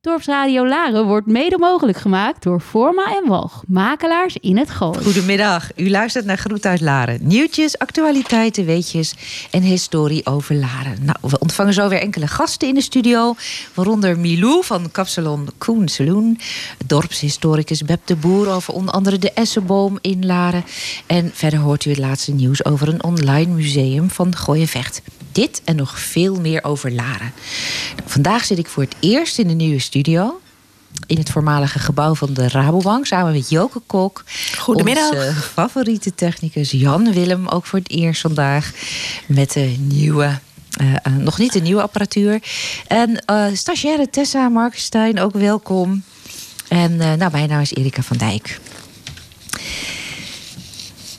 Dorpsradio 0.00 0.66
Laren 0.66 1.06
wordt 1.06 1.26
mede 1.26 1.58
mogelijk 1.58 1.98
gemaakt 1.98 2.42
door 2.42 2.60
Forma 2.60 3.16
en 3.16 3.28
Walg, 3.28 3.62
makelaars 3.66 4.36
in 4.36 4.56
het 4.56 4.70
Gooi. 4.70 5.04
Goedemiddag, 5.04 5.70
u 5.76 5.90
luistert 5.90 6.24
naar 6.24 6.38
Groet 6.38 6.66
uit 6.66 6.80
Laren. 6.80 7.18
Nieuwtjes, 7.22 7.78
actualiteiten, 7.78 8.64
weetjes 8.64 9.14
en 9.50 9.62
historie 9.62 10.26
over 10.26 10.54
Laren. 10.54 10.96
Nou, 11.00 11.16
we 11.20 11.38
ontvangen 11.38 11.72
zo 11.72 11.88
weer 11.88 12.00
enkele 12.00 12.26
gasten 12.26 12.68
in 12.68 12.74
de 12.74 12.80
studio. 12.80 13.34
Waaronder 13.74 14.18
Milou 14.18 14.64
van 14.64 14.90
Kapsalon 14.90 15.48
Koen 15.58 15.88
Saloon. 15.88 16.38
Dorpshistoricus 16.86 17.82
Beb 17.82 18.06
de 18.06 18.16
Boer 18.16 18.48
over 18.48 18.74
onder 18.74 18.94
andere 18.94 19.18
de 19.18 19.32
Essenboom 19.32 19.98
in 20.00 20.26
Laren. 20.26 20.64
En 21.06 21.30
verder 21.34 21.58
hoort 21.58 21.84
u 21.84 21.90
het 21.90 21.98
laatste 21.98 22.32
nieuws 22.32 22.64
over 22.64 22.88
een 22.88 23.02
online 23.02 23.52
museum 23.54 24.10
van 24.10 24.34
Vecht. 24.66 25.02
Dit 25.32 25.62
en 25.64 25.76
nog 25.76 26.00
veel 26.00 26.40
meer 26.40 26.64
over 26.64 26.92
Laren. 26.92 27.32
Nou, 27.96 28.08
vandaag 28.08 28.44
zit 28.44 28.58
ik 28.58 28.68
voor 28.68 28.82
het 28.82 28.96
eerst 29.00 29.38
in 29.38 29.48
de 29.48 29.54
nieuwe 29.54 29.78
studio 29.78 30.40
in 31.06 31.18
het 31.18 31.30
voormalige 31.30 31.78
gebouw 31.78 32.14
van 32.14 32.34
de 32.34 32.48
Rabobank 32.48 33.06
samen 33.06 33.32
met 33.32 33.50
Joke 33.50 33.80
Kok. 33.86 34.24
Goedemiddag. 34.58 35.10
Onze 35.10 35.32
favoriete 35.32 36.14
technicus 36.14 36.70
Jan 36.70 37.12
Willem, 37.12 37.48
ook 37.48 37.66
voor 37.66 37.78
het 37.78 37.90
eerst 37.90 38.20
vandaag 38.20 38.72
met 39.26 39.52
de 39.52 39.76
nieuwe. 39.78 40.38
Uh, 40.80 40.92
uh, 40.92 41.16
nog 41.16 41.38
niet 41.38 41.52
de 41.52 41.60
nieuwe 41.60 41.82
apparatuur. 41.82 42.42
En 42.86 43.24
uh, 43.30 43.46
stagiaire 43.52 44.10
Tessa 44.10 44.48
Markenstein, 44.48 45.20
ook 45.20 45.32
welkom. 45.32 46.02
En 46.68 46.96
nou, 46.96 47.30
mijn 47.32 47.48
naam 47.48 47.60
is 47.60 47.74
Erika 47.74 48.02
van 48.02 48.16
Dijk. 48.16 48.60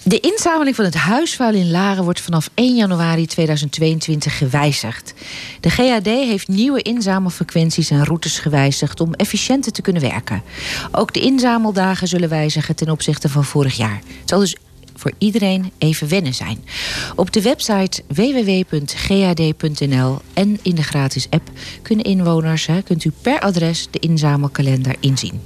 De 0.09 0.19
inzameling 0.19 0.75
van 0.75 0.85
het 0.85 0.95
huisvuil 0.95 1.53
in 1.53 1.71
Laren 1.71 2.03
wordt 2.03 2.21
vanaf 2.21 2.49
1 2.53 2.75
januari 2.75 3.25
2022 3.25 4.37
gewijzigd. 4.37 5.13
De 5.59 5.69
GAD 5.69 6.05
heeft 6.05 6.47
nieuwe 6.47 6.81
inzamelfrequenties 6.81 7.89
en 7.89 8.05
routes 8.05 8.39
gewijzigd 8.39 8.99
om 8.99 9.13
efficiënter 9.13 9.71
te 9.71 9.81
kunnen 9.81 10.01
werken. 10.01 10.43
Ook 10.91 11.13
de 11.13 11.19
inzameldagen 11.19 12.07
zullen 12.07 12.29
wijzigen 12.29 12.75
ten 12.75 12.89
opzichte 12.89 13.29
van 13.29 13.43
vorig 13.43 13.77
jaar. 13.77 14.01
Het 14.19 14.29
zal 14.29 14.39
dus 14.39 14.55
voor 14.95 15.11
iedereen 15.17 15.71
even 15.77 16.07
wennen 16.07 16.33
zijn. 16.33 16.63
Op 17.15 17.31
de 17.31 17.41
website 17.41 18.03
www.gad.nl 18.07 19.41
en 20.33 20.59
in 20.61 20.75
de 20.75 20.83
gratis 20.83 21.27
app 21.29 21.49
kunnen 21.81 22.05
inwoners, 22.05 22.65
hè, 22.65 22.81
kunt 22.81 23.03
u 23.03 23.11
per 23.21 23.39
adres 23.39 23.87
de 23.91 23.99
inzamelkalender 23.99 24.95
inzien. 24.99 25.41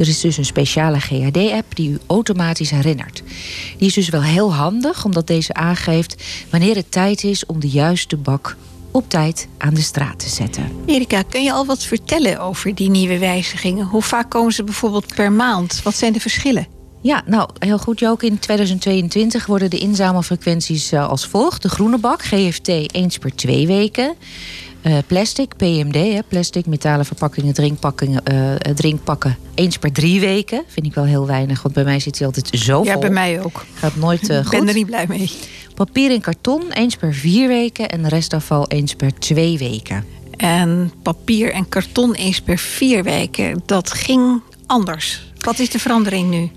Er 0.00 0.08
is 0.08 0.20
dus 0.20 0.36
een 0.36 0.44
speciale 0.44 1.00
GHD-app 1.00 1.76
die 1.76 1.90
u 1.90 1.98
automatisch 2.06 2.70
herinnert. 2.70 3.22
Die 3.78 3.88
is 3.88 3.94
dus 3.94 4.08
wel 4.08 4.22
heel 4.22 4.54
handig, 4.54 5.04
omdat 5.04 5.26
deze 5.26 5.54
aangeeft 5.54 6.24
wanneer 6.50 6.74
het 6.74 6.92
tijd 6.92 7.24
is 7.24 7.46
om 7.46 7.60
de 7.60 7.68
juiste 7.68 8.16
bak 8.16 8.56
op 8.90 9.08
tijd 9.08 9.48
aan 9.58 9.74
de 9.74 9.80
straat 9.80 10.18
te 10.18 10.28
zetten. 10.28 10.72
Erika, 10.86 11.22
kun 11.22 11.42
je 11.42 11.52
al 11.52 11.66
wat 11.66 11.82
vertellen 11.82 12.40
over 12.40 12.74
die 12.74 12.90
nieuwe 12.90 13.18
wijzigingen? 13.18 13.86
Hoe 13.86 14.02
vaak 14.02 14.30
komen 14.30 14.52
ze 14.52 14.64
bijvoorbeeld 14.64 15.14
per 15.14 15.32
maand? 15.32 15.82
Wat 15.82 15.94
zijn 15.94 16.12
de 16.12 16.20
verschillen? 16.20 16.66
Ja, 17.02 17.22
nou 17.26 17.48
heel 17.58 17.78
goed 17.78 17.98
Joke. 17.98 18.26
In 18.26 18.38
2022 18.38 19.46
worden 19.46 19.70
de 19.70 19.78
inzamelfrequenties 19.78 20.92
eh, 20.92 21.08
als 21.08 21.26
volgt. 21.26 21.62
De 21.62 21.68
groene 21.68 21.98
bak, 21.98 22.22
GFT, 22.22 22.68
eens 22.68 23.18
per 23.18 23.34
twee 23.34 23.66
weken. 23.66 24.14
Uh, 24.82 24.98
plastic, 25.06 25.56
PMD, 25.56 25.94
hè, 25.94 26.18
plastic, 26.28 26.66
metalen 26.66 27.06
verpakkingen, 27.06 27.54
drinkpakkingen, 27.54 28.22
uh, 28.32 28.54
drinkpakken. 28.74 29.36
Eens 29.54 29.78
per 29.78 29.92
drie 29.92 30.20
weken. 30.20 30.62
Vind 30.66 30.86
ik 30.86 30.94
wel 30.94 31.04
heel 31.04 31.26
weinig, 31.26 31.62
want 31.62 31.74
bij 31.74 31.84
mij 31.84 32.00
zit 32.00 32.18
hij 32.18 32.26
altijd 32.26 32.48
zo 32.52 32.76
vol. 32.76 32.92
Ja, 32.92 32.98
bij 32.98 33.10
mij 33.10 33.42
ook. 33.42 33.64
Gaat 33.74 33.96
nooit 33.96 34.30
uh, 34.30 34.36
goed. 34.36 34.52
Ik 34.52 34.58
ben 34.58 34.68
er 34.68 34.74
niet 34.74 34.86
blij 34.86 35.04
mee. 35.08 35.30
Papier 35.74 36.10
en 36.10 36.20
karton 36.20 36.62
eens 36.72 36.96
per 36.96 37.14
vier 37.14 37.48
weken 37.48 37.88
en 37.88 38.08
restafval 38.08 38.68
eens 38.68 38.94
per 38.94 39.18
twee 39.18 39.58
weken. 39.58 40.04
En 40.36 40.92
papier 41.02 41.52
en 41.52 41.68
karton 41.68 42.14
eens 42.14 42.40
per 42.40 42.58
vier 42.58 43.02
weken, 43.02 43.62
dat 43.66 43.92
ging 43.92 44.40
anders. 44.66 45.32
Wat 45.38 45.58
is 45.58 45.70
de 45.70 45.78
verandering 45.78 46.30
nu? 46.30 46.50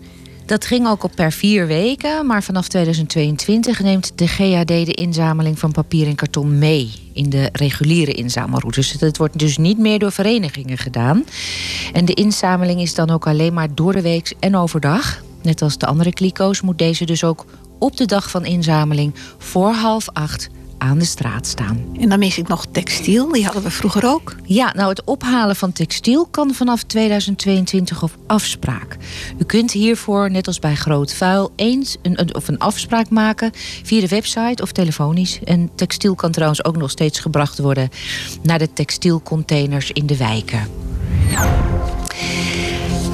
Dat 0.54 0.66
ging 0.66 0.88
ook 0.88 1.04
op 1.04 1.12
per 1.16 1.32
vier 1.32 1.68
weken, 1.68 2.26
maar 2.26 2.44
vanaf 2.44 2.68
2022 2.68 3.80
neemt 3.80 4.12
de 4.16 4.28
GAD 4.28 4.68
de 4.68 4.94
inzameling 4.94 5.60
van 5.60 5.72
papier 5.72 6.08
en 6.08 6.16
karton 6.16 6.58
mee 6.58 6.92
in 7.14 7.30
de 7.30 7.50
reguliere 7.52 8.12
inzamelroutes. 8.12 8.92
Dat 8.92 9.18
wordt 9.18 9.40
dus 9.40 9.58
niet 9.58 9.78
meer 9.78 10.00
door 10.00 10.12
verenigingen 10.12 10.78
gedaan. 10.78 11.26
En 11.94 12.06
de 12.06 12.14
inzameling 12.14 12.82
is 12.82 12.94
dan 12.94 13.10
ook 13.10 13.28
alleen 13.28 13.54
maar 13.54 13.76
door 13.76 13.94
de 13.94 14.02
week 14.02 14.34
en 14.40 14.56
overdag. 14.56 15.24
Net 15.42 15.62
als 15.62 15.78
de 15.78 15.86
andere 15.86 16.14
kliko's 16.14 16.62
moet 16.62 16.78
deze 16.78 17.06
dus 17.06 17.24
ook 17.24 17.46
op 17.80 17.98
de 17.98 18.06
dag 18.06 18.30
van 18.30 18.46
inzameling 18.46 19.14
voor 19.38 19.72
half 19.72 20.10
acht 20.10 20.50
aan 20.84 21.00
de 21.00 21.06
straat 21.06 21.48
staan. 21.48 21.86
En 22.00 22.10
dan 22.10 22.20
mis 22.20 22.38
ik 22.38 22.48
nog 22.48 22.66
textiel, 22.72 23.32
die 23.32 23.44
hadden 23.44 23.64
we 23.64 23.72
vroeger 23.72 24.06
ook. 24.06 24.36
Ja, 24.44 24.74
nou 24.76 24.90
het 24.90 25.04
ophalen 25.04 25.56
van 25.56 25.72
textiel 25.72 26.26
kan 26.26 26.54
vanaf 26.54 26.84
2022 26.84 28.04
op 28.04 28.18
afspraak. 28.28 28.98
U 29.38 29.44
kunt 29.44 29.72
hiervoor, 29.72 30.32
net 30.32 30.48
als 30.48 30.60
bij 30.60 30.76
groot 30.76 31.14
vuil, 31.14 31.52
eens 31.56 31.98
een, 32.02 32.36
of 32.36 32.48
een 32.48 32.60
afspraak 32.60 33.10
maken 33.10 33.52
via 33.84 34.02
de 34.02 34.08
website 34.08 34.64
of 34.64 34.72
telefonisch. 34.72 35.40
En 35.44 35.70
textiel 35.76 36.16
kan 36.16 36.32
trouwens 36.32 36.66
ook 36.66 36.78
nog 36.78 36.90
steeds 36.90 37.20
gebracht 37.20 37.60
worden 37.60 37.90
naar 38.42 38.60
de 38.60 38.74
textielcontainers 38.74 39.92
in 39.92 40.06
de 40.06 40.18
wijken. 40.18 40.68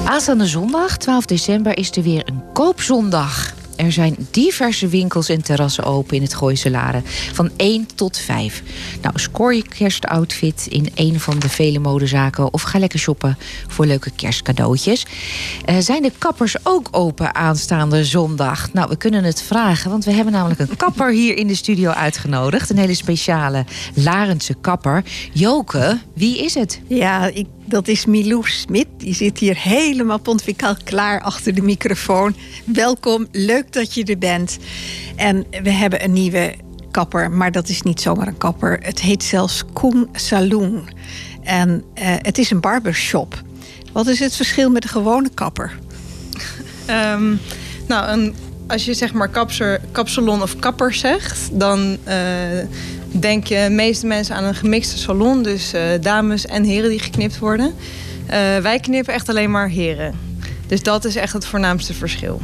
Aanstaande 0.04 0.46
zondag, 0.46 0.96
12 0.96 1.24
december, 1.24 1.78
is 1.78 1.90
er 1.90 2.02
weer 2.02 2.22
een 2.24 2.42
koopzondag. 2.52 3.58
Er 3.80 3.92
zijn 3.92 4.16
diverse 4.30 4.88
winkels 4.88 5.28
en 5.28 5.42
terrassen 5.42 5.84
open 5.84 6.16
in 6.16 6.22
het 6.22 6.34
Gooise 6.34 6.70
Laren. 6.70 7.02
Van 7.32 7.50
1 7.56 7.86
tot 7.94 8.18
5. 8.18 8.62
Nou, 9.02 9.18
scoor 9.18 9.54
je 9.54 9.62
kerstoutfit 9.62 10.66
in 10.68 10.88
een 10.94 11.20
van 11.20 11.38
de 11.38 11.48
vele 11.48 11.78
modezaken... 11.78 12.52
of 12.52 12.62
ga 12.62 12.78
lekker 12.78 12.98
shoppen 12.98 13.38
voor 13.68 13.86
leuke 13.86 14.10
kerstcadeautjes. 14.16 15.06
Uh, 15.68 15.76
zijn 15.78 16.02
de 16.02 16.12
kappers 16.18 16.56
ook 16.62 16.88
open 16.90 17.34
aanstaande 17.34 18.04
zondag? 18.04 18.72
Nou, 18.72 18.88
we 18.88 18.96
kunnen 18.96 19.24
het 19.24 19.42
vragen, 19.42 19.90
want 19.90 20.04
we 20.04 20.12
hebben 20.12 20.32
namelijk 20.32 20.60
een 20.60 20.76
kapper 20.76 21.12
hier 21.12 21.36
in 21.36 21.46
de 21.46 21.54
studio 21.54 21.90
uitgenodigd. 21.90 22.70
Een 22.70 22.78
hele 22.78 22.94
speciale 22.94 23.64
Larense 23.94 24.54
kapper. 24.60 25.04
Joke, 25.32 25.98
wie 26.14 26.44
is 26.44 26.54
het? 26.54 26.80
Ja, 26.86 27.26
ik 27.26 27.46
dat 27.70 27.88
is 27.88 28.06
Milou 28.06 28.48
Smit. 28.48 28.86
Die 28.96 29.14
zit 29.14 29.38
hier 29.38 29.56
helemaal 29.56 30.18
pontificaal 30.18 30.76
klaar 30.84 31.20
achter 31.20 31.54
de 31.54 31.62
microfoon. 31.62 32.36
Welkom, 32.64 33.26
leuk 33.32 33.72
dat 33.72 33.94
je 33.94 34.04
er 34.04 34.18
bent. 34.18 34.58
En 35.16 35.46
we 35.62 35.70
hebben 35.70 36.04
een 36.04 36.12
nieuwe 36.12 36.54
kapper, 36.90 37.30
maar 37.30 37.52
dat 37.52 37.68
is 37.68 37.82
niet 37.82 38.00
zomaar 38.00 38.26
een 38.26 38.38
kapper. 38.38 38.78
Het 38.82 39.00
heet 39.00 39.22
zelfs 39.22 39.64
Koen 39.72 40.08
Saloon. 40.12 40.88
En 41.42 41.84
uh, 41.94 42.14
het 42.18 42.38
is 42.38 42.50
een 42.50 42.60
barbershop. 42.60 43.42
Wat 43.92 44.06
is 44.06 44.18
het 44.18 44.36
verschil 44.36 44.70
met 44.70 44.84
een 44.84 44.90
gewone 44.90 45.30
kapper? 45.34 45.78
Um, 46.90 47.40
nou, 47.88 48.08
een, 48.08 48.34
als 48.66 48.84
je 48.84 48.94
zeg 48.94 49.12
maar 49.12 49.28
kapser, 49.28 49.80
kapsalon 49.92 50.42
of 50.42 50.58
kapper 50.58 50.94
zegt, 50.94 51.48
dan 51.52 51.96
uh, 52.08 52.14
denk 53.10 53.46
je 53.46 53.68
meeste 53.70 54.06
mensen 54.06 54.34
aan 54.34 54.44
een 54.44 54.54
gemixte 54.54 54.98
salon. 54.98 55.42
Dus 55.42 55.74
uh, 55.74 55.82
dames 56.00 56.46
en 56.46 56.64
heren 56.64 56.90
die 56.90 56.98
geknipt 56.98 57.38
worden. 57.38 57.66
Uh, 57.66 58.58
wij 58.58 58.78
knippen 58.80 59.14
echt 59.14 59.28
alleen 59.28 59.50
maar 59.50 59.68
heren. 59.68 60.14
Dus 60.66 60.82
dat 60.82 61.04
is 61.04 61.16
echt 61.16 61.32
het 61.32 61.46
voornaamste 61.46 61.94
verschil. 61.94 62.40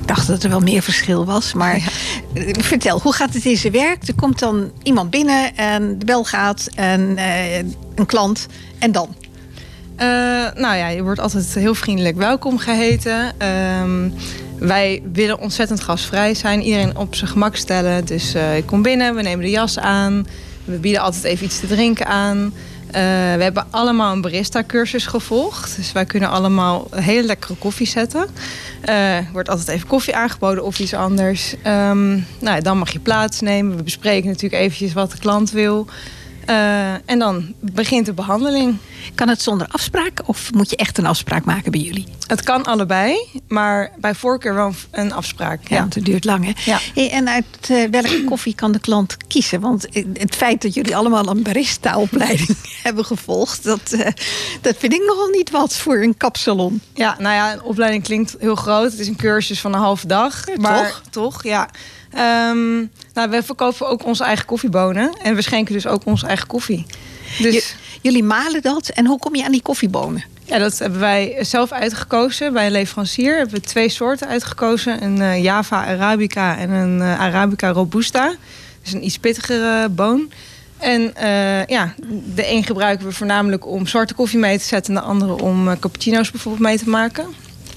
Ik 0.00 0.08
dacht 0.08 0.26
dat 0.26 0.42
er 0.42 0.50
wel 0.50 0.60
meer 0.60 0.82
verschil 0.82 1.24
was. 1.24 1.52
Maar 1.52 1.78
ja. 1.78 2.52
vertel, 2.62 3.00
hoe 3.00 3.12
gaat 3.12 3.34
het 3.34 3.44
in 3.44 3.56
zijn 3.56 3.72
werk? 3.72 4.08
Er 4.08 4.14
komt 4.14 4.38
dan 4.38 4.70
iemand 4.82 5.10
binnen 5.10 5.56
en 5.56 5.98
de 5.98 6.04
bel 6.04 6.24
gaat 6.24 6.68
en 6.74 7.00
uh, 7.00 7.56
een 7.94 8.06
klant. 8.06 8.46
En 8.78 8.92
dan? 8.92 9.14
Nou 10.54 10.76
ja, 10.76 10.88
je 10.88 11.02
wordt 11.02 11.20
altijd 11.20 11.54
heel 11.54 11.74
vriendelijk 11.74 12.16
welkom 12.16 12.58
geheten. 12.58 13.34
Um, 13.82 14.14
wij 14.58 15.02
willen 15.12 15.38
ontzettend 15.38 15.80
gastvrij 15.80 16.34
zijn. 16.34 16.62
Iedereen 16.62 16.96
op 16.96 17.14
zijn 17.14 17.30
gemak 17.30 17.56
stellen. 17.56 18.04
Dus 18.04 18.34
uh, 18.34 18.56
ik 18.56 18.66
kom 18.66 18.82
binnen, 18.82 19.14
we 19.14 19.22
nemen 19.22 19.44
de 19.44 19.50
jas 19.50 19.78
aan. 19.78 20.26
We 20.64 20.76
bieden 20.76 21.00
altijd 21.00 21.24
even 21.24 21.44
iets 21.44 21.60
te 21.60 21.66
drinken 21.66 22.06
aan. 22.06 22.38
Uh, 22.38 22.92
we 23.36 23.42
hebben 23.42 23.66
allemaal 23.70 24.12
een 24.12 24.20
barista-cursus 24.20 25.06
gevolgd. 25.06 25.76
Dus 25.76 25.92
wij 25.92 26.04
kunnen 26.04 26.28
allemaal 26.28 26.88
hele 26.94 27.26
lekkere 27.26 27.54
koffie 27.54 27.86
zetten. 27.86 28.26
Er 28.80 29.28
wordt 29.32 29.48
altijd 29.48 29.68
even 29.68 29.88
koffie 29.88 30.16
aangeboden 30.16 30.64
of 30.64 30.78
iets 30.78 30.94
anders. 30.94 31.54
Um, 31.66 32.26
nou, 32.40 32.60
dan 32.62 32.78
mag 32.78 32.90
je 32.90 32.98
plaatsnemen. 32.98 33.76
We 33.76 33.82
bespreken 33.82 34.28
natuurlijk 34.28 34.62
eventjes 34.62 34.92
wat 34.92 35.10
de 35.10 35.18
klant 35.18 35.50
wil. 35.50 35.86
Uh, 36.48 36.92
en 36.92 37.18
dan 37.18 37.54
begint 37.60 38.06
de 38.06 38.12
behandeling. 38.12 38.76
Kan 39.14 39.28
het 39.28 39.42
zonder 39.42 39.66
afspraak 39.70 40.20
of 40.24 40.52
moet 40.52 40.70
je 40.70 40.76
echt 40.76 40.98
een 40.98 41.06
afspraak 41.06 41.44
maken 41.44 41.70
bij 41.70 41.80
jullie? 41.80 42.06
Het 42.26 42.42
kan 42.42 42.64
allebei, 42.64 43.16
maar 43.48 43.92
bij 43.96 44.14
voorkeur 44.14 44.54
wel 44.54 44.74
een 44.90 45.12
afspraak. 45.12 45.68
Ja, 45.68 45.76
ja. 45.76 45.88
het 45.88 46.04
duurt 46.04 46.24
lang 46.24 46.44
hè? 46.44 46.52
Ja. 46.70 46.78
Hey, 46.94 47.10
en 47.10 47.28
uit 47.28 47.44
uh, 47.70 47.90
welke 47.90 48.24
koffie 48.30 48.54
kan 48.54 48.72
de 48.72 48.78
klant 48.78 49.16
kiezen? 49.26 49.60
Want 49.60 49.86
het 50.12 50.34
feit 50.34 50.62
dat 50.62 50.74
jullie 50.74 50.96
allemaal 50.96 51.28
een 51.28 51.42
barista-opleiding 51.42 52.56
hebben 52.82 53.04
gevolgd... 53.04 53.64
Dat, 53.64 53.92
uh, 53.92 54.06
dat 54.60 54.76
vind 54.78 54.92
ik 54.92 55.04
nogal 55.06 55.28
niet 55.28 55.50
wat 55.50 55.76
voor 55.76 56.02
een 56.02 56.16
kapsalon. 56.16 56.80
Ja, 56.94 57.16
nou 57.18 57.34
ja, 57.34 57.52
een 57.52 57.62
opleiding 57.62 58.02
klinkt 58.02 58.36
heel 58.38 58.56
groot. 58.56 58.90
Het 58.90 59.00
is 59.00 59.08
een 59.08 59.16
cursus 59.16 59.60
van 59.60 59.74
een 59.74 59.80
halve 59.80 60.06
dag. 60.06 60.46
Ja, 60.46 60.54
maar 60.56 60.86
toch? 60.86 61.02
toch, 61.10 61.42
ja. 61.42 61.68
Um, 62.14 62.90
nou, 63.14 63.30
we 63.30 63.42
verkopen 63.42 63.88
ook 63.88 64.04
onze 64.04 64.24
eigen 64.24 64.44
koffiebonen. 64.46 65.12
En 65.22 65.34
we 65.34 65.42
schenken 65.42 65.74
dus 65.74 65.86
ook 65.86 66.02
onze 66.04 66.26
eigen 66.26 66.46
koffie. 66.46 66.86
Dus... 67.38 67.74
Jullie 68.00 68.24
malen 68.24 68.62
dat. 68.62 68.88
En 68.88 69.06
hoe 69.06 69.18
kom 69.18 69.34
je 69.34 69.44
aan 69.44 69.52
die 69.52 69.62
koffiebonen? 69.62 70.24
Ja, 70.44 70.58
dat 70.58 70.78
hebben 70.78 71.00
wij 71.00 71.36
zelf 71.40 71.72
uitgekozen 71.72 72.52
bij 72.52 72.66
een 72.66 72.72
leverancier. 72.72 73.36
Hebben 73.36 73.54
we 73.54 73.60
twee 73.60 73.88
soorten 73.88 74.28
uitgekozen. 74.28 75.02
Een 75.02 75.16
uh, 75.16 75.42
Java 75.42 75.86
Arabica 75.86 76.58
en 76.58 76.70
een 76.70 76.98
uh, 76.98 77.20
Arabica 77.20 77.68
Robusta. 77.68 78.34
Dus 78.82 78.92
een 78.92 79.04
iets 79.04 79.18
pittigere 79.18 79.88
boon. 79.88 80.30
En 80.78 81.12
uh, 81.22 81.64
ja, 81.64 81.94
de 82.34 82.50
een 82.50 82.64
gebruiken 82.64 83.06
we 83.06 83.12
voornamelijk 83.12 83.66
om 83.66 83.86
zwarte 83.86 84.14
koffie 84.14 84.38
mee 84.38 84.58
te 84.58 84.64
zetten... 84.64 84.94
en 84.94 85.00
de 85.00 85.06
andere 85.06 85.42
om 85.42 85.78
cappuccino's 85.78 86.30
bijvoorbeeld 86.30 86.64
mee 86.64 86.78
te 86.78 86.88
maken 86.88 87.26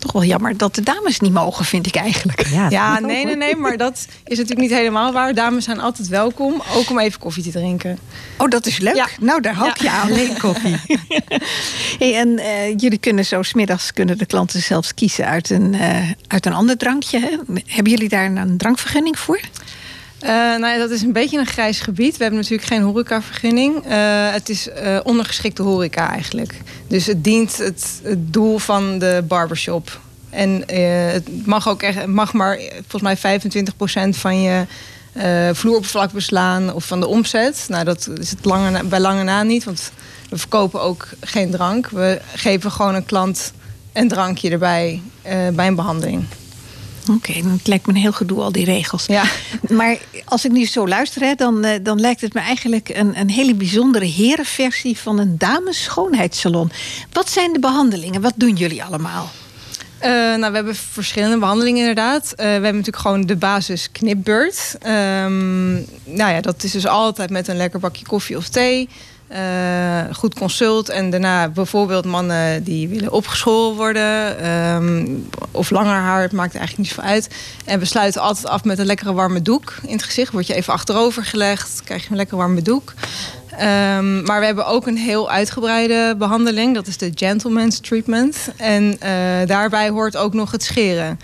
toch 0.02 0.12
wel 0.12 0.24
jammer 0.24 0.58
dat 0.58 0.76
de 0.76 0.82
dames 0.82 1.20
niet 1.20 1.34
mogen, 1.34 1.66
vind 1.66 1.88
ik 1.88 1.96
eigenlijk. 1.96 2.48
Ja, 2.48 2.70
ja 2.70 3.00
nee, 3.00 3.26
nee, 3.26 3.36
nee, 3.36 3.56
maar 3.56 3.78
dat 3.78 4.08
is 4.24 4.38
natuurlijk 4.38 4.60
niet 4.60 4.78
helemaal 4.78 5.14
waar. 5.14 5.34
Dames 5.34 5.64
zijn 5.64 5.80
altijd 5.80 6.08
welkom, 6.08 6.62
ook 6.76 6.90
om 6.90 7.00
even 7.00 7.20
koffie 7.20 7.44
te 7.44 7.52
drinken. 7.52 7.98
Oh, 8.38 8.50
dat 8.50 8.66
is 8.66 8.78
leuk. 8.78 9.18
Nou, 9.20 9.42
daar 9.42 9.54
hou 9.54 9.72
je 9.82 9.90
aan. 9.90 10.10
Alleen 10.12 10.38
koffie. 10.38 10.76
hey, 12.00 12.16
en 12.16 12.30
uh, 12.30 12.78
jullie 12.78 12.98
kunnen 12.98 13.26
zo 13.26 13.42
smiddags 13.42 13.94
kunnen 13.94 14.18
de 14.18 14.26
klanten 14.26 14.62
zelfs 14.62 14.94
kiezen 14.94 15.26
uit 15.26 15.50
een, 15.50 15.74
uh, 15.74 16.10
uit 16.28 16.46
een 16.46 16.54
ander 16.54 16.78
drankje. 16.78 17.20
Hè? 17.20 17.30
Hebben 17.66 17.92
jullie 17.92 18.10
daar 18.10 18.26
een 18.26 18.58
drankvergunning 18.58 19.20
voor? 19.20 19.40
Uh, 20.24 20.30
nou 20.30 20.68
ja, 20.68 20.78
dat 20.78 20.90
is 20.90 21.02
een 21.02 21.14
beetje 21.14 21.40
een 21.40 21.46
grijs 21.46 21.80
gebied. 21.80 22.18
We 22.18 22.24
hebben 22.24 22.42
natuurlijk 22.42 22.68
geen 22.68 22.82
horecavergunning. 22.82 23.76
Uh, 23.76 24.32
het 24.32 24.50
is 24.50 24.68
uh, 24.68 25.00
ondergeschikte 25.04 25.62
horeca 25.62 26.10
eigenlijk. 26.10 26.56
Dus 26.88 27.06
het 27.06 27.24
dient 27.24 27.58
het, 27.58 28.00
het 28.04 28.34
doel 28.34 28.58
van 28.58 29.00
de 29.00 29.24
barbershop. 29.28 30.00
En 30.30 30.64
het 31.14 31.46
mag 31.46 31.70
ook 31.70 31.82
echt, 31.82 32.06
mag 32.06 32.34
maar 32.34 32.60
volgens 32.88 33.22
mij 33.22 33.40
25% 34.16 34.18
van 34.18 34.42
je 34.42 34.66
vloeroppervlak 35.54 36.12
beslaan 36.12 36.74
of 36.74 36.86
van 36.86 37.00
de 37.00 37.08
omzet. 37.08 37.66
Nou, 37.70 37.84
dat 37.84 38.10
is 38.20 38.30
het 38.30 38.46
lange, 38.46 38.84
bij 38.84 39.00
lange 39.00 39.24
na 39.24 39.44
niet, 39.44 39.64
want 39.64 39.92
we 40.30 40.38
verkopen 40.38 40.82
ook 40.82 41.08
geen 41.20 41.52
drank. 41.52 41.90
We 41.90 42.22
geven 42.34 42.72
gewoon 42.72 42.96
een 42.96 43.06
klant 43.06 43.54
een 43.94 44.08
drankje 44.08 44.50
erbij 44.50 45.02
bij 45.54 45.68
een 45.68 45.76
behandeling. 45.76 46.26
Oké, 47.02 47.12
okay, 47.12 47.52
het 47.52 47.68
lijkt 47.68 47.86
me 47.86 47.94
een 47.94 48.00
heel 48.00 48.12
gedoe, 48.12 48.42
al 48.42 48.52
die 48.52 48.66
regels. 48.66 49.06
Ja. 49.06 49.24
Maar 49.70 49.98
als 50.26 50.46
ik 50.46 50.52
nu 50.52 50.66
zo 50.66 50.88
luister, 50.88 51.22
hè, 51.22 51.36
dan, 51.36 51.64
eh, 51.64 51.80
dan 51.84 52.00
lijkt 52.00 52.22
het 52.22 52.34
me 52.34 52.40
eigenlijk 52.40 52.90
een, 52.90 53.20
een 53.20 53.30
hele 53.30 53.54
bijzondere 53.54 54.06
herenversie 54.06 54.98
van 54.98 55.20
een 55.20 55.38
dames 55.38 55.84
schoonheidssalon. 55.84 56.72
Wat 57.12 57.30
zijn 57.30 57.54
de 57.54 57.60
behandelingen? 57.60 58.22
Wat 58.22 58.34
doen 58.36 58.56
jullie 58.56 58.84
allemaal? 58.84 59.32
Uh, 60.04 60.08
nou, 60.10 60.50
we 60.50 60.56
hebben 60.56 60.76
verschillende 60.76 61.38
behandelingen 61.38 61.80
inderdaad. 61.80 62.24
Uh, 62.32 62.36
we 62.38 62.44
hebben 62.44 62.62
natuurlijk 62.62 62.98
gewoon 62.98 63.22
de 63.22 63.36
basis 63.36 63.92
knipbeurt. 63.92 64.76
Um, 64.88 65.74
nou 66.04 66.32
ja, 66.34 66.42
dat 66.42 66.64
is 66.64 66.72
dus 66.72 66.88
altijd 66.88 67.30
met 67.30 67.48
een 67.48 67.58
lekker 67.58 67.80
bakje 67.80 68.06
koffie 68.06 68.38
of 68.38 68.50
thee. 68.50 68.90
Uh, 69.34 70.16
goed 70.16 70.34
consult. 70.34 70.90
En 70.90 71.10
daarna 71.10 71.50
bijvoorbeeld 71.50 72.06
mannen 72.06 72.64
die 72.64 72.88
willen 72.88 73.12
opgeschoren 73.12 73.76
worden. 73.76 74.48
Um, 74.50 75.30
of 75.52 75.70
langer 75.70 75.96
haar, 75.96 76.22
het 76.22 76.32
maakt 76.32 76.56
eigenlijk 76.56 76.78
niet 76.78 76.96
zoveel 76.96 77.12
uit. 77.12 77.30
En 77.66 77.80
we 77.80 77.86
sluiten 77.86 78.22
altijd 78.22 78.48
af 78.48 78.64
met 78.64 78.80
een 78.80 78.86
lekkere 78.86 79.14
warme 79.14 79.42
doek 79.42 79.76
in 79.86 79.94
het 79.94 80.04
gezicht. 80.04 80.32
Word 80.32 80.48
je 80.48 80.54
even 80.54 80.74
achterover 80.74 81.26
gelegd, 81.26 81.82
krijg 81.84 82.04
je 82.04 82.10
een 82.10 82.16
lekker 82.16 82.38
warme 82.38 82.62
doek. 82.62 82.94
Um, 83.54 84.24
maar 84.24 84.40
we 84.40 84.46
hebben 84.46 84.66
ook 84.66 84.88
een 84.88 84.98
heel 84.98 85.30
uitgebreide 85.30 86.16
behandeling. 86.18 86.76
Dat 86.76 86.88
is 86.88 86.98
de 86.98 87.12
gentleman's 87.16 87.80
treatment. 87.80 88.38
En 88.58 88.84
uh, 88.84 89.00
daarbij 89.46 89.90
hoort 89.90 90.18
ook 90.18 90.34
nog 90.34 90.52
het 90.52 90.64
scheren. 90.64 91.20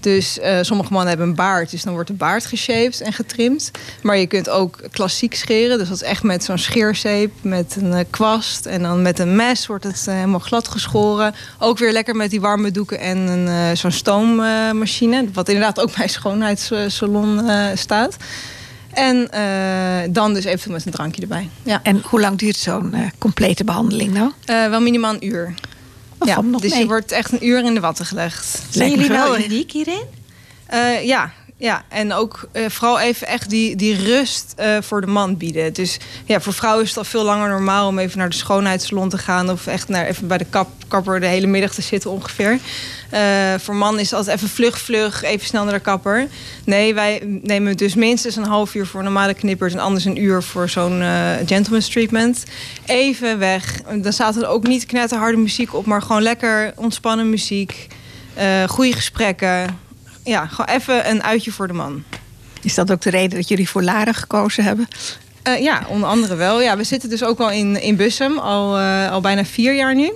Dus 0.00 0.38
uh, 0.38 0.58
sommige 0.60 0.92
mannen 0.92 1.08
hebben 1.08 1.28
een 1.28 1.34
baard, 1.34 1.70
dus 1.70 1.82
dan 1.82 1.92
wordt 1.92 2.08
de 2.08 2.14
baard 2.14 2.46
geshaped 2.46 3.00
en 3.00 3.12
getrimd. 3.12 3.70
Maar 4.02 4.16
je 4.16 4.26
kunt 4.26 4.48
ook 4.48 4.80
klassiek 4.90 5.34
scheren, 5.34 5.78
dus 5.78 5.88
dat 5.88 5.96
is 5.96 6.02
echt 6.02 6.22
met 6.22 6.44
zo'n 6.44 6.58
scheerzeep, 6.58 7.32
met 7.42 7.76
een 7.80 7.92
uh, 7.92 7.98
kwast 8.10 8.66
en 8.66 8.82
dan 8.82 9.02
met 9.02 9.18
een 9.18 9.36
mes 9.36 9.66
wordt 9.66 9.84
het 9.84 10.04
uh, 10.08 10.14
helemaal 10.14 10.38
glad 10.38 10.68
geschoren. 10.68 11.34
Ook 11.58 11.78
weer 11.78 11.92
lekker 11.92 12.16
met 12.16 12.30
die 12.30 12.40
warme 12.40 12.70
doeken 12.70 13.00
en 13.00 13.76
zo'n 13.76 13.90
stoommachine, 13.90 15.26
wat 15.32 15.48
inderdaad 15.48 15.80
ook 15.80 15.96
bij 15.96 16.08
schoonheidssalon 16.08 17.50
staat. 17.74 18.16
En 18.92 19.28
dan 20.12 20.34
dus 20.34 20.44
even 20.44 20.72
met 20.72 20.86
een 20.86 20.92
drankje 20.92 21.22
erbij. 21.22 21.48
Ja. 21.62 21.80
En 21.82 22.02
hoe 22.04 22.20
lang 22.20 22.38
duurt 22.38 22.56
zo'n 22.56 22.94
complete 23.18 23.64
behandeling 23.64 24.12
nou? 24.12 24.30
wel 24.70 24.80
minimaal 24.80 25.14
een 25.14 25.26
uur. 25.26 25.54
Ja, 26.24 26.40
nog 26.40 26.60
dus 26.60 26.70
mee. 26.70 26.80
je 26.80 26.86
wordt 26.86 27.12
echt 27.12 27.32
een 27.32 27.46
uur 27.46 27.64
in 27.64 27.74
de 27.74 27.80
watten 27.80 28.06
gelegd. 28.06 28.62
Zijn 28.70 28.90
jullie 28.90 29.08
wel 29.08 29.38
uniek 29.38 29.72
hierin? 29.72 30.04
Uh, 30.74 31.04
ja, 31.04 31.32
ja, 31.60 31.84
en 31.88 32.12
ook 32.12 32.48
uh, 32.52 32.68
vooral 32.68 33.00
even 33.00 33.26
echt 33.26 33.50
die, 33.50 33.76
die 33.76 33.96
rust 33.96 34.54
uh, 34.60 34.76
voor 34.80 35.00
de 35.00 35.06
man 35.06 35.36
bieden. 35.36 35.72
Dus 35.72 35.98
ja, 36.24 36.40
voor 36.40 36.52
vrouwen 36.52 36.82
is 36.82 36.88
het 36.88 36.98
al 36.98 37.04
veel 37.04 37.24
langer 37.24 37.48
normaal 37.48 37.88
om 37.88 37.98
even 37.98 38.18
naar 38.18 38.28
de 38.28 38.36
schoonheidssalon 38.36 39.08
te 39.08 39.18
gaan. 39.18 39.50
Of 39.50 39.66
echt 39.66 39.88
naar, 39.88 40.06
even 40.06 40.26
bij 40.26 40.38
de 40.38 40.44
kap, 40.44 40.68
kapper 40.88 41.20
de 41.20 41.26
hele 41.26 41.46
middag 41.46 41.74
te 41.74 41.82
zitten 41.82 42.10
ongeveer. 42.10 42.58
Uh, 43.14 43.54
voor 43.58 43.74
man 43.74 43.98
is 43.98 44.10
het 44.10 44.18
altijd 44.18 44.36
even 44.36 44.48
vlug, 44.48 44.78
vlug, 44.78 45.22
even 45.22 45.46
snel 45.46 45.64
naar 45.64 45.72
de 45.72 45.80
kapper. 45.80 46.28
Nee, 46.64 46.94
wij 46.94 47.20
nemen 47.42 47.76
dus 47.76 47.94
minstens 47.94 48.36
een 48.36 48.44
half 48.44 48.74
uur 48.74 48.86
voor 48.86 49.02
normale 49.02 49.34
knippers... 49.34 49.72
en 49.72 49.78
anders 49.78 50.04
een 50.04 50.22
uur 50.22 50.42
voor 50.42 50.68
zo'n 50.68 51.02
gentleman's 51.46 51.88
treatment. 51.88 52.44
Even 52.86 53.38
weg. 53.38 53.80
Dan 54.02 54.12
staat 54.12 54.36
er 54.36 54.48
ook 54.48 54.66
niet 54.66 54.86
knetterharde 54.86 55.38
muziek 55.38 55.74
op... 55.74 55.86
maar 55.86 56.02
gewoon 56.02 56.22
lekker 56.22 56.72
ontspannen 56.76 57.30
muziek. 57.30 57.86
goede 58.66 58.92
gesprekken 58.92 59.86
ja, 60.28 60.46
gewoon 60.46 60.76
even 60.76 61.10
een 61.10 61.22
uitje 61.22 61.52
voor 61.52 61.66
de 61.66 61.72
man. 61.72 62.02
Is 62.62 62.74
dat 62.74 62.90
ook 62.90 63.00
de 63.00 63.10
reden 63.10 63.38
dat 63.38 63.48
jullie 63.48 63.68
voor 63.68 63.82
Laren 63.82 64.14
gekozen 64.14 64.64
hebben? 64.64 64.88
Uh, 65.48 65.60
ja, 65.60 65.86
onder 65.88 66.08
andere 66.08 66.34
wel. 66.34 66.60
Ja, 66.60 66.76
we 66.76 66.84
zitten 66.84 67.08
dus 67.08 67.24
ook 67.24 67.38
al 67.38 67.50
in, 67.50 67.82
in 67.82 67.96
Bussum, 67.96 68.38
al, 68.38 68.78
uh, 68.78 69.10
al 69.10 69.20
bijna 69.20 69.44
vier 69.44 69.74
jaar 69.74 69.94
nu. 69.94 70.06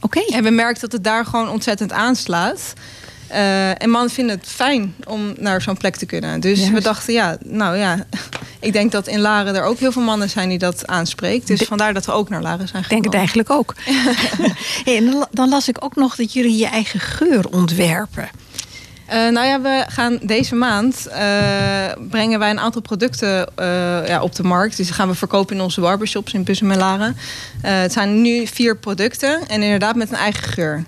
Oké. 0.00 0.18
Okay. 0.18 0.24
En 0.38 0.44
we 0.44 0.50
merken 0.50 0.80
dat 0.80 0.92
het 0.92 1.04
daar 1.04 1.24
gewoon 1.24 1.48
ontzettend 1.48 1.92
aanslaat. 1.92 2.72
Uh, 3.30 3.82
en 3.82 3.90
mannen 3.90 4.10
vinden 4.10 4.36
het 4.36 4.48
fijn 4.48 4.94
om 5.06 5.34
naar 5.38 5.62
zo'n 5.62 5.76
plek 5.76 5.96
te 5.96 6.06
kunnen. 6.06 6.40
Dus 6.40 6.58
Juist. 6.58 6.72
we 6.72 6.80
dachten, 6.80 7.12
ja, 7.12 7.36
nou 7.44 7.76
ja, 7.76 8.06
ik 8.60 8.72
denk 8.72 8.92
dat 8.92 9.06
in 9.06 9.20
Laren 9.20 9.54
er 9.54 9.64
ook 9.64 9.78
heel 9.78 9.92
veel 9.92 10.02
mannen 10.02 10.30
zijn 10.30 10.48
die 10.48 10.58
dat 10.58 10.86
aanspreekt. 10.86 11.46
Dus 11.46 11.58
de, 11.58 11.64
vandaar 11.64 11.94
dat 11.94 12.06
we 12.06 12.12
ook 12.12 12.28
naar 12.28 12.42
Laren 12.42 12.68
zijn 12.68 12.84
gekomen. 12.84 13.04
Ik 13.04 13.12
denk 13.12 13.24
het 13.28 13.38
eigenlijk 13.38 13.50
ook. 13.50 13.74
hey, 14.90 15.26
dan 15.30 15.48
las 15.48 15.68
ik 15.68 15.84
ook 15.84 15.96
nog 15.96 16.16
dat 16.16 16.32
jullie 16.32 16.56
je 16.56 16.66
eigen 16.66 17.00
geur 17.00 17.48
ontwerpen. 17.48 18.30
Uh, 19.08 19.14
nou 19.14 19.46
ja, 19.46 19.60
we 19.60 19.84
gaan 19.88 20.18
deze 20.22 20.54
maand 20.54 21.06
uh, 21.08 21.16
brengen 22.10 22.38
wij 22.38 22.50
een 22.50 22.60
aantal 22.60 22.80
producten 22.80 23.48
uh, 23.58 24.06
ja, 24.06 24.22
op 24.22 24.34
de 24.34 24.42
markt. 24.42 24.76
Dus 24.76 24.86
die 24.86 24.94
gaan 24.94 25.08
we 25.08 25.14
verkopen 25.14 25.56
in 25.56 25.62
onze 25.62 25.80
barbershops 25.80 26.32
in 26.32 26.44
Bussum 26.44 26.70
en 26.70 26.78
Laren. 26.78 27.16
het 27.60 27.92
zijn 27.92 28.22
nu 28.22 28.46
vier 28.46 28.76
producten 28.76 29.48
en 29.48 29.62
inderdaad 29.62 29.96
met 29.96 30.10
een 30.10 30.16
eigen 30.16 30.42
geur. 30.42 30.84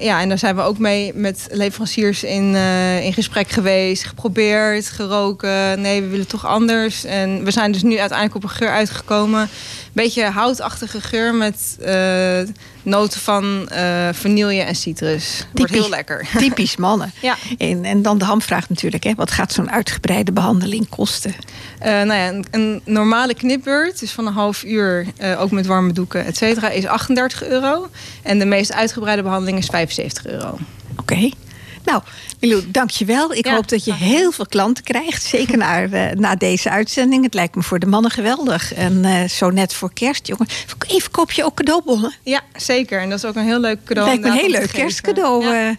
Ja, 0.00 0.20
en 0.20 0.28
daar 0.28 0.38
zijn 0.38 0.56
we 0.56 0.62
ook 0.62 0.78
mee 0.78 1.12
met 1.14 1.46
leveranciers 1.50 2.22
in, 2.22 2.54
in 3.02 3.12
gesprek 3.12 3.48
geweest, 3.48 4.04
geprobeerd, 4.04 4.88
geroken. 4.88 5.80
Nee, 5.80 6.02
we 6.02 6.08
willen 6.08 6.26
toch 6.26 6.46
anders. 6.46 7.04
En 7.04 7.44
we 7.44 7.50
zijn 7.50 7.72
dus 7.72 7.82
nu 7.82 7.98
uiteindelijk 7.98 8.36
op 8.36 8.42
een 8.42 8.56
geur 8.56 8.70
uitgekomen. 8.70 9.48
Beetje 9.98 10.24
houtachtige 10.24 11.00
geur 11.00 11.34
met 11.34 11.76
uh, 11.80 12.40
noten 12.82 13.20
van 13.20 13.68
vanille 14.12 14.62
en 14.62 14.74
citrus. 14.74 15.46
Wordt 15.52 15.72
heel 15.72 15.88
lekker. 15.88 16.28
Typisch 16.38 16.76
mannen. 16.76 17.12
ja. 17.20 17.36
En, 17.58 17.84
en 17.84 18.02
dan 18.02 18.18
de 18.18 18.24
hamvraag 18.24 18.68
natuurlijk. 18.68 19.04
Hè. 19.04 19.14
Wat 19.14 19.30
gaat 19.30 19.52
zo'n 19.52 19.70
uitgebreide 19.70 20.32
behandeling 20.32 20.88
kosten? 20.88 21.34
nou 21.80 22.12
ja, 22.12 22.28
een, 22.28 22.46
een, 22.50 22.80
normale 22.84 23.34
knipbeurt, 23.34 24.00
dus 24.00 24.10
van 24.10 24.26
een 24.26 24.32
half 24.32 24.64
uur, 24.64 25.06
ook 25.38 25.50
met 25.50 25.66
warme 25.66 25.92
doeken, 25.92 26.24
et 26.24 26.36
cetera, 26.36 26.68
is 26.68 26.86
38 26.86 27.44
euro. 27.44 27.88
En 28.22 28.38
de 28.38 28.46
meest 28.46 28.72
uitgebreide 28.72 29.22
behandeling 29.22 29.58
is 29.58 29.66
75 29.66 30.26
euro. 30.26 30.58
Oké. 30.90 31.00
Okay. 31.00 31.32
Nou, 31.88 32.02
Milou, 32.40 32.70
dankjewel. 32.70 33.34
Ik 33.34 33.46
ja, 33.46 33.54
hoop 33.54 33.68
dat 33.68 33.84
je 33.84 33.94
heel 33.94 34.32
veel 34.32 34.46
klanten 34.46 34.84
krijgt. 34.84 35.22
Zeker 35.22 35.56
na, 35.56 35.82
uh, 35.82 36.10
na 36.10 36.34
deze 36.34 36.70
uitzending. 36.70 37.24
Het 37.24 37.34
lijkt 37.34 37.54
me 37.54 37.62
voor 37.62 37.78
de 37.78 37.86
mannen 37.86 38.10
geweldig. 38.10 38.74
En 38.74 39.04
uh, 39.04 39.24
zo 39.24 39.50
net 39.50 39.74
voor 39.74 39.92
kerst, 39.92 40.26
jongen. 40.26 40.46
Even 40.86 41.10
koop 41.10 41.32
je 41.32 41.44
ook 41.44 41.54
cadeaubonnen? 41.54 42.14
Ja, 42.22 42.40
zeker. 42.56 43.00
En 43.00 43.08
dat 43.08 43.18
is 43.18 43.24
ook 43.24 43.34
een 43.34 43.44
heel 43.44 43.60
leuk 43.60 43.78
cadeau. 43.84 44.10
Het 44.10 44.20
lijkt 44.20 44.34
me 44.34 44.40
een 44.40 44.50
heel 44.50 44.60
leuk 44.60 44.72
kerstcadeau. 44.72 45.44
Ja. 45.44 45.68
Uh, 45.68 45.76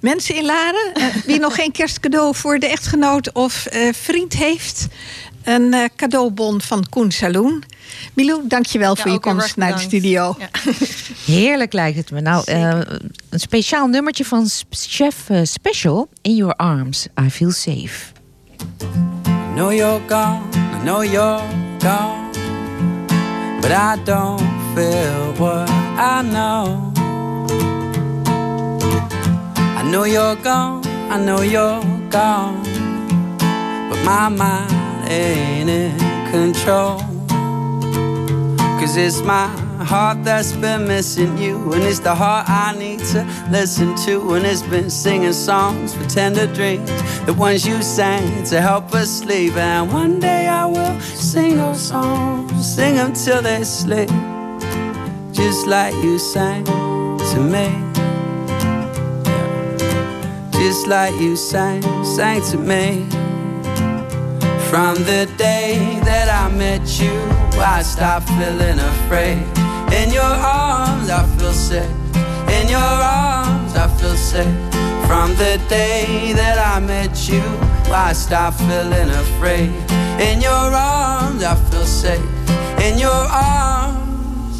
mensen 0.00 0.34
in 0.36 0.44
Laren, 0.44 0.92
wie 1.26 1.38
nog 1.38 1.54
geen 1.54 1.72
kerstcadeau 1.72 2.34
voor 2.34 2.58
de 2.58 2.66
echtgenoot 2.66 3.32
of 3.32 3.66
vriend 3.92 4.32
heeft... 4.32 4.86
een 5.44 5.90
cadeaubon 5.96 6.60
van 6.60 6.88
Koen 6.88 7.10
Saloon. 7.10 7.62
Milou, 8.14 8.40
dankjewel 8.44 8.96
ja, 8.96 9.02
voor 9.02 9.10
je 9.10 9.20
komst 9.20 9.56
naar 9.56 9.72
de 9.72 9.80
studio. 9.80 10.36
Ja. 10.38 10.48
Heerlijk 11.34 11.72
lijkt 11.72 11.96
het 11.96 12.10
me. 12.10 12.20
Nou, 12.20 12.52
uh, 12.52 12.80
een 13.28 13.40
speciaal 13.40 13.86
nummertje 13.86 14.24
van 14.24 14.48
Chef 14.70 15.28
uh, 15.30 15.40
Special. 15.42 16.08
In 16.20 16.34
Your 16.34 16.54
Arms, 16.54 17.06
I 17.20 17.30
Feel 17.30 17.50
Safe. 17.50 18.12
I 19.26 19.54
know 19.54 19.72
you're 19.72 20.00
gone, 20.08 20.42
I 20.54 20.84
know 20.84 21.04
you're 21.04 21.42
gone. 21.78 22.30
But 23.60 23.70
I 23.70 23.96
don't 24.04 24.42
feel 24.74 25.34
what 25.36 25.70
I 25.98 26.22
know. 26.22 26.92
I 29.78 29.90
know 29.90 30.04
you're 30.04 30.36
gone, 30.42 30.82
I 31.10 31.18
know 31.24 31.42
you're 31.42 31.82
gone. 32.10 32.62
But 33.88 34.04
my 34.04 34.28
mind 34.28 34.81
ain't 35.12 35.70
in 35.70 35.98
control. 36.30 36.98
Cause 38.78 38.96
it's 38.96 39.20
my 39.22 39.46
heart 39.84 40.24
that's 40.24 40.52
been 40.52 40.86
missing 40.88 41.38
you. 41.38 41.72
And 41.72 41.82
it's 41.84 42.00
the 42.00 42.14
heart 42.14 42.48
I 42.48 42.74
need 42.76 43.00
to 43.12 43.24
listen 43.50 43.94
to. 44.06 44.34
And 44.34 44.44
it's 44.46 44.62
been 44.62 44.90
singing 44.90 45.32
songs 45.32 45.94
for 45.94 46.04
tender 46.08 46.46
dreams. 46.46 46.90
The 47.26 47.34
ones 47.34 47.66
you 47.66 47.82
sang 47.82 48.44
to 48.44 48.60
help 48.60 48.94
us 48.94 49.08
sleep. 49.20 49.54
And 49.56 49.92
one 49.92 50.18
day 50.18 50.48
I 50.48 50.66
will 50.66 51.00
sing 51.00 51.56
those 51.58 51.80
songs. 51.80 52.74
Sing 52.74 52.96
them 52.96 53.12
till 53.12 53.42
they 53.42 53.62
sleep. 53.64 54.10
Just 55.32 55.66
like 55.66 55.94
you 56.02 56.18
sang 56.18 56.64
to 56.64 57.40
me. 57.40 57.92
Just 60.52 60.86
like 60.86 61.14
you 61.20 61.36
sang, 61.36 61.82
sang 62.02 62.40
to 62.50 62.56
me. 62.56 63.06
From 64.72 64.94
the 65.04 65.30
day 65.36 66.00
that 66.02 66.30
I 66.30 66.50
met 66.50 66.98
you, 66.98 67.12
I 67.60 67.82
stopped 67.82 68.26
feeling 68.28 68.78
afraid. 68.78 69.44
In 69.92 70.10
your 70.10 70.22
arms, 70.24 71.10
I 71.10 71.26
feel 71.36 71.52
safe. 71.52 71.90
In 72.48 72.70
your 72.70 72.80
arms, 72.80 73.76
I 73.76 73.86
feel 73.98 74.16
safe. 74.16 74.56
From 75.06 75.28
the 75.36 75.60
day 75.68 76.32
that 76.32 76.56
I 76.56 76.80
met 76.80 77.28
you, 77.28 77.42
I 77.92 78.14
stopped 78.14 78.60
feeling 78.60 79.10
afraid. 79.10 79.68
In 80.18 80.40
your 80.40 80.50
arms, 80.72 81.44
I 81.44 81.54
feel 81.68 81.84
safe. 81.84 82.24
In 82.80 82.98
your 82.98 83.24
arms, 83.28 84.56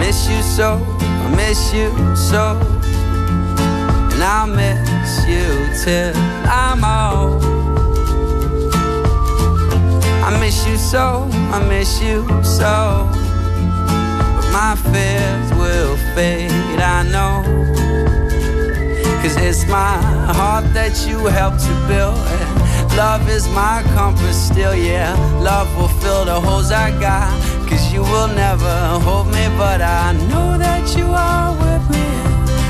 miss 0.00 0.26
you 0.30 0.40
so, 0.56 0.80
I 0.98 1.34
miss 1.36 1.74
you 1.74 1.90
so, 2.16 2.56
and 4.12 4.22
I'll 4.24 4.46
miss 4.46 5.26
you 5.28 5.68
till 5.84 6.16
I'm 6.48 6.82
old. 6.82 7.57
I 10.28 10.38
miss 10.38 10.66
you 10.66 10.76
so, 10.76 11.26
I 11.32 11.58
miss 11.70 12.02
you 12.02 12.20
so. 12.44 13.08
But 14.36 14.46
my 14.52 14.76
fears 14.76 15.50
will 15.56 15.96
fade, 16.14 16.52
I 16.78 17.02
know. 17.14 17.40
Cause 19.22 19.36
it's 19.36 19.66
my 19.68 19.96
heart 20.36 20.66
that 20.74 21.06
you 21.08 21.16
helped 21.28 21.60
to 21.60 21.72
build. 21.88 22.18
And 22.18 22.94
love 22.94 23.26
is 23.30 23.48
my 23.48 23.82
compass 23.94 24.36
still, 24.36 24.74
yeah. 24.74 25.16
Love 25.40 25.66
will 25.78 25.88
fill 26.00 26.26
the 26.26 26.38
holes 26.38 26.70
I 26.72 26.90
got. 27.00 27.32
Cause 27.66 27.90
you 27.90 28.02
will 28.02 28.28
never 28.28 29.00
hold 29.00 29.28
me, 29.28 29.48
but 29.56 29.80
I 29.80 30.12
know 30.28 30.58
that 30.58 30.94
you 30.94 31.06
are 31.06 31.52
with 31.56 31.84
me. 31.88 32.06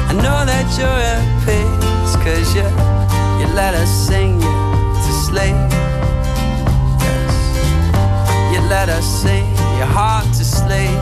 I 0.07 0.12
know 0.15 0.47
that 0.47 0.67
you're 0.79 1.03
at 1.15 1.27
peace, 1.43 2.15
cause 2.23 2.55
you, 2.55 2.62
you 3.41 3.53
let 3.53 3.75
us 3.75 3.91
sing 3.91 4.41
you 4.41 4.59
to 5.03 5.12
sleep 5.27 5.88
let 8.69 8.89
us 8.91 9.07
sing 9.23 9.47
your 9.79 9.87
heart 9.87 10.27
to 10.35 10.45
sleep. 10.45 11.01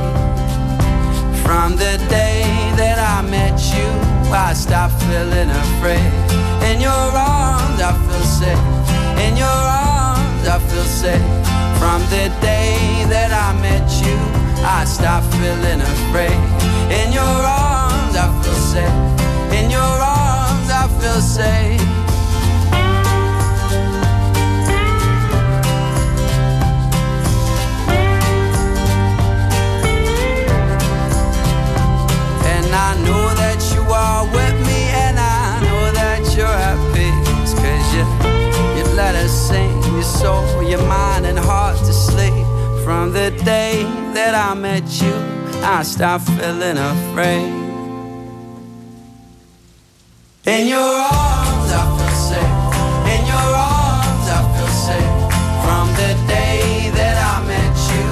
From 1.44 1.72
the 1.76 1.98
day 2.08 2.42
that 2.76 2.98
I 2.98 3.22
met 3.28 3.58
you, 3.74 3.88
I 4.32 4.52
stopped 4.54 4.94
feeling 5.02 5.50
afraid. 5.50 6.12
In 6.70 6.80
your 6.80 7.06
arms, 7.14 7.80
I 7.82 7.92
feel 8.06 8.26
safe. 8.40 8.66
In 9.18 9.36
your 9.36 9.46
arms, 9.46 10.46
I 10.46 10.58
feel 10.68 10.84
safe. 10.84 11.32
From 11.80 12.00
the 12.14 12.30
day 12.40 13.04
that 13.10 13.32
I 13.34 13.52
met 13.60 13.88
you, 14.02 14.16
I 14.64 14.84
stopped 14.84 15.26
feeling 15.34 15.80
afraid. 15.80 16.38
In 16.90 17.12
your 17.12 17.22
arms, 17.24 18.14
I 18.14 18.26
feel 18.42 18.60
safe. 18.74 18.96
In 19.58 19.70
your 19.70 19.80
arms, 19.82 20.70
I 20.70 20.86
feel 21.00 21.20
safe. 21.20 21.95
Soul, 40.06 40.62
your 40.62 40.82
mind 40.86 41.26
and 41.26 41.38
heart 41.38 41.78
to 41.78 41.92
sleep. 41.92 42.46
From 42.84 43.12
the 43.12 43.30
day 43.44 43.82
that 44.14 44.34
I 44.34 44.54
met 44.54 44.86
you, 45.02 45.14
I 45.76 45.82
stopped 45.82 46.28
feeling 46.36 46.78
afraid. 46.78 47.50
In 50.54 50.62
your 50.74 50.92
arms, 51.18 51.70
I 51.80 51.84
feel 51.96 52.16
safe. 52.30 52.56
In 53.14 53.22
your 53.32 53.48
arms, 53.74 54.26
I 54.36 54.40
feel 54.52 54.72
safe. 54.88 55.14
From 55.64 55.86
the 56.00 56.12
day 56.36 56.90
that 56.98 57.16
I 57.32 57.34
met 57.52 57.76
you, 57.92 58.06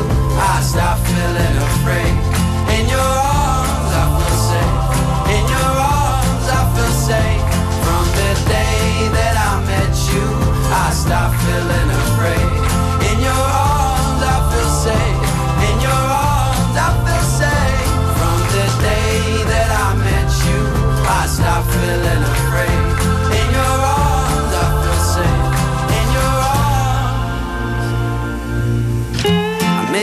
I 0.52 0.60
stopped 0.70 1.03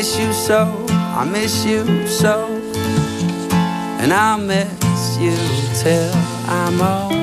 miss 0.01 0.17
you 0.17 0.33
so. 0.33 0.85
I 0.89 1.29
miss 1.31 1.63
you 1.63 2.07
so. 2.07 2.47
And 3.99 4.11
I'll 4.11 4.45
miss 4.45 5.17
you 5.19 5.35
till 5.83 6.11
I'm 6.47 6.81
old. 6.81 7.19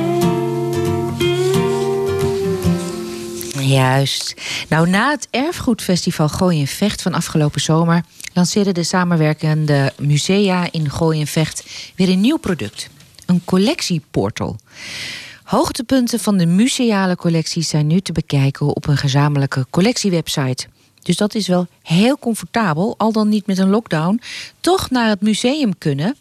Juist. 3.60 4.34
Nou, 4.68 4.88
na 4.88 5.10
het 5.10 5.28
Erfgoedfestival 5.30 6.28
Gooi 6.28 6.60
en 6.60 6.66
Vecht 6.66 7.02
van 7.02 7.14
afgelopen 7.14 7.60
zomer 7.60 8.04
lanceerden 8.32 8.74
de 8.74 8.82
samenwerkende 8.82 9.92
musea 9.98 10.68
in 10.70 10.90
Gooi 10.90 11.20
en 11.20 11.26
Vecht 11.26 11.64
weer 11.96 12.08
een 12.08 12.20
nieuw 12.20 12.38
product: 12.38 12.88
een 13.26 13.42
collectieportal. 13.44 14.56
Hoogtepunten 15.42 16.20
van 16.20 16.36
de 16.36 16.46
museale 16.46 17.16
collecties 17.16 17.68
zijn 17.68 17.86
nu 17.86 18.00
te 18.00 18.12
bekijken 18.12 18.66
op 18.66 18.86
een 18.86 18.96
gezamenlijke 18.96 19.66
collectiewebsite. 19.70 20.66
Dus 21.02 21.16
dat 21.16 21.34
is 21.34 21.46
wel 21.46 21.66
heel 21.82 22.18
comfortabel, 22.18 22.94
al 22.98 23.12
dan 23.12 23.28
niet 23.28 23.46
met 23.46 23.58
een 23.58 23.70
lockdown, 23.70 24.20
toch 24.60 24.90
naar 24.90 25.08
het 25.08 25.20
museum 25.20 25.78
kunnen. 25.78 26.16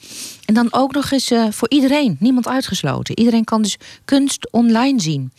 En 0.45 0.53
dan 0.53 0.73
ook 0.73 0.93
nog 0.93 1.11
eens 1.11 1.31
uh, 1.31 1.45
voor 1.49 1.69
iedereen, 1.69 2.17
niemand 2.19 2.47
uitgesloten. 2.47 3.19
Iedereen 3.19 3.43
kan 3.43 3.61
dus 3.61 3.77
kunst 4.05 4.51
online 4.51 5.01
zien. 5.01 5.31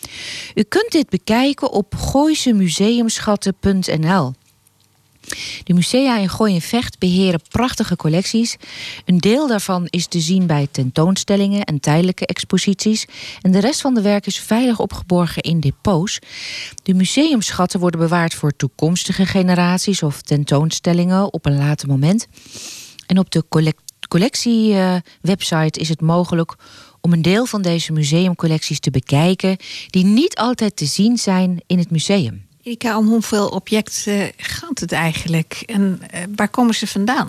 U 0.54 0.62
kunt 0.62 0.90
dit 0.90 1.08
bekijken 1.08 1.70
op 1.70 1.94
gooisemuseumschatten.nl. 1.94 4.32
De 5.64 5.74
musea 5.74 6.18
in 6.18 6.28
Gooi 6.28 6.54
en 6.54 6.60
Vecht 6.60 6.98
beheren 6.98 7.40
prachtige 7.48 7.96
collecties. 7.96 8.56
Een 9.04 9.18
deel 9.18 9.46
daarvan 9.46 9.86
is 9.86 10.06
te 10.06 10.20
zien 10.20 10.46
bij 10.46 10.68
tentoonstellingen 10.70 11.64
en 11.64 11.80
tijdelijke 11.80 12.26
exposities. 12.26 13.06
En 13.42 13.52
de 13.52 13.60
rest 13.60 13.80
van 13.80 13.94
de 13.94 14.02
werk 14.02 14.26
is 14.26 14.38
veilig 14.38 14.78
opgeborgen 14.78 15.42
in 15.42 15.60
depots. 15.60 16.18
De 16.82 16.94
museumschatten 16.94 17.80
worden 17.80 18.00
bewaard 18.00 18.34
voor 18.34 18.56
toekomstige 18.56 19.26
generaties 19.26 20.02
of 20.02 20.22
tentoonstellingen 20.22 21.32
op 21.32 21.46
een 21.46 21.58
later 21.58 21.88
moment. 21.88 22.26
En 23.06 23.18
op 23.18 23.30
de 23.30 23.44
collectiewebsite 24.08 25.80
is 25.80 25.88
het 25.88 26.00
mogelijk 26.00 26.56
om 27.00 27.12
een 27.12 27.22
deel 27.22 27.46
van 27.46 27.62
deze 27.62 27.92
museumcollecties 27.92 28.80
te 28.80 28.90
bekijken 28.90 29.56
die 29.86 30.04
niet 30.04 30.36
altijd 30.36 30.76
te 30.76 30.86
zien 30.86 31.18
zijn 31.18 31.62
in 31.66 31.78
het 31.78 31.90
museum. 31.90 32.47
Erika, 32.68 32.98
om 32.98 33.06
hoeveel 33.06 33.48
objecten 33.48 34.32
gaat 34.36 34.80
het 34.80 34.92
eigenlijk? 34.92 35.62
En 35.66 36.00
uh, 36.14 36.20
waar 36.36 36.48
komen 36.48 36.74
ze 36.74 36.86
vandaan? 36.86 37.28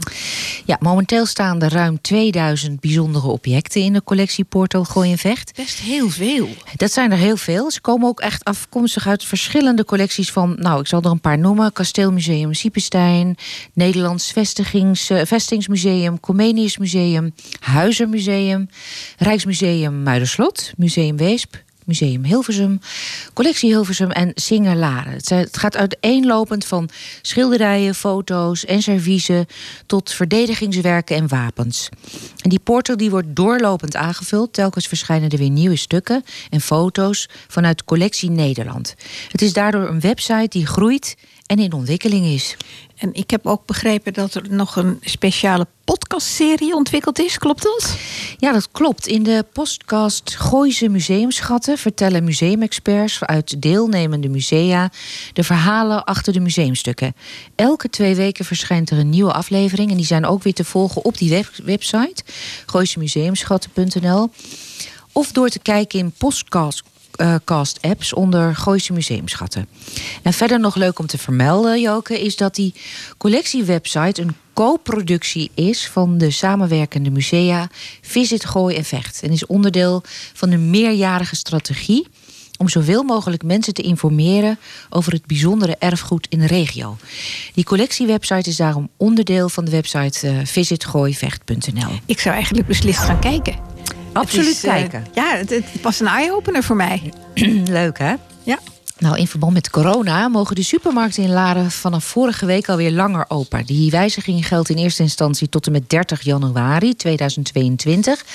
Ja, 0.66 0.78
momenteel 0.80 1.26
staan 1.26 1.62
er 1.62 1.72
ruim 1.72 2.02
2000 2.02 2.80
bijzondere 2.80 3.28
objecten 3.28 3.82
in 3.82 3.94
de 3.94 4.04
collectieportal 4.04 4.84
Gooi 4.84 5.12
en 5.12 5.18
Vecht. 5.18 5.52
Best 5.56 5.80
heel 5.80 6.10
veel. 6.10 6.50
Dat 6.76 6.92
zijn 6.92 7.12
er 7.12 7.18
heel 7.18 7.38
veel. 7.38 7.72
Ze 7.72 7.82
komen 7.82 8.08
ook 8.08 8.20
echt 8.20 8.44
afkomstig 8.44 9.08
uit 9.08 9.24
verschillende 9.24 9.86
collecties 9.86 10.32
van, 10.32 10.56
nou, 10.58 10.80
ik 10.80 10.88
zal 10.88 11.02
er 11.02 11.12
een 11.12 11.22
paar 11.22 11.40
noemen: 11.40 11.74
Kasteelmuseum 11.74 12.54
Siepenstein, 12.54 13.38
Nederlands 13.74 14.32
Vestigings, 14.32 15.10
uh, 15.10 15.22
Vestingsmuseum, 15.26 16.20
Comenius 16.20 16.78
Museum, 16.78 17.34
Huizermuseum, 17.60 18.70
Rijksmuseum 19.18 20.04
Muiderslot, 20.04 20.72
Museum 20.78 21.18
Weesp, 21.18 21.56
Museum 21.90 22.24
Hilversum, 22.24 22.80
Collectie 23.34 23.70
Hilversum 23.70 24.12
en 24.12 24.32
Singerlaren. 24.36 25.14
Het 25.14 25.58
gaat 25.58 25.78
uiteenlopend 25.78 26.66
van 26.66 26.90
schilderijen, 27.22 27.96
foto's 27.96 28.66
en 28.66 28.82
serviezen 28.82 29.46
tot 29.86 30.12
verdedigingswerken 30.12 31.16
en 31.16 31.28
wapens. 31.28 31.90
En 32.42 32.50
die 32.50 32.60
portal 32.60 32.98
die 32.98 33.10
wordt 33.10 33.36
doorlopend 33.36 33.96
aangevuld. 33.96 34.54
Telkens 34.54 34.88
verschijnen 34.88 35.30
er 35.30 35.38
weer 35.38 35.50
nieuwe 35.50 35.76
stukken 35.76 36.24
en 36.50 36.62
foto's 36.62 37.30
vanuit 37.48 37.84
Collectie 37.84 38.30
Nederland. 38.30 38.96
Het 39.32 39.42
is 39.42 39.54
daardoor 39.54 39.88
een 39.88 40.00
website 40.00 40.48
die 40.50 40.66
groeit 40.66 41.16
en 41.46 41.60
in 41.60 41.74
ontwikkeling 41.74 42.26
is. 42.26 42.58
En 43.00 43.14
ik 43.14 43.30
heb 43.30 43.46
ook 43.48 43.66
begrepen 43.66 44.14
dat 44.14 44.34
er 44.34 44.46
nog 44.50 44.76
een 44.76 44.98
speciale 45.02 45.68
podcastserie 45.84 46.76
ontwikkeld 46.76 47.20
is. 47.20 47.38
Klopt 47.38 47.64
dat? 47.64 47.98
Ja, 48.38 48.52
dat 48.52 48.72
klopt. 48.72 49.08
In 49.08 49.24
de 49.24 49.46
podcast 49.54 50.36
Gooise 50.36 50.90
Museumschatten 50.90 51.78
vertellen 51.78 52.24
museumexperts 52.24 53.24
uit 53.24 53.62
deelnemende 53.62 54.30
musea 54.30 54.92
de 55.34 55.44
verhalen 55.44 56.04
achter 56.04 56.34
de 56.34 56.40
museumstukken. 56.40 57.16
Elke 57.56 57.90
twee 57.90 58.16
weken 58.16 58.46
verschijnt 58.46 58.90
er 58.90 58.98
een 58.98 59.10
nieuwe 59.10 59.34
aflevering 59.34 59.92
en 59.92 59.98
die 59.98 60.06
zijn 60.06 60.26
ook 60.26 60.44
weer 60.44 60.54
te 60.54 60.66
volgen 60.66 61.06
op 61.06 61.18
die 61.18 61.30
web- 61.30 61.56
website 61.64 62.24
gooisemuseumschatten.nl 62.66 64.30
of 65.12 65.32
door 65.32 65.50
te 65.50 65.60
kijken 65.60 66.00
in 66.00 66.12
podcast 66.12 66.84
cast 67.44 67.82
apps 67.82 68.14
onder 68.14 68.56
Gooise 68.56 68.94
Museumschatten. 68.94 69.68
En 70.24 70.34
verder 70.34 70.60
nog 70.60 70.76
leuk 70.76 71.00
om 71.00 71.06
te 71.06 71.18
vermelden, 71.18 71.82
Joke, 71.82 72.22
is 72.22 72.36
dat 72.36 72.56
die 72.56 72.74
collectiewebsite 73.18 74.22
een 74.22 74.36
co-productie 74.54 75.52
is 75.56 75.88
van 75.88 76.18
de 76.18 76.32
samenwerkende 76.32 77.10
musea 77.10 77.70
Visit 78.02 78.46
Gooi 78.46 78.76
en 78.76 78.86
Vecht. 78.86 79.22
En 79.24 79.32
is 79.32 79.46
onderdeel 79.46 80.04
van 80.34 80.52
een 80.52 80.70
meerjarige 80.70 81.36
strategie 81.36 82.08
om 82.58 82.70
zoveel 82.70 83.04
mogelijk 83.04 83.44
mensen 83.44 83.74
te 83.74 83.82
informeren 83.82 84.60
over 84.90 85.12
het 85.12 85.26
bijzondere 85.26 85.76
erfgoed 85.80 86.28
in 86.30 86.40
de 86.40 86.48
regio. 86.48 86.98
Die 87.54 87.64
collectiewebsite 87.64 88.50
is 88.50 88.56
daarom 88.56 88.90
onderdeel 88.98 89.50
van 89.50 89.66
de 89.66 89.72
website 89.72 90.28
eh, 90.28 90.36
visitgooivecht.nl. 90.44 91.92
Ik 92.06 92.20
zou 92.20 92.36
eigenlijk 92.36 92.68
beslist 92.68 93.00
gaan 93.00 93.20
kijken. 93.20 93.69
Absoluut 94.20 94.50
is, 94.50 94.64
eh, 94.64 94.72
kijken. 94.72 95.06
ja, 95.14 95.36
het, 95.36 95.50
het 95.50 95.66
was 95.82 96.00
een 96.00 96.08
eye-opener 96.08 96.64
voor 96.64 96.76
mij. 96.76 97.14
Leuk 97.82 97.98
hè? 97.98 98.14
Ja. 98.44 98.60
Nou, 98.98 99.18
in 99.18 99.28
verband 99.28 99.54
met 99.54 99.70
corona 99.70 100.28
mogen 100.28 100.56
de 100.56 100.64
supermarkten 100.64 101.24
in 101.24 101.32
Laren 101.32 101.72
vanaf 101.72 102.04
vorige 102.04 102.46
week 102.46 102.70
alweer 102.70 102.92
langer 102.92 103.26
open. 103.28 103.66
Die 103.66 103.92
wijziging 103.92 104.48
geldt 104.48 104.70
in 104.70 104.78
eerste 104.78 105.04
instantie 105.04 105.50
tot 105.50 105.66
en 105.66 105.72
met 105.72 105.90
30 105.90 106.22
januari 106.22 106.96
2022. 106.96 108.26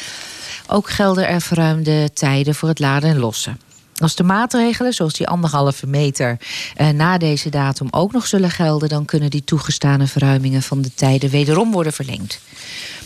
Ook 0.66 0.90
gelden 0.90 1.28
er 1.28 1.40
verruimde 1.40 2.12
tijden 2.12 2.54
voor 2.54 2.68
het 2.68 2.78
laden 2.78 3.10
en 3.10 3.18
lossen. 3.18 3.60
Als 3.94 4.14
de 4.14 4.22
maatregelen, 4.22 4.92
zoals 4.92 5.14
die 5.14 5.28
anderhalve 5.28 5.86
meter, 5.86 6.38
eh, 6.76 6.88
na 6.88 7.18
deze 7.18 7.48
datum 7.48 7.88
ook 7.90 8.12
nog 8.12 8.26
zullen 8.26 8.50
gelden, 8.50 8.88
dan 8.88 9.04
kunnen 9.04 9.30
die 9.30 9.44
toegestane 9.44 10.06
verruimingen 10.06 10.62
van 10.62 10.82
de 10.82 10.94
tijden 10.94 11.30
wederom 11.30 11.72
worden 11.72 11.92
verlengd. 11.92 12.40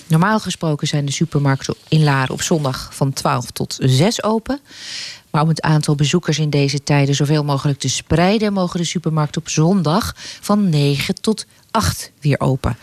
Normaal 0.09 0.41
gesproken 0.41 0.87
zijn 0.87 1.05
de 1.05 1.13
supermarkten 1.13 1.75
in 1.89 2.05
Laren 2.05 2.35
op 2.35 2.43
zondag 2.43 2.89
van 2.93 3.13
12 3.13 3.51
tot 3.51 3.77
6 3.81 4.23
open. 4.23 4.61
Maar 5.31 5.43
om 5.43 5.49
het 5.49 5.61
aantal 5.61 5.95
bezoekers 5.95 6.39
in 6.39 6.51
deze 6.51 6.83
tijden 6.83 7.15
zoveel 7.15 7.45
mogelijk 7.45 7.79
te 7.79 7.89
spreiden, 7.89 8.53
mogen 8.53 8.81
de 8.81 8.87
supermarkten 8.87 9.41
op 9.41 9.49
zondag 9.49 10.15
van 10.41 10.69
9 10.69 11.21
tot 11.21 11.47
8 11.71 12.13
weer 12.21 12.41
open. 12.41 12.77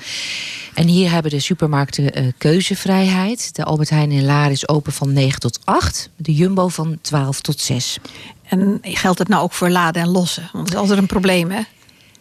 En 0.73 0.87
hier 0.87 1.11
hebben 1.11 1.31
de 1.31 1.39
supermarkten 1.39 2.13
eh, 2.13 2.27
keuzevrijheid. 2.37 3.55
De 3.55 3.63
Albert 3.63 3.89
Heijn 3.89 4.11
in 4.11 4.25
Laren 4.25 4.51
is 4.51 4.67
open 4.67 4.93
van 4.93 5.13
9 5.13 5.39
tot 5.39 5.59
8. 5.63 6.09
De 6.15 6.33
Jumbo 6.33 6.67
van 6.67 6.97
12 7.01 7.41
tot 7.41 7.61
6. 7.61 7.97
En 8.43 8.79
geldt 8.81 9.19
het 9.19 9.27
nou 9.27 9.43
ook 9.43 9.53
voor 9.53 9.69
laden 9.69 10.01
en 10.01 10.09
lossen? 10.09 10.49
Want 10.51 10.65
dat 10.65 10.73
is 10.73 10.79
altijd 10.79 10.99
een 10.99 11.05
probleem, 11.05 11.51
hè? 11.51 11.61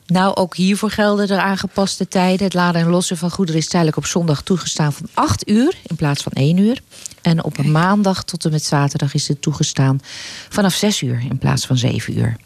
Nou, 0.07 0.35
ook 0.35 0.57
hiervoor 0.57 0.91
gelden 0.91 1.29
er 1.29 1.39
aangepaste 1.39 2.09
tijden. 2.09 2.45
Het 2.45 2.55
laden 2.55 2.81
en 2.81 2.89
lossen 2.89 3.17
van 3.17 3.31
goederen 3.31 3.61
is 3.61 3.69
tijdelijk 3.69 3.97
op 3.97 4.07
zondag 4.07 4.43
toegestaan 4.43 4.93
van 4.93 5.07
8 5.15 5.49
uur 5.49 5.75
in 5.87 5.97
plaats 5.97 6.23
van 6.23 6.33
1 6.33 6.57
uur. 6.57 6.81
En 7.23 7.45
op 7.45 7.59
een 7.59 7.71
maandag 7.73 8.25
tot 8.25 8.45
en 8.45 8.51
met 8.51 8.65
zaterdag 8.65 9.15
is 9.15 9.29
het 9.29 9.43
toegestaan 9.43 10.01
vanaf 10.49 10.75
6 10.75 11.01
uur 11.03 11.23
in 11.31 11.39
plaats 11.39 11.67
van 11.67 11.77
7 11.77 12.19
uur. 12.19 12.37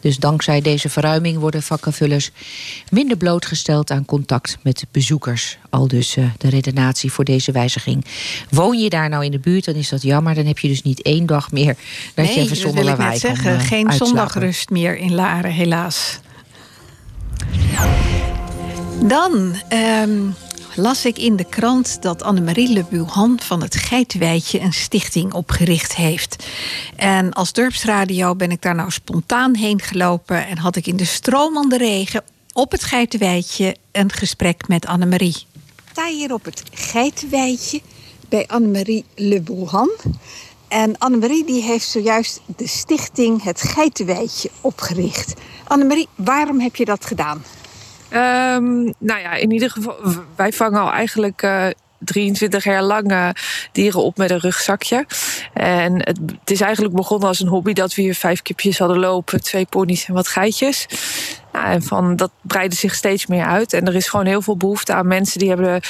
Dus 0.00 0.16
dankzij 0.16 0.60
deze 0.60 0.88
verruiming 0.88 1.38
worden 1.38 1.62
vakkenvullers 1.62 2.30
minder 2.90 3.16
blootgesteld 3.16 3.90
aan 3.90 4.04
contact 4.04 4.58
met 4.62 4.84
bezoekers. 4.90 5.58
Al 5.70 5.88
dus 5.88 6.16
eh, 6.16 6.24
de 6.38 6.48
redenatie 6.48 7.12
voor 7.12 7.24
deze 7.24 7.52
wijziging. 7.52 8.04
Woon 8.50 8.78
je 8.78 8.88
daar 8.90 9.08
nou 9.08 9.24
in 9.24 9.30
de 9.30 9.38
buurt, 9.38 9.64
dan 9.64 9.74
is 9.74 9.88
dat 9.88 10.02
jammer. 10.02 10.34
Dan 10.34 10.46
heb 10.46 10.58
je 10.58 10.68
dus 10.68 10.82
niet 10.82 11.02
één 11.02 11.26
dag 11.26 11.52
meer 11.52 11.76
dat 12.14 12.34
je 12.34 12.40
even 12.40 12.56
zonder 12.56 12.84
lawaai 12.84 13.18
zeggen. 13.18 13.52
eh, 13.58 13.66
Geen 13.66 13.88
uitslapen. 13.88 14.06
zondagrust 14.06 14.70
meer 14.70 14.96
in 14.96 15.14
Laren, 15.14 15.52
helaas. 15.52 16.20
Dan 19.02 19.54
ehm, 19.68 20.30
las 20.74 21.04
ik 21.04 21.18
in 21.18 21.36
de 21.36 21.44
krant 21.44 22.02
dat 22.02 22.22
Annemarie 22.22 22.72
Le 22.72 22.84
Buhan 22.90 23.40
van 23.42 23.62
het 23.62 23.76
Geitenwijtje 23.76 24.60
een 24.60 24.72
stichting 24.72 25.32
opgericht 25.32 25.96
heeft. 25.96 26.46
En 26.96 27.32
als 27.32 27.52
dorpsradio 27.52 28.34
ben 28.34 28.50
ik 28.50 28.62
daar 28.62 28.74
nou 28.74 28.90
spontaan 28.90 29.56
heen 29.56 29.80
gelopen 29.80 30.46
en 30.46 30.58
had 30.58 30.76
ik 30.76 30.86
in 30.86 30.96
de 30.96 31.04
stromende 31.04 31.76
regen 31.76 32.22
op 32.52 32.70
het 32.70 32.84
Geitenwijtje 32.84 33.76
een 33.92 34.12
gesprek 34.12 34.68
met 34.68 34.86
Annemarie. 34.86 35.36
Ik 35.76 35.90
sta 35.90 36.06
hier 36.06 36.32
op 36.32 36.44
het 36.44 36.62
Geitenwijtje 36.72 37.80
bij 38.28 38.46
Annemarie 38.46 39.04
Le 39.14 39.40
Buhan. 39.40 39.90
En 40.70 40.98
Annemarie 40.98 41.44
die 41.44 41.62
heeft 41.62 41.88
zojuist 41.88 42.40
de 42.56 42.66
stichting 42.66 43.42
Het 43.42 43.62
Geitenwijtje 43.62 44.50
opgericht. 44.60 45.34
Annemarie, 45.66 46.08
waarom 46.14 46.60
heb 46.60 46.76
je 46.76 46.84
dat 46.84 47.04
gedaan? 47.04 47.42
Ehm, 48.08 48.82
nou 48.98 49.20
ja, 49.20 49.32
in 49.32 49.50
ieder 49.50 49.70
geval, 49.70 49.96
wij 50.36 50.52
vangen 50.52 50.80
al 50.80 50.92
eigenlijk 50.92 51.42
eh, 51.42 51.66
23 51.98 52.64
jaar 52.64 52.82
lang 52.82 53.10
eh, 53.10 53.28
dieren 53.72 54.02
op 54.02 54.16
met 54.16 54.30
een 54.30 54.38
rugzakje. 54.38 55.06
En 55.54 55.94
het, 55.94 56.18
het 56.40 56.50
is 56.50 56.60
eigenlijk 56.60 56.94
begonnen 56.94 57.28
als 57.28 57.40
een 57.40 57.48
hobby 57.48 57.72
dat 57.72 57.94
we 57.94 58.02
hier 58.02 58.14
vijf 58.14 58.42
kipjes 58.42 58.78
hadden 58.78 58.98
lopen, 58.98 59.42
twee 59.42 59.66
ponies 59.66 60.06
en 60.06 60.14
wat 60.14 60.28
geitjes. 60.28 60.86
Nou, 61.52 61.66
en 61.66 61.82
van, 61.82 62.16
dat 62.16 62.30
breidde 62.40 62.76
zich 62.76 62.94
steeds 62.94 63.26
meer 63.26 63.44
uit. 63.44 63.72
En 63.72 63.86
er 63.86 63.94
is 63.94 64.08
gewoon 64.08 64.26
heel 64.26 64.42
veel 64.42 64.56
behoefte 64.56 64.94
aan 64.94 65.06
mensen 65.06 65.38
die 65.38 65.48
hebben. 65.48 65.80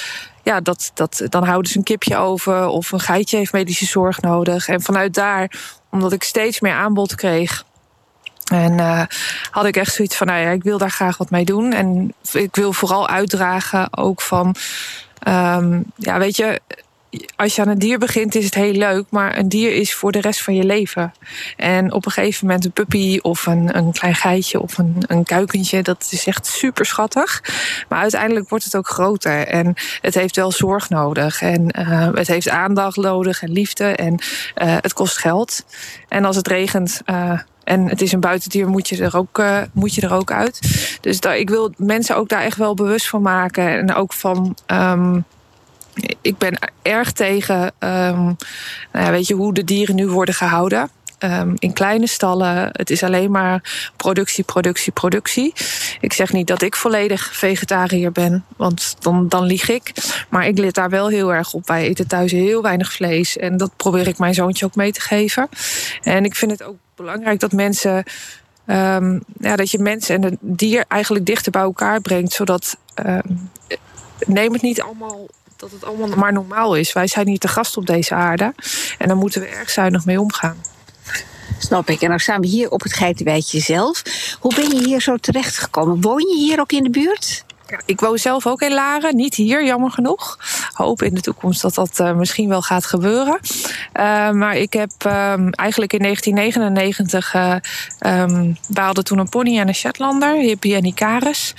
Ja, 0.43 0.61
dat, 0.61 0.91
dat, 0.95 1.23
dan 1.29 1.45
houden 1.45 1.71
ze 1.71 1.79
een 1.79 1.85
kipje 1.85 2.17
over 2.17 2.67
of 2.67 2.93
een 2.93 3.01
geitje 3.01 3.37
heeft 3.37 3.53
medische 3.53 3.87
zorg 3.87 4.21
nodig. 4.21 4.69
En 4.69 4.81
vanuit 4.81 5.15
daar, 5.15 5.53
omdat 5.91 6.13
ik 6.13 6.23
steeds 6.23 6.61
meer 6.61 6.73
aanbod 6.73 7.15
kreeg, 7.15 7.65
en 8.51 8.81
eh, 8.81 9.03
had 9.51 9.65
ik 9.65 9.77
echt 9.77 9.95
zoiets 9.95 10.17
van, 10.17 10.27
nou 10.27 10.41
ja, 10.41 10.51
ik 10.51 10.63
wil 10.63 10.79
daar 10.79 10.91
graag 10.91 11.17
wat 11.17 11.31
mee 11.31 11.45
doen. 11.45 11.73
En 11.73 12.15
ik 12.33 12.57
wil 12.57 12.73
vooral 12.73 13.09
uitdragen 13.09 13.97
ook 13.97 14.21
van, 14.21 14.55
ehm, 15.19 15.81
ja, 15.97 16.19
weet 16.19 16.37
je, 16.37 16.61
als 17.37 17.55
je 17.55 17.63
aan 17.63 17.69
een 17.69 17.79
dier 17.79 17.99
begint 17.99 18.35
is 18.35 18.45
het 18.45 18.55
heel 18.55 18.73
leuk, 18.73 19.05
maar 19.09 19.39
een 19.39 19.49
dier 19.49 19.75
is 19.75 19.95
voor 19.95 20.13
de 20.13 20.21
rest 20.21 20.43
van 20.43 20.55
je 20.55 20.65
leven. 20.65 21.13
En 21.57 21.93
op 21.93 22.07
een 22.07 22.13
gegeven 22.13 22.47
moment 22.47 22.65
een 22.65 22.73
puppy 22.73 23.19
of 23.23 23.47
een, 23.47 23.77
een 23.77 23.93
klein 23.93 24.15
geitje 24.15 24.61
of 24.61 24.79
een, 24.79 24.97
een 25.07 25.25
kuikentje, 25.25 25.83
dat 25.83 26.09
is 26.11 26.27
echt 26.27 26.47
super 26.47 26.87
schattig. 26.87 27.43
Maar 27.89 28.01
uiteindelijk 28.01 28.49
wordt 28.49 28.65
het 28.65 28.77
ook 28.77 28.89
groter 28.89 29.47
en 29.47 29.75
het 30.01 30.15
heeft 30.15 30.37
wel 30.37 30.53
zorg 30.53 30.89
nodig. 30.89 31.43
En 31.43 31.71
eh, 31.71 32.09
het 32.15 32.27
heeft 32.27 32.49
aandacht 32.49 32.97
nodig 32.97 33.43
en 33.43 33.51
liefde 33.53 33.85
en 33.85 34.19
eh, 34.55 34.77
het 34.81 34.93
kost 34.93 35.19
geld. 35.19 35.65
En 36.09 36.25
als 36.25 36.37
het 36.37 36.49
regent. 36.49 37.01
eh, 37.05 37.39
en 37.65 37.89
het 37.89 38.03
is 38.03 38.13
een 38.13 38.21
buitendier, 38.21 38.69
moet 38.69 38.89
je 38.89 39.05
er 39.05 39.17
ook, 39.17 39.43
moet 39.73 39.95
je 39.95 40.01
er 40.01 40.13
ook 40.13 40.31
uit. 40.33 40.61
Dus 41.01 41.19
ik 41.19 41.49
wil 41.51 41.73
mensen 41.77 42.17
ook 42.17 42.29
daar 42.29 42.43
echt 42.43 42.57
wel 42.57 42.75
bewust 42.75 43.09
van 43.09 43.23
maken. 43.23 43.69
En 43.69 43.95
ook 43.95 44.13
van. 44.13 44.57
ehm, 44.67 45.19
ik 46.21 46.39
ben 46.39 46.59
erg 46.83 47.13
tegen 47.13 47.73
ehm, 47.79 48.25
nou 48.93 49.05
ja, 49.05 49.11
weet 49.11 49.27
je, 49.27 49.35
hoe 49.35 49.55
de 49.55 49.65
dieren 49.65 49.95
nu 49.95 50.09
worden 50.09 50.35
gehouden. 50.35 50.91
Ehm, 51.21 51.55
in 51.59 51.73
kleine 51.73 52.07
stallen. 52.07 52.69
Het 52.73 52.91
is 52.91 53.03
alleen 53.03 53.31
maar 53.31 53.91
productie, 53.97 54.45
productie, 54.45 54.93
productie. 54.93 55.53
Ik 56.01 56.13
zeg 56.13 56.33
niet 56.33 56.47
dat 56.47 56.63
ik 56.63 56.77
volledig 56.77 57.37
vegetariër 57.37 58.13
ben, 58.13 58.45
want 58.57 58.97
dan, 58.99 59.29
dan 59.29 59.45
lieg 59.45 59.69
ik. 59.69 59.93
Maar 60.29 60.47
ik 60.47 60.59
let 60.59 60.75
daar 60.75 60.91
wel 60.91 61.09
heel 61.09 61.35
erg 61.35 61.53
op. 61.53 61.67
Wij 61.67 61.83
eten 61.83 62.07
thuis 62.07 62.33
heel 62.33 62.63
weinig 62.63 62.93
vlees. 62.93 63.37
En 63.37 63.57
dat 63.57 63.77
probeer 63.77 64.07
ik 64.07 64.19
mijn 64.19 64.35
zoontje 64.35 64.65
ook 64.65 64.75
mee 64.75 64.93
te 64.93 65.01
geven. 65.01 65.49
En 66.03 66.25
ik 66.25 66.35
vind 66.35 66.51
het 66.51 66.63
ook 66.63 66.77
belangrijk 66.95 67.41
dat 67.41 67.53
mensen. 67.53 68.05
ehm, 68.67 69.19
ja, 69.39 69.57
dat 69.57 69.71
je 69.71 69.79
mensen 69.79 70.15
en 70.15 70.23
het 70.23 70.37
dier 70.41 70.85
eigenlijk 70.89 71.27
dichter 71.27 71.53
bij 71.53 71.63
elkaar 71.63 72.01
brengt. 72.01 72.33
Zodat. 72.33 72.77
neem 74.27 74.53
het 74.53 74.63
niet 74.63 74.83
allemaal 74.83 75.27
dat 75.61 75.71
het 75.71 75.85
allemaal 75.85 76.09
maar 76.09 76.33
normaal 76.33 76.77
is. 76.77 76.93
Wij 76.93 77.07
zijn 77.07 77.29
hier 77.29 77.39
te 77.39 77.49
gast 77.49 77.77
op 77.77 77.87
deze 77.87 78.15
aarde. 78.15 78.55
En 78.99 79.09
daar 79.09 79.17
moeten 79.17 79.41
we 79.41 79.47
erg 79.47 79.71
zuinig 79.71 80.05
mee 80.05 80.21
omgaan. 80.21 80.57
Snap 81.59 81.91
ik. 81.91 82.01
En 82.01 82.09
dan 82.09 82.19
staan 82.19 82.41
we 82.41 82.47
hier 82.47 82.71
op 82.71 82.83
het 82.83 82.93
Geitenwijtje 82.93 83.61
zelf. 83.61 84.03
Hoe 84.41 84.55
ben 84.55 84.77
je 84.77 84.85
hier 84.85 85.01
zo 85.01 85.17
terechtgekomen? 85.17 86.01
Woon 86.01 86.29
je 86.29 86.37
hier 86.37 86.61
ook 86.61 86.73
in 86.73 86.83
de 86.83 86.91
buurt? 86.91 87.45
Ja, 87.71 87.81
ik 87.85 88.01
woon 88.01 88.19
zelf 88.19 88.47
ook 88.47 88.63
in 88.63 88.75
Laren, 88.75 89.17
niet 89.17 89.35
hier, 89.35 89.65
jammer 89.65 89.91
genoeg. 89.91 90.39
Hoop 90.73 91.03
in 91.03 91.15
de 91.15 91.21
toekomst 91.21 91.63
dat 91.63 91.75
dat 91.75 92.01
eh, 92.01 92.13
misschien 92.13 92.49
wel 92.49 92.63
gaat 92.63 92.87
gebeuren. 92.87 93.41
Eh, 93.93 94.31
maar 94.31 94.57
ik 94.57 94.73
heb 94.73 94.91
ehm, 94.99 95.49
eigenlijk 95.49 95.93
in 95.93 96.03
1999 96.03 97.35
uh, 97.35 97.55
um, 98.23 98.57
baalde 98.69 99.03
toen 99.03 99.19
een 99.19 99.29
pony 99.29 99.59
en 99.59 99.69
een 99.69 99.75
Shetlander, 99.75 100.35
Hippie 100.35 100.75
en 100.75 100.85
Icarus. 100.85 101.55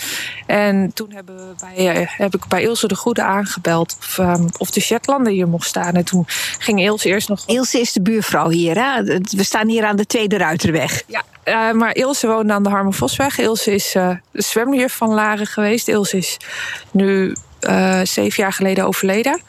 En 0.46 0.94
toen 0.94 1.12
hebben 1.12 1.36
we 1.36 1.54
bij, 1.60 2.10
heb 2.18 2.36
ik 2.36 2.48
bij 2.48 2.62
Ilse 2.62 2.88
de 2.88 2.96
Goede 2.96 3.24
aangebeld 3.24 3.96
of, 4.00 4.18
um, 4.18 4.48
of 4.58 4.72
de 4.72 4.80
Shetlander 4.80 5.32
hier 5.32 5.48
mocht 5.48 5.68
staan. 5.68 5.94
En 5.94 6.06
toen 6.06 6.26
ging 6.58 6.82
Ilse 6.82 7.08
eerst 7.08 7.30
nog. 7.30 7.44
Ilse 7.46 7.80
is 7.80 7.94
de 7.94 8.02
buurvrouw 8.02 8.50
hier, 8.50 8.84
hè? 8.84 9.04
We 9.22 9.44
staan 9.44 9.68
hier 9.68 9.86
aan 9.86 9.96
de 9.96 10.06
Tweede 10.06 10.38
Ruiterweg. 10.38 11.04
Ja, 11.08 11.24
uh, 11.46 11.72
maar 11.72 11.96
Ilse 11.96 12.28
woonde 12.28 12.54
aan 12.54 12.64
de 12.64 12.70
Harmen 12.70 12.94
Vosweg. 12.94 13.38
Ilse 13.38 13.74
is 13.74 13.96
uh, 13.96 14.10
de 14.32 14.42
zwemjuf 14.42 14.94
van 14.94 15.10
Laren 15.14 15.48
geweest. 15.48 15.88
Ilse 15.88 16.18
is 16.18 16.38
nu 16.92 17.36
uh, 17.70 18.02
zeven 18.04 18.44
jaar 18.44 18.54
geleden 18.54 18.86
overleden. 18.86 19.42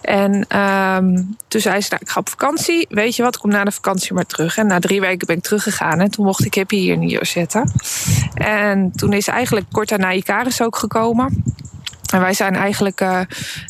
En 0.00 0.58
um, 0.58 1.36
toen 1.48 1.60
zei 1.60 1.80
ze, 1.80 1.88
nou, 1.90 2.02
ik 2.02 2.08
ga 2.08 2.20
op 2.20 2.28
vakantie. 2.28 2.86
Weet 2.90 3.16
je 3.16 3.22
wat, 3.22 3.34
ik 3.34 3.40
kom 3.40 3.50
na 3.50 3.64
de 3.64 3.70
vakantie 3.72 4.14
maar 4.14 4.26
terug. 4.26 4.56
En 4.56 4.66
na 4.66 4.78
drie 4.78 5.00
weken 5.00 5.26
ben 5.26 5.36
ik 5.36 5.42
teruggegaan. 5.42 6.00
En 6.00 6.10
toen 6.10 6.24
mocht 6.24 6.44
ik 6.44 6.54
Hippie 6.54 6.80
hier 6.80 6.98
neerzetten. 6.98 7.72
En 8.34 8.92
toen 8.96 9.12
is 9.12 9.28
eigenlijk 9.28 9.66
kort 9.72 9.88
daarna 9.88 10.10
Icarus 10.10 10.62
ook 10.62 10.76
gekomen. 10.76 11.42
En 12.12 12.20
wij 12.20 12.32
zijn 12.32 12.56
eigenlijk, 12.56 13.00
uh, 13.00 13.20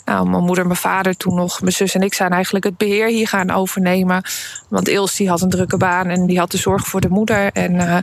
nou, 0.04 0.28
mijn 0.28 0.44
moeder, 0.44 0.66
mijn 0.66 0.78
vader, 0.78 1.16
toen 1.16 1.34
nog, 1.34 1.60
mijn 1.60 1.72
zus 1.72 1.94
en 1.94 2.02
ik 2.02 2.14
zijn 2.14 2.32
eigenlijk 2.32 2.64
het 2.64 2.76
beheer 2.76 3.06
hier 3.06 3.28
gaan 3.28 3.50
overnemen. 3.50 4.22
Want 4.68 4.88
Ilse 4.88 5.16
die 5.16 5.28
had 5.28 5.40
een 5.40 5.50
drukke 5.50 5.76
baan 5.76 6.06
en 6.06 6.26
die 6.26 6.38
had 6.38 6.50
de 6.50 6.58
zorg 6.58 6.86
voor 6.86 7.00
de 7.00 7.08
moeder. 7.08 7.52
En 7.52 7.74
uh, 7.74 7.98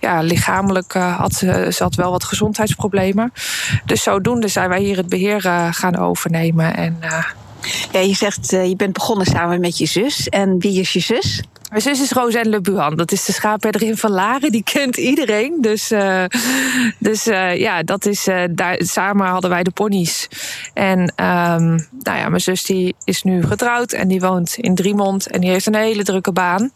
ja, 0.00 0.20
lichamelijk 0.20 0.94
uh, 0.94 1.18
had 1.18 1.32
ze, 1.32 1.68
ze 1.72 1.82
had 1.82 1.94
wel 1.94 2.10
wat 2.10 2.24
gezondheidsproblemen. 2.24 3.32
Dus 3.84 4.02
zodoende 4.02 4.48
zijn 4.48 4.68
wij 4.68 4.80
hier 4.80 4.96
het 4.96 5.08
beheer 5.08 5.40
gaan 5.70 5.96
overnemen. 5.96 6.76
En, 6.76 6.98
ja, 7.92 8.00
je 8.00 8.14
zegt, 8.14 8.50
je 8.50 8.74
bent 8.76 8.92
begonnen 8.92 9.26
samen 9.26 9.60
met 9.60 9.78
je 9.78 9.86
zus. 9.86 10.28
En 10.28 10.58
wie 10.58 10.80
is 10.80 10.92
je 10.92 11.00
zus? 11.00 11.42
Mijn 11.68 11.82
zus 11.82 12.00
is 12.00 12.12
Rosanne 12.12 12.48
Le 12.48 12.60
Buhan. 12.60 12.96
Dat 12.96 13.12
is 13.12 13.24
de 13.24 13.32
schaapherder 13.32 13.82
in 13.82 13.96
Van 13.96 14.10
Laren. 14.10 14.52
Die 14.52 14.62
kent 14.62 14.96
iedereen. 14.96 15.58
Dus, 15.60 15.92
uh, 15.92 16.24
dus 16.98 17.26
uh, 17.26 17.56
ja, 17.56 17.82
dat 17.82 18.06
is, 18.06 18.28
daar, 18.50 18.76
samen 18.78 19.26
hadden 19.26 19.50
wij 19.50 19.62
de 19.62 19.70
ponies. 19.70 20.28
En 20.74 20.98
um, 21.00 21.86
nou 22.02 22.18
ja, 22.18 22.28
mijn 22.28 22.40
zus 22.40 22.64
die 22.64 22.94
is 23.04 23.22
nu 23.22 23.42
getrouwd. 23.42 23.92
En 23.92 24.08
die 24.08 24.20
woont 24.20 24.56
in 24.56 24.74
Driemond. 24.74 25.30
En 25.30 25.40
die 25.40 25.50
heeft 25.50 25.66
een 25.66 25.74
hele 25.74 26.02
drukke 26.02 26.32
baan. 26.32 26.70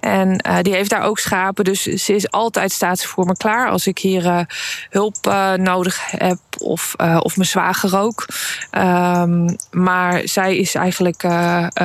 En 0.00 0.44
die 0.62 0.74
heeft 0.74 0.90
daar 0.90 1.02
ook 1.02 1.18
schapen. 1.18 1.64
Dus 1.64 1.82
ze 1.82 2.14
is 2.14 2.30
altijd 2.30 2.72
staat 2.72 3.04
voor 3.04 3.26
me 3.26 3.36
klaar. 3.36 3.68
Als 3.68 3.86
ik 3.86 3.98
hier 3.98 4.46
hulp 4.90 5.16
nodig 5.56 6.10
heb. 6.10 6.38
Of, 6.58 6.94
of 7.18 7.36
mijn 7.36 7.48
zwager 7.48 7.98
ook. 7.98 8.26
Um, 8.72 9.56
maar 9.70 10.20
zij 10.24 10.56
is 10.56 10.74
eigenlijk... 10.74 11.22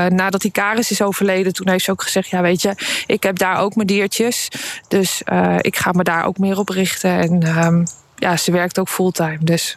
nadat 0.09 0.41
die 0.41 0.51
Karis 0.51 0.91
is 0.91 1.01
overleden. 1.01 1.53
Toen 1.53 1.69
heeft 1.69 1.83
ze 1.83 1.91
ook 1.91 2.03
gezegd 2.03 2.29
ja, 2.29 2.41
weet 2.41 2.61
je, 2.61 3.03
ik 3.07 3.23
heb 3.23 3.37
daar 3.37 3.57
ook 3.57 3.75
mijn 3.75 3.87
diertjes. 3.87 4.49
Dus 4.87 5.21
ik 5.57 5.77
ga 5.77 5.91
me 5.91 6.03
daar 6.03 6.25
ook 6.25 6.37
meer 6.37 6.57
op 6.57 6.69
richten. 6.69 7.19
En 7.19 7.63
um, 7.65 7.83
ja, 8.15 8.37
ze 8.37 8.51
werkt 8.51 8.79
ook 8.79 8.89
fulltime. 8.89 9.37
Dus. 9.41 9.75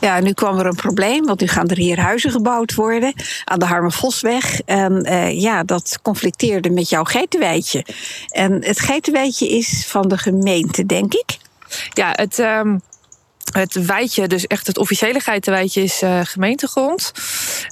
Ja, 0.00 0.20
nu 0.20 0.32
kwam 0.32 0.58
er 0.58 0.66
een 0.66 0.74
probleem, 0.74 1.26
want 1.26 1.40
nu 1.40 1.46
gaan 1.46 1.68
er 1.68 1.76
hier 1.76 2.00
huizen 2.00 2.30
gebouwd 2.30 2.74
worden 2.74 3.14
aan 3.44 3.58
de 3.58 3.64
Harmenvosweg. 3.64 4.60
En 4.60 5.06
uh, 5.06 5.40
ja, 5.40 5.62
dat 5.62 5.98
conflicteerde 6.02 6.70
met 6.70 6.88
jouw 6.88 7.04
geitenwijtje. 7.04 7.84
En 8.28 8.64
het 8.64 8.80
geitenwijtje 8.80 9.48
is 9.48 9.86
van 9.86 10.08
de 10.08 10.18
gemeente, 10.18 10.86
denk 10.86 11.14
ik. 11.14 11.38
Ja, 11.92 12.10
het. 12.12 12.38
Um 12.38 12.80
het 13.50 13.86
wijtje, 13.86 14.28
dus 14.28 14.46
echt 14.46 14.66
het 14.66 14.78
officiële 14.78 15.20
geitenwijtje, 15.20 15.82
is 15.82 16.02
uh, 16.02 16.20
gemeentegrond. 16.22 17.12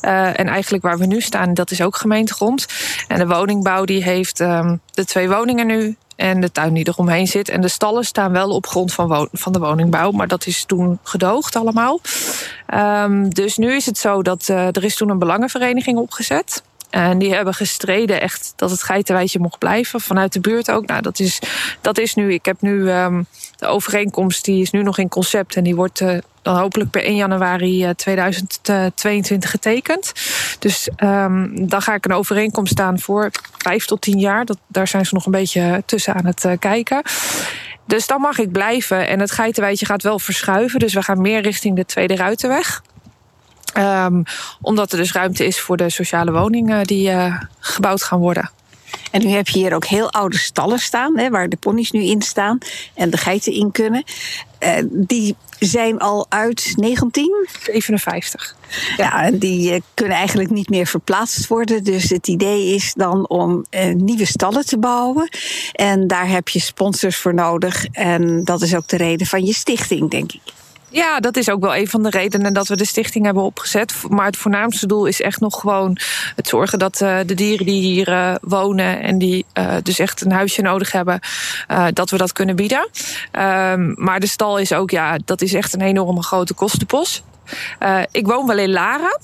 Uh, 0.05 0.41
en 0.41 0.47
eigenlijk 0.47 0.85
waar 0.85 0.99
we 0.99 1.07
nu 1.07 1.21
staan, 1.21 1.55
dat 1.55 1.71
is 1.71 1.81
ook 1.81 1.97
gemeentegrond. 1.97 2.67
En 3.09 3.19
de 3.19 3.27
woningbouw 3.27 3.85
die 3.85 4.03
heeft 4.03 4.41
um, 4.41 4.81
de 4.91 5.05
twee 5.05 5.29
woningen 5.29 5.67
nu 5.67 5.97
en 6.19 6.41
de 6.41 6.53
tuin 6.53 6.75
die 6.75 6.89
eromheen 6.89 7.27
zit. 7.27 7.49
En 7.49 7.61
de 7.61 7.69
stallen 7.69 8.05
staan 8.05 8.33
wel 8.33 8.51
op 8.51 8.67
grond 8.67 8.93
van, 8.93 9.29
van 9.33 9.53
de 9.53 9.59
woningbouw, 9.59 10.11
maar 10.11 10.29
dat 10.29 10.47
is 10.47 10.65
toen 10.65 10.99
gedoogd 11.03 11.57
allemaal. 11.57 12.01
Um, 12.75 13.35
dus 13.35 13.57
nu 13.57 13.75
is 13.75 13.87
het 13.87 13.99
zo 13.99 14.23
dat 14.23 14.49
uh, 14.51 14.67
er 14.67 14.85
is 14.85 14.97
toen 14.97 15.09
een 15.09 15.19
belangenvereniging 15.19 15.99
opgezet. 15.99 16.63
En 16.91 17.19
die 17.19 17.35
hebben 17.35 17.55
gestreden 17.55 18.21
echt 18.21 18.53
dat 18.57 18.71
het 18.71 18.83
geitenwijtje 18.83 19.39
mocht 19.39 19.59
blijven. 19.59 20.01
Vanuit 20.01 20.33
de 20.33 20.41
buurt 20.41 20.71
ook. 20.71 20.87
Nou, 20.87 21.03
dat 21.03 21.19
is, 21.19 21.39
dat 21.81 21.99
is 21.99 22.15
nu. 22.15 22.33
Ik 22.33 22.45
heb 22.45 22.61
nu 22.61 22.91
um, 22.91 23.27
de 23.59 23.67
overeenkomst, 23.67 24.45
die 24.45 24.63
is 24.63 24.71
nu 24.71 24.83
nog 24.83 24.99
in 24.99 25.09
concept. 25.09 25.57
En 25.57 25.65
die 25.65 25.75
wordt 25.75 26.01
uh, 26.01 26.19
dan 26.43 26.57
hopelijk 26.57 26.91
per 26.91 27.05
1 27.05 27.17
januari 27.17 27.85
uh, 27.85 27.91
2022 27.91 29.51
getekend. 29.51 30.13
Dus 30.59 30.89
um, 30.97 31.69
dan 31.69 31.83
ga 31.83 31.95
ik 31.95 32.05
een 32.05 32.13
overeenkomst 32.13 32.73
staan 32.73 32.99
voor 32.99 33.31
vijf 33.59 33.85
tot 33.85 34.01
tien 34.01 34.19
jaar. 34.19 34.45
Dat, 34.45 34.59
daar 34.67 34.89
zijn 34.89 35.07
ze 35.07 35.15
nog 35.15 35.27
een 35.27 35.33
beetje 35.33 35.83
tussen 35.87 36.15
aan 36.15 36.27
het 36.27 36.47
kijken. 36.59 37.03
Dus 37.85 38.07
dan 38.07 38.21
mag 38.21 38.39
ik 38.39 38.53
blijven. 38.53 39.09
En 39.09 39.21
het 39.21 39.31
geitenwijtje 39.31 39.87
gaat 39.87 40.03
wel 40.03 40.19
verschuiven. 40.19 40.79
Dus 40.79 40.95
we 40.95 41.03
gaan 41.03 41.21
meer 41.21 41.41
richting 41.41 41.77
de 41.77 41.85
Tweede 41.85 42.17
Ruitenweg. 42.17 42.83
Um, 43.79 44.23
omdat 44.61 44.93
er 44.93 44.99
dus 44.99 45.13
ruimte 45.13 45.47
is 45.47 45.61
voor 45.61 45.77
de 45.77 45.91
sociale 45.91 46.33
woningen 46.33 46.87
die 46.87 47.11
gebouwd 47.59 48.03
gaan 48.03 48.19
worden. 48.19 48.51
En 49.11 49.21
nu 49.21 49.29
heb 49.29 49.49
je 49.49 49.59
hier 49.59 49.75
ook 49.75 49.85
heel 49.85 50.13
oude 50.13 50.39
stallen 50.39 50.79
staan, 50.79 51.19
hè, 51.19 51.31
waar 51.31 51.49
de 51.49 51.57
ponies 51.57 51.91
nu 51.91 52.03
in 52.03 52.23
staan 52.23 52.59
en 52.95 53.11
de 53.11 53.17
geiten 53.17 53.53
in 53.53 53.73
kunnen. 53.73 54.05
Uh, 54.61 54.71
die 54.91 55.37
zijn 55.59 55.99
al 55.99 56.27
uit 56.29 56.73
1957. 56.77 58.57
Ja, 58.97 59.23
en 59.23 59.39
die 59.39 59.73
uh, 59.73 59.81
kunnen 59.95 60.17
eigenlijk 60.17 60.51
niet 60.51 60.69
meer 60.69 60.87
verplaatst 60.87 61.47
worden. 61.47 61.85
Dus 61.85 62.11
het 62.11 62.29
idee 62.29 62.75
is 62.75 62.95
dan 62.95 63.29
om 63.29 63.65
uh, 63.71 63.95
nieuwe 63.95 64.27
stallen 64.27 64.67
te 64.67 64.79
bouwen. 64.79 65.29
En 65.73 66.07
daar 66.07 66.29
heb 66.29 66.49
je 66.49 66.61
sponsors 66.61 67.17
voor 67.17 67.35
nodig. 67.35 67.87
En 67.87 68.45
dat 68.45 68.63
is 68.63 68.75
ook 68.75 68.89
de 68.89 68.97
reden 68.97 69.27
van 69.27 69.45
je 69.45 69.55
stichting, 69.55 70.11
denk 70.11 70.33
ik. 70.33 70.41
Ja, 70.91 71.21
dat 71.21 71.37
is 71.37 71.51
ook 71.51 71.61
wel 71.61 71.77
een 71.77 71.89
van 71.89 72.03
de 72.03 72.11
redenen 72.11 72.53
dat 72.53 72.69
we 72.69 72.77
de 72.77 72.87
stichting 72.87 73.25
hebben 73.25 73.43
opgezet. 73.43 73.95
Maar 74.09 74.27
het 74.27 74.37
voornaamste 74.37 74.87
doel 74.87 75.07
is 75.07 75.21
echt 75.21 75.41
nog 75.41 75.61
gewoon 75.61 75.99
het 76.37 76.49
zorgen 76.49 76.79
dat 76.79 77.01
uh, 77.01 77.19
de 77.27 77.35
dieren 77.35 77.67
die 77.67 77.83
hier 77.83 78.09
uh, 78.09 78.35
wonen 78.41 79.01
en 79.03 79.19
die 79.19 79.47
uh, 79.55 79.75
dus 79.83 79.99
echt 79.99 80.21
een 80.21 80.33
huisje 80.33 80.63
nodig 80.63 80.93
hebben, 80.93 81.21
dat 81.93 82.11
we 82.11 82.17
dat 82.17 82.33
kunnen 82.33 82.57
bieden. 82.57 82.89
Um, 83.33 83.95
maar 83.97 84.21
de 84.21 84.27
stal 84.27 84.59
is 84.59 84.73
ook, 84.73 84.91
ja, 84.91 85.19
dat 85.25 85.43
is 85.43 85.55
echt 85.55 85.75
een 85.75 85.81
enorme 85.81 86.23
grote 86.23 86.55
kostenpost. 86.55 87.23
ik 88.11 88.27
woon 88.27 88.47
wel 88.47 88.59
in 88.59 88.71
Laren. 88.71 89.21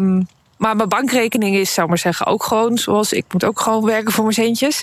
Um, 0.00 0.26
maar 0.58 0.76
mijn 0.76 0.88
bankrekening 0.88 1.56
is, 1.56 1.74
zou 1.74 1.88
maar 1.88 1.98
zeggen, 1.98 2.26
ook 2.26 2.44
gewoon 2.44 2.78
zoals 2.78 3.12
ik 3.12 3.24
moet 3.32 3.44
ook 3.44 3.60
gewoon 3.60 3.84
werken 3.84 4.12
voor 4.12 4.22
mijn 4.22 4.34
centjes. 4.34 4.82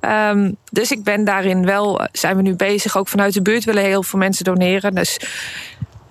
Um, 0.00 0.56
dus 0.70 0.90
ik 0.90 1.04
ben 1.04 1.24
daarin 1.24 1.64
wel, 1.64 2.08
zijn 2.12 2.36
we 2.36 2.42
nu 2.42 2.54
bezig. 2.54 2.96
Ook 2.96 3.08
vanuit 3.08 3.34
de 3.34 3.42
buurt 3.42 3.64
willen 3.64 3.82
heel 3.82 4.02
veel 4.02 4.18
mensen 4.18 4.44
doneren. 4.44 4.94
Dus 4.94 5.20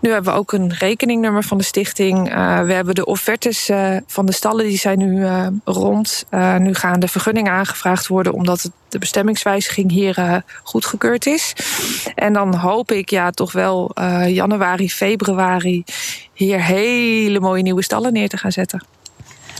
nu 0.05 0.11
hebben 0.11 0.33
we 0.33 0.39
ook 0.39 0.51
een 0.51 0.73
rekeningnummer 0.73 1.43
van 1.43 1.57
de 1.57 1.63
stichting. 1.63 2.29
Uh, 2.29 2.61
we 2.61 2.73
hebben 2.73 2.95
de 2.95 3.05
offertes 3.05 3.69
uh, 3.69 3.97
van 4.07 4.25
de 4.25 4.31
stallen, 4.31 4.65
die 4.65 4.77
zijn 4.77 4.97
nu 4.97 5.19
uh, 5.19 5.47
rond. 5.63 6.25
nu 6.57 6.73
gaan 6.73 6.99
de 6.99 7.07
vergunningen 7.07 7.51
aangevraagd 7.51 8.07
worden, 8.07 8.33
omdat 8.33 8.71
de 8.89 8.99
bestemmingswijziging 8.99 9.91
hier 9.91 10.43
goedgekeurd 10.63 11.25
is. 11.25 11.53
En 12.15 12.33
dan 12.33 12.55
hoop 12.55 12.91
ik 12.91 13.09
ja 13.09 13.31
toch 13.31 13.51
wel 13.51 13.91
januari, 14.27 14.89
februari 14.89 15.83
hier 16.33 16.63
hele 16.63 17.39
mooie 17.39 17.63
nieuwe 17.63 17.83
stallen 17.83 18.13
neer 18.13 18.29
te 18.29 18.37
gaan 18.37 18.51
zetten. 18.51 18.85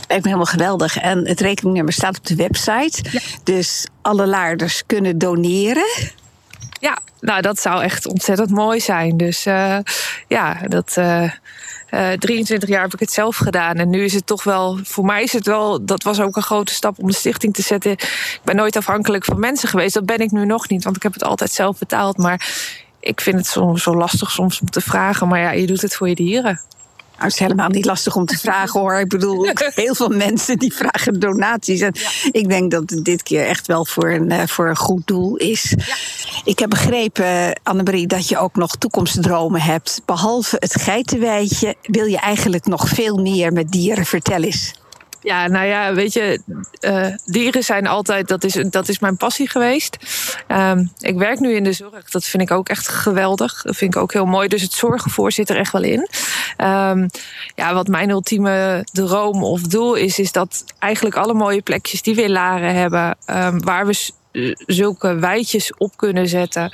Lijkt 0.08 0.24
me 0.24 0.30
helemaal 0.30 0.52
geweldig. 0.52 0.98
En 0.98 1.28
het 1.28 1.40
rekeningnummer 1.40 1.92
staat 1.92 2.18
op 2.18 2.26
de 2.26 2.34
website. 2.34 3.04
Ja. 3.10 3.20
Dus 3.42 3.86
alle 4.02 4.26
laarders 4.26 4.82
kunnen 4.86 5.18
doneren. 5.18 5.86
Ja, 6.80 6.98
nou 7.20 7.42
dat 7.42 7.60
zou 7.60 7.82
echt 7.82 8.06
ontzettend 8.06 8.50
mooi 8.50 8.80
zijn. 8.80 9.16
Dus 9.16 9.46
uh, 9.46 9.78
ja, 10.28 10.60
dat. 10.68 10.94
Uh, 10.98 11.30
uh, 11.90 12.12
23 12.12 12.68
jaar 12.68 12.82
heb 12.82 12.94
ik 12.94 13.00
het 13.00 13.12
zelf 13.12 13.36
gedaan. 13.36 13.76
En 13.76 13.90
nu 13.90 14.04
is 14.04 14.12
het 14.12 14.26
toch 14.26 14.44
wel, 14.44 14.78
voor 14.82 15.04
mij 15.04 15.22
is 15.22 15.32
het 15.32 15.46
wel, 15.46 15.84
dat 15.84 16.02
was 16.02 16.20
ook 16.20 16.36
een 16.36 16.42
grote 16.42 16.72
stap 16.72 16.98
om 16.98 17.06
de 17.06 17.14
stichting 17.14 17.54
te 17.54 17.62
zetten. 17.62 17.90
Ik 17.90 18.40
ben 18.44 18.56
nooit 18.56 18.76
afhankelijk 18.76 19.24
van 19.24 19.40
mensen 19.40 19.68
geweest. 19.68 19.94
Dat 19.94 20.06
ben 20.06 20.18
ik 20.18 20.30
nu 20.30 20.44
nog 20.46 20.68
niet, 20.68 20.84
want 20.84 20.96
ik 20.96 21.02
heb 21.02 21.12
het 21.12 21.24
altijd 21.24 21.50
zelf 21.50 21.78
betaald. 21.78 22.16
Maar 22.16 22.46
ik 23.00 23.20
vind 23.20 23.36
het 23.36 23.46
soms 23.46 23.82
zo 23.82 23.96
lastig 23.96 24.30
soms 24.30 24.60
om 24.60 24.70
te 24.70 24.80
vragen. 24.80 25.28
Maar 25.28 25.40
ja, 25.40 25.50
je 25.50 25.66
doet 25.66 25.82
het 25.82 25.96
voor 25.96 26.08
je 26.08 26.14
dieren. 26.14 26.60
Nou, 27.16 27.28
het 27.28 27.32
is 27.32 27.46
helemaal 27.46 27.68
niet 27.68 27.84
lastig 27.84 28.16
om 28.16 28.26
te 28.26 28.38
vragen 28.38 28.80
hoor. 28.80 28.94
Ik 28.94 29.08
bedoel, 29.08 29.48
heel 29.74 29.94
veel 29.94 30.08
mensen 30.08 30.58
die 30.58 30.74
vragen 30.74 31.20
donaties. 31.20 31.80
En 31.80 31.94
ja. 31.94 32.08
ik 32.30 32.48
denk 32.48 32.70
dat 32.70 32.90
het 32.90 33.04
dit 33.04 33.22
keer 33.22 33.46
echt 33.46 33.66
wel 33.66 33.84
voor 33.84 34.10
een, 34.10 34.48
voor 34.48 34.68
een 34.68 34.76
goed 34.76 35.06
doel 35.06 35.36
is. 35.36 35.74
Ja. 35.76 35.94
Ik 36.44 36.58
heb 36.58 36.70
begrepen, 36.70 37.60
Annemarie, 37.62 38.06
dat 38.06 38.28
je 38.28 38.38
ook 38.38 38.56
nog 38.56 38.76
toekomstdromen 38.76 39.60
hebt. 39.60 40.00
Behalve 40.04 40.56
het 40.58 40.80
geitenwijtje 40.80 41.74
wil 41.82 42.04
je 42.06 42.18
eigenlijk 42.18 42.66
nog 42.66 42.88
veel 42.88 43.16
meer 43.16 43.52
met 43.52 43.70
dieren. 43.70 44.04
Vertel 44.04 44.42
eens. 44.42 44.74
Ja, 45.26 45.46
nou 45.46 45.66
ja, 45.66 45.94
weet 45.94 46.12
je, 46.12 46.40
uh, 46.80 47.06
dieren 47.24 47.62
zijn 47.62 47.86
altijd, 47.86 48.28
dat 48.28 48.44
is, 48.44 48.52
dat 48.70 48.88
is 48.88 48.98
mijn 48.98 49.16
passie 49.16 49.48
geweest. 49.48 49.96
Um, 50.48 50.92
ik 50.98 51.16
werk 51.16 51.40
nu 51.40 51.54
in 51.54 51.64
de 51.64 51.72
zorg, 51.72 52.10
dat 52.10 52.24
vind 52.24 52.42
ik 52.42 52.50
ook 52.50 52.68
echt 52.68 52.88
geweldig. 52.88 53.62
Dat 53.62 53.76
vind 53.76 53.94
ik 53.94 54.00
ook 54.00 54.12
heel 54.12 54.26
mooi. 54.26 54.48
Dus 54.48 54.62
het 54.62 54.72
zorgen 54.72 55.10
voor 55.10 55.32
zit 55.32 55.50
er 55.50 55.56
echt 55.56 55.72
wel 55.72 55.82
in. 55.82 56.08
Um, 56.58 57.06
ja, 57.54 57.74
wat 57.74 57.86
mijn 57.86 58.10
ultieme 58.10 58.86
droom 58.92 59.44
of 59.44 59.60
doel 59.60 59.94
is, 59.94 60.18
is 60.18 60.32
dat 60.32 60.64
eigenlijk 60.78 61.16
alle 61.16 61.34
mooie 61.34 61.62
plekjes 61.62 62.02
die 62.02 62.14
we 62.14 62.22
in 62.22 62.32
Laren 62.32 62.74
hebben, 62.74 63.16
um, 63.30 63.62
waar 63.64 63.86
we 63.86 64.10
zulke 64.66 65.14
wijtjes 65.14 65.74
op 65.76 65.96
kunnen 65.96 66.28
zetten, 66.28 66.70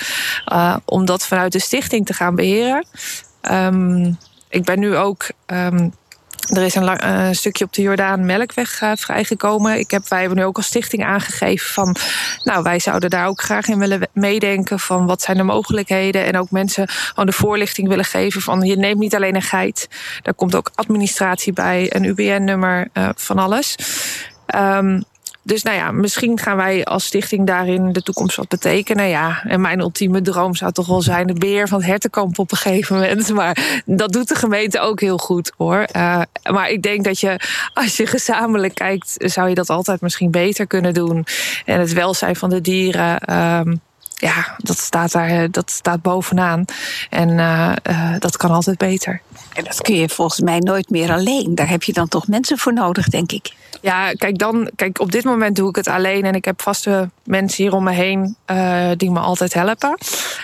uh, 0.53 0.77
om 0.85 1.05
dat 1.05 1.27
vanuit 1.27 1.53
de 1.53 1.61
stichting 1.61 2.07
te 2.07 2.15
gaan 2.15 2.35
beheren. 2.35 2.87
Ik 4.49 4.65
ben 4.65 4.79
nu 4.79 4.97
ook 4.97 5.27
er 6.51 6.63
is 6.63 6.75
een, 6.75 7.05
uh, 7.05 7.29
stukje 7.31 7.65
op 7.65 7.73
de 7.73 7.83
Jordaan 7.83 8.27
Melkweg 8.27 8.83
uh, 8.83 8.93
vrijgekomen. 8.95 9.79
Ik 9.79 9.91
heb, 9.91 10.09
wij 10.09 10.21
hebben 10.21 10.39
nu 10.39 10.45
ook 10.45 10.57
als 10.57 10.67
stichting 10.67 11.05
aangegeven 11.05 11.71
van... 11.73 11.97
nou, 12.43 12.63
wij 12.63 12.79
zouden 12.79 13.11
daar 13.11 13.27
ook 13.27 13.43
graag 13.43 13.69
in 13.69 13.79
willen 13.79 14.09
meedenken... 14.13 14.79
van 14.79 15.07
wat 15.07 15.23
zijn 15.23 15.37
de 15.37 15.43
mogelijkheden. 15.43 16.25
En 16.25 16.39
ook 16.39 16.51
mensen 16.51 16.89
gewoon 16.89 17.27
de 17.27 17.33
voorlichting 17.33 17.89
willen 17.89 18.05
geven 18.05 18.41
van... 18.41 18.61
je 18.61 18.77
neemt 18.77 18.99
niet 18.99 19.15
alleen 19.15 19.35
een 19.35 19.43
geit. 19.43 19.89
Daar 20.23 20.35
komt 20.35 20.55
ook 20.55 20.71
administratie 20.75 21.53
bij, 21.53 21.95
een 21.95 22.05
UBN-nummer, 22.05 22.89
uh, 22.95 23.09
van 23.15 23.39
alles. 23.39 23.77
Um, 24.55 25.05
dus 25.43 25.63
nou 25.63 25.77
ja, 25.77 25.91
misschien 25.91 26.39
gaan 26.39 26.57
wij 26.57 26.85
als 26.85 27.05
stichting 27.05 27.47
daarin 27.47 27.93
de 27.93 28.03
toekomst 28.03 28.37
wat 28.37 28.49
betekenen. 28.49 29.09
Ja, 29.09 29.43
en 29.45 29.61
mijn 29.61 29.81
ultieme 29.81 30.23
droom 30.23 30.55
zou 30.55 30.73
toch 30.73 30.87
wel 30.87 31.03
zijn 31.03 31.27
de 31.27 31.33
beheer 31.33 31.69
van 31.69 31.79
het 31.79 31.87
hertenkamp 31.87 32.39
op 32.39 32.51
een 32.51 32.57
gegeven 32.57 32.97
moment. 32.97 33.31
Maar 33.43 33.83
dat 33.87 34.13
doet 34.13 34.29
de 34.29 34.35
gemeente 34.35 34.81
ook 34.81 35.01
heel 35.01 35.19
goed 35.19 35.53
hoor. 35.57 35.87
Uh, 35.97 36.23
maar 36.51 36.71
ik 36.71 36.83
denk 36.83 37.05
dat 37.05 37.21
je, 37.21 37.41
als 37.75 37.97
je 37.97 38.07
gezamenlijk 38.07 38.75
kijkt, 38.75 39.15
zou 39.19 39.49
je 39.49 39.55
dat 39.55 39.71
altijd 39.71 40.01
misschien 40.01 40.31
beter 40.31 40.67
kunnen 40.67 40.95
doen. 40.95 41.27
En 41.65 41.81
het 41.81 41.93
welzijn 41.93 42.37
van 42.37 42.51
de 42.51 42.61
dieren. 42.61 43.35
Um, 43.35 43.81
ja, 44.23 44.55
dat 44.57 44.79
staat 44.79 45.13
daar 45.13 45.51
dat 45.51 45.71
staat 45.71 46.03
bovenaan. 46.03 46.65
En 47.11 47.29
uh, 47.29 47.73
uh, 47.91 48.15
dat 48.19 48.37
kan 48.37 48.51
altijd 48.51 48.79
beter. 48.79 49.21
En 49.55 49.65
dat 49.65 49.81
kun 49.81 49.95
je 49.95 50.09
volgens 50.09 50.41
mij 50.41 50.59
nooit 50.59 50.91
meer 50.91 51.13
alleen. 51.13 51.55
Daar 51.55 51.69
heb 51.69 51.83
je 51.83 51.93
dan 51.93 52.09
toch 52.09 52.27
mensen 52.27 52.59
voor 52.59 52.73
nodig, 52.73 53.09
denk 53.09 53.33
ik. 53.33 53.53
Ja, 53.81 54.13
kijk, 54.13 54.39
dan, 54.39 54.71
kijk, 54.77 55.01
op 55.01 55.13
dit 55.13 55.25
moment 55.25 55.57
doe 55.57 55.69
ik 55.69 55.77
het 55.77 55.89
alleen 55.89 56.25
en 56.25 56.35
ik 56.35 56.45
heb 56.45 56.63
vaste 56.63 57.11
mensen 57.25 57.65
hier 57.65 57.75
om 57.75 57.85
me 57.85 57.93
heen 57.93 58.37
uh, 58.47 58.91
die 58.97 59.11
me 59.11 59.19
altijd 59.19 59.55
helpen. 59.55 59.99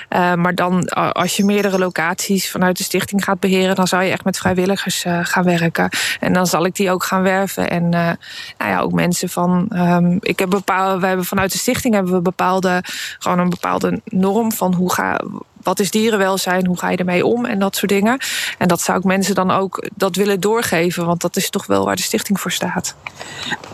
Maar 0.09 0.55
dan, 0.55 0.88
als 1.12 1.37
je 1.37 1.45
meerdere 1.45 1.79
locaties 1.79 2.51
vanuit 2.51 2.77
de 2.77 2.85
stichting 2.85 3.25
gaat 3.25 3.41
beheren, 3.41 3.75
dan 3.75 3.87
zou 3.87 4.03
je 4.03 4.11
echt 4.11 4.25
met 4.25 4.38
vrijwilligers 4.38 5.05
gaan 5.23 5.45
werken. 5.45 5.88
En 6.21 6.33
dan 6.33 6.47
zal 6.47 6.64
ik 6.64 6.75
die 6.75 6.91
ook 6.91 7.05
gaan 7.05 7.23
werven. 7.23 7.71
En 7.71 7.88
nou 7.88 8.17
ja, 8.59 8.81
ook 8.81 8.93
mensen 8.93 9.29
van. 9.29 9.71
Um, 9.75 10.19
ik 10.21 10.38
heb 10.38 10.51
bepaalde, 10.51 11.01
we 11.01 11.07
hebben 11.07 11.25
vanuit 11.25 11.53
de 11.53 11.59
stichting 11.59 11.95
hebben 11.95 12.12
we 12.12 12.21
bepaalde, 12.21 12.83
gewoon 13.19 13.38
een 13.38 13.49
bepaalde 13.49 13.68
norm 14.05 14.53
van 14.53 14.75
hoe 14.75 14.93
ga 14.93 15.21
wat 15.63 15.81
is 15.81 15.91
dierenwelzijn, 15.91 16.67
hoe 16.67 16.79
ga 16.79 16.91
je 16.91 16.97
ermee 16.97 17.27
om 17.27 17.45
en 17.45 17.59
dat 17.59 17.77
soort 17.77 17.91
dingen. 17.91 18.19
En 18.59 18.69
dat 18.69 18.81
zou 18.81 18.99
ik 18.99 19.05
mensen 19.05 19.35
dan 19.35 19.51
ook 19.51 19.89
dat 19.95 20.17
willen 20.17 20.41
doorgeven, 20.41 21.07
want 21.07 21.21
dat 21.21 21.37
is 21.37 21.51
toch 21.51 21.67
wel 21.67 21.85
waar 21.85 21.97
de 21.97 22.03
stichting 22.03 22.41
voor 22.41 22.53
staat. 22.53 22.95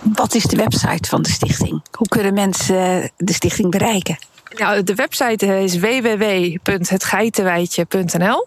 Wat 0.02 0.34
is 0.34 0.42
de 0.42 0.56
website 0.56 1.08
van 1.08 1.22
de 1.22 1.30
stichting? 1.30 1.82
Hoe 1.90 2.08
kunnen 2.08 2.34
mensen 2.34 3.10
de 3.16 3.32
stichting 3.32 3.70
bereiken? 3.70 4.18
Nou, 4.56 4.82
de 4.82 4.94
website 4.94 5.62
is 5.62 5.78
www.hetgeitenwijtje.nl. 5.78 8.46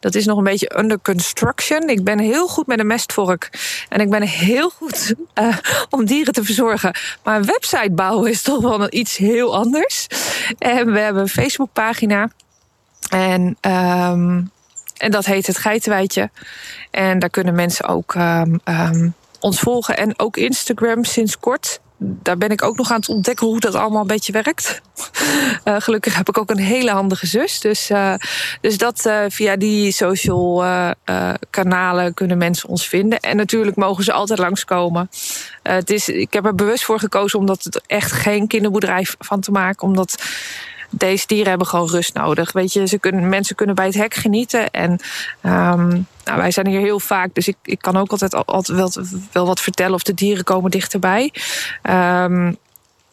Dat 0.00 0.14
is 0.14 0.24
nog 0.26 0.38
een 0.38 0.44
beetje 0.44 0.78
under 0.78 0.98
construction. 1.02 1.88
Ik 1.88 2.04
ben 2.04 2.18
heel 2.18 2.48
goed 2.48 2.66
met 2.66 2.78
een 2.78 2.86
mestvork. 2.86 3.50
En 3.88 4.00
ik 4.00 4.10
ben 4.10 4.22
heel 4.22 4.70
goed 4.70 5.14
uh, 5.34 5.56
om 5.90 6.04
dieren 6.04 6.32
te 6.32 6.44
verzorgen. 6.44 6.94
Maar 7.22 7.36
een 7.36 7.46
website 7.46 7.90
bouwen 7.90 8.30
is 8.30 8.42
toch 8.42 8.60
wel 8.60 8.86
iets 8.92 9.16
heel 9.16 9.56
anders. 9.56 10.06
En 10.58 10.92
we 10.92 10.98
hebben 10.98 11.22
een 11.22 11.28
Facebookpagina. 11.28 12.30
En, 13.10 13.56
um, 13.60 14.50
en 14.96 15.10
dat 15.10 15.24
heet 15.24 15.46
het 15.46 15.58
Geitenwijtje. 15.58 16.30
En 16.90 17.18
daar 17.18 17.30
kunnen 17.30 17.54
mensen 17.54 17.86
ook 17.86 18.14
um, 18.14 18.60
um, 18.64 19.14
ons 19.40 19.60
volgen. 19.60 19.96
En 19.96 20.18
ook 20.18 20.36
Instagram 20.36 21.04
sinds 21.04 21.38
kort. 21.38 21.80
Daar 22.04 22.38
ben 22.38 22.50
ik 22.50 22.62
ook 22.62 22.76
nog 22.76 22.90
aan 22.90 22.96
het 22.96 23.08
ontdekken 23.08 23.46
hoe 23.46 23.60
dat 23.60 23.74
allemaal 23.74 24.00
een 24.00 24.06
beetje 24.06 24.32
werkt. 24.32 24.80
Uh, 25.64 25.76
gelukkig 25.86 26.16
heb 26.16 26.28
ik 26.28 26.38
ook 26.38 26.50
een 26.50 26.58
hele 26.58 26.90
handige 26.90 27.26
zus. 27.26 27.60
Dus, 27.60 27.90
uh, 27.90 28.14
dus 28.60 28.78
dat 28.78 29.06
uh, 29.06 29.24
via 29.28 29.56
die 29.56 29.92
social 29.92 30.64
kanalen 31.50 32.14
kunnen 32.14 32.38
mensen 32.38 32.68
ons 32.68 32.88
vinden. 32.88 33.20
En 33.20 33.36
natuurlijk 33.36 33.76
mogen 33.76 34.04
ze 34.04 34.12
altijd 34.12 34.38
langskomen. 34.38 35.08
het 35.62 35.90
is, 35.90 36.08
ik 36.08 36.32
heb 36.32 36.46
er 36.46 36.54
bewust 36.54 36.84
voor 36.84 36.98
gekozen 36.98 37.38
om 37.38 37.46
dat 37.46 37.82
echt 37.86 38.12
geen 38.12 38.46
kinderboerderij 38.46 39.06
van 39.18 39.40
te 39.40 39.50
maken. 39.50 39.86
Omdat 39.86 40.22
deze 40.94 41.26
dieren 41.26 41.48
hebben 41.48 41.66
gewoon 41.66 41.88
rust 41.88 42.14
nodig. 42.14 42.52
Weet 42.52 42.72
je, 42.72 42.86
ze 42.86 42.98
kunnen, 42.98 43.28
mensen 43.28 43.56
kunnen 43.56 43.74
bij 43.74 43.86
het 43.86 43.94
hek 43.94 44.14
genieten. 44.14 44.70
En 44.70 44.90
um, 45.42 46.06
nou, 46.24 46.38
wij 46.38 46.50
zijn 46.50 46.66
hier 46.66 46.80
heel 46.80 47.00
vaak, 47.00 47.34
dus 47.34 47.48
ik, 47.48 47.56
ik 47.62 47.78
kan 47.78 47.96
ook 47.96 48.10
altijd, 48.10 48.46
altijd 48.46 48.98
wel, 49.32 49.46
wat 49.46 49.60
vertellen 49.60 49.94
of 49.94 50.02
de 50.02 50.14
dieren 50.14 50.44
komen 50.44 50.70
dichterbij. 50.70 51.32
Um, 51.90 52.56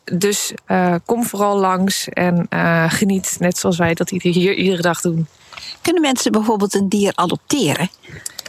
dus 0.04 0.54
uh, 0.68 0.96
kom 1.06 1.24
vooral 1.24 1.58
langs 1.58 2.10
en 2.10 2.48
uh, 2.50 2.86
geniet, 2.88 3.36
net 3.40 3.58
zoals 3.58 3.78
wij 3.78 3.94
dat 3.94 4.10
hier 4.10 4.54
iedere 4.56 4.82
dag 4.82 5.02
doen. 5.02 5.28
Kunnen 5.82 6.02
mensen 6.02 6.32
bijvoorbeeld 6.32 6.74
een 6.74 6.90
dier 6.90 7.12
adopteren? 7.16 7.90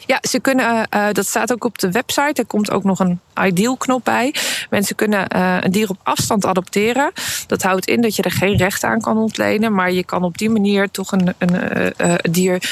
Ja, 0.06 0.18
ze 0.28 0.40
kunnen, 0.40 0.88
uh, 0.94 1.06
dat 1.12 1.26
staat 1.26 1.52
ook 1.52 1.64
op 1.64 1.78
de 1.78 1.90
website. 1.90 2.40
Er 2.40 2.46
komt 2.46 2.70
ook 2.70 2.84
nog 2.84 2.98
een 2.98 3.20
ideal-knop 3.42 4.04
bij. 4.04 4.34
Mensen 4.70 4.96
kunnen 4.96 5.36
uh, 5.36 5.56
een 5.60 5.70
dier 5.70 5.90
op 5.90 5.98
afstand 6.02 6.46
adopteren. 6.46 7.12
Dat 7.46 7.62
houdt 7.62 7.86
in 7.86 8.00
dat 8.00 8.16
je 8.16 8.22
er 8.22 8.30
geen 8.30 8.56
recht 8.56 8.84
aan 8.84 9.00
kan 9.00 9.18
ontlenen. 9.18 9.74
Maar 9.74 9.92
je 9.92 10.04
kan 10.04 10.24
op 10.24 10.38
die 10.38 10.50
manier 10.50 10.90
toch 10.90 11.12
een, 11.12 11.34
een 11.38 11.54
uh, 11.98 12.14
dier 12.30 12.70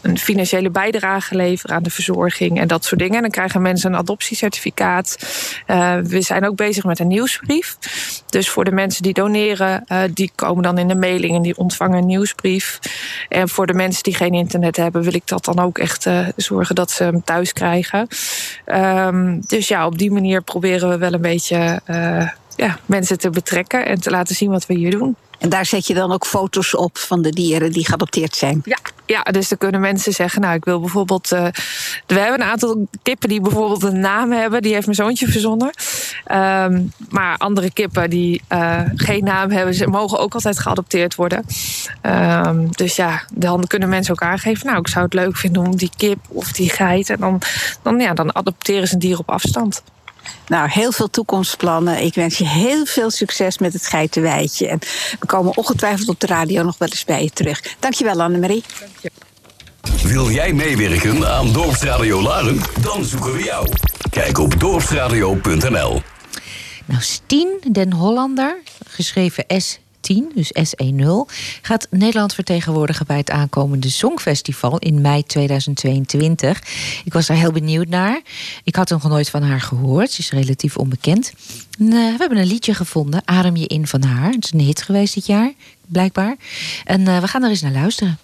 een 0.00 0.18
financiële 0.18 0.70
bijdrage 0.70 1.36
leveren 1.36 1.76
aan 1.76 1.82
de 1.82 1.90
verzorging 1.90 2.60
en 2.60 2.68
dat 2.68 2.84
soort 2.84 3.00
dingen. 3.00 3.16
En 3.16 3.22
dan 3.22 3.30
krijgen 3.30 3.62
mensen 3.62 3.92
een 3.92 3.98
adoptiecertificaat. 3.98 5.16
Uh, 5.66 5.96
we 6.02 6.20
zijn 6.20 6.46
ook 6.46 6.56
bezig 6.56 6.84
met 6.84 6.98
een 6.98 7.06
nieuwsbrief. 7.06 7.76
Dus 8.26 8.48
voor 8.48 8.64
de 8.64 8.72
mensen 8.72 9.02
die 9.02 9.12
doneren, 9.12 9.84
uh, 9.88 10.02
die 10.14 10.32
komen 10.34 10.62
dan 10.62 10.78
in 10.78 10.88
de 10.88 10.94
mailing 10.94 11.36
en 11.36 11.42
die 11.42 11.56
ontvangen 11.56 11.98
een 11.98 12.06
nieuwsbrief. 12.06 12.78
En 13.28 13.48
voor 13.48 13.66
de 13.66 13.74
mensen 13.74 14.02
die 14.02 14.14
geen 14.14 14.32
internet 14.32 14.76
hebben, 14.76 15.02
wil 15.02 15.14
ik 15.14 15.26
dat 15.26 15.44
dan 15.44 15.58
ook 15.58 15.78
echt 15.78 16.06
uh, 16.06 16.28
zorgen 16.36 16.74
dat 16.74 16.90
ze 16.90 17.02
hem 17.02 17.24
thuis 17.24 17.52
krijgen. 17.52 18.08
Um, 18.66 19.40
dus 19.46 19.68
ja, 19.68 19.86
op 19.86 19.98
die 19.98 20.10
manier 20.10 20.42
proberen 20.42 20.88
we 20.88 20.98
wel 20.98 21.12
een 21.12 21.20
beetje 21.20 21.80
ja, 22.58 22.78
mensen 22.86 23.18
te 23.18 23.30
betrekken 23.30 23.86
en 23.86 24.00
te 24.00 24.10
laten 24.10 24.34
zien 24.34 24.50
wat 24.50 24.66
we 24.66 24.74
hier 24.74 24.90
doen. 24.90 25.16
En 25.38 25.48
daar 25.48 25.66
zet 25.66 25.86
je 25.86 25.94
dan 25.94 26.12
ook 26.12 26.26
foto's 26.26 26.76
op 26.76 26.98
van 26.98 27.22
de 27.22 27.30
dieren 27.30 27.72
die 27.72 27.86
geadopteerd 27.86 28.36
zijn? 28.36 28.60
Ja, 28.64 28.78
ja 29.06 29.22
dus 29.22 29.48
dan 29.48 29.58
kunnen 29.58 29.80
mensen 29.80 30.12
zeggen... 30.12 30.40
nou, 30.40 30.54
ik 30.54 30.64
wil 30.64 30.80
bijvoorbeeld... 30.80 31.32
Uh, 31.32 31.46
we 32.06 32.18
hebben 32.18 32.40
een 32.40 32.46
aantal 32.46 32.86
kippen 33.02 33.28
die 33.28 33.40
bijvoorbeeld 33.40 33.82
een 33.82 34.00
naam 34.00 34.32
hebben. 34.32 34.62
Die 34.62 34.72
heeft 34.72 34.84
mijn 34.84 34.96
zoontje 34.96 35.26
verzonnen. 35.26 35.70
Um, 36.32 36.92
maar 37.08 37.36
andere 37.36 37.72
kippen 37.72 38.10
die 38.10 38.42
uh, 38.52 38.80
geen 38.94 39.24
naam 39.24 39.50
hebben... 39.50 39.74
ze 39.74 39.86
mogen 39.86 40.18
ook 40.18 40.34
altijd 40.34 40.58
geadopteerd 40.58 41.14
worden. 41.14 41.44
Um, 42.02 42.68
dus 42.70 42.96
ja, 42.96 43.22
dan 43.34 43.66
kunnen 43.66 43.88
mensen 43.88 44.12
ook 44.12 44.22
aangeven... 44.22 44.66
nou, 44.66 44.78
ik 44.78 44.88
zou 44.88 45.04
het 45.04 45.14
leuk 45.14 45.36
vinden 45.36 45.66
om 45.66 45.76
die 45.76 45.90
kip 45.96 46.18
of 46.28 46.52
die 46.52 46.70
geit... 46.70 47.10
en 47.10 47.20
dan, 47.20 47.40
dan, 47.82 48.00
ja, 48.00 48.14
dan 48.14 48.34
adopteren 48.34 48.88
ze 48.88 48.94
een 48.94 49.00
dier 49.00 49.18
op 49.18 49.30
afstand. 49.30 49.82
Nou, 50.46 50.70
heel 50.70 50.92
veel 50.92 51.10
toekomstplannen. 51.10 52.02
Ik 52.02 52.14
wens 52.14 52.38
je 52.38 52.46
heel 52.46 52.86
veel 52.86 53.10
succes 53.10 53.58
met 53.58 53.72
het 53.72 53.86
geitenwijtje. 53.86 54.68
En 54.68 54.78
we 55.20 55.26
komen 55.26 55.56
ongetwijfeld 55.56 56.08
op 56.08 56.20
de 56.20 56.26
radio 56.26 56.62
nog 56.62 56.78
wel 56.78 56.88
eens 56.88 57.04
bij 57.04 57.22
je 57.22 57.30
terug. 57.30 57.62
Dankjewel, 57.78 58.22
Annemarie. 58.22 58.64
Dank 58.80 58.92
je. 59.00 59.10
Wil 60.02 60.30
jij 60.30 60.52
meewerken 60.52 61.28
aan 61.28 61.52
Dorpsradio 61.52 62.22
Laren? 62.22 62.60
Dan 62.80 63.04
zoeken 63.04 63.32
we 63.32 63.42
jou. 63.42 63.68
Kijk 64.10 64.38
op 64.38 64.60
dorpsradio.nl. 64.60 66.02
Nou, 66.84 67.02
Stien 67.02 67.60
den 67.70 67.92
Hollander, 67.92 68.56
geschreven 68.86 69.44
S. 69.60 69.78
10, 70.08 70.32
dus 70.34 70.52
SE0, 70.52 71.32
gaat 71.62 71.86
Nederland 71.90 72.34
vertegenwoordigen 72.34 73.06
bij 73.06 73.16
het 73.16 73.30
aankomende 73.30 73.90
Songfestival 73.90 74.78
in 74.78 75.00
mei 75.00 75.22
2022. 75.22 76.62
Ik 77.04 77.12
was 77.12 77.26
daar 77.26 77.36
heel 77.36 77.52
benieuwd 77.52 77.88
naar. 77.88 78.20
Ik 78.64 78.76
had 78.76 78.90
nog 78.90 79.08
nooit 79.08 79.30
van 79.30 79.42
haar 79.42 79.60
gehoord. 79.60 80.10
Ze 80.10 80.20
is 80.20 80.30
relatief 80.30 80.76
onbekend. 80.76 81.32
En, 81.78 81.84
uh, 81.84 81.92
we 81.92 82.16
hebben 82.18 82.38
een 82.38 82.46
liedje 82.46 82.74
gevonden, 82.74 83.22
Adem 83.24 83.56
je 83.56 83.66
in 83.66 83.86
van 83.86 84.02
haar. 84.02 84.30
Het 84.30 84.44
is 84.44 84.52
een 84.52 84.60
hit 84.60 84.82
geweest 84.82 85.14
dit 85.14 85.26
jaar, 85.26 85.52
blijkbaar. 85.86 86.36
En 86.84 87.00
uh, 87.00 87.20
we 87.20 87.28
gaan 87.28 87.42
er 87.42 87.50
eens 87.50 87.62
naar 87.62 87.72
luisteren. 87.72 88.18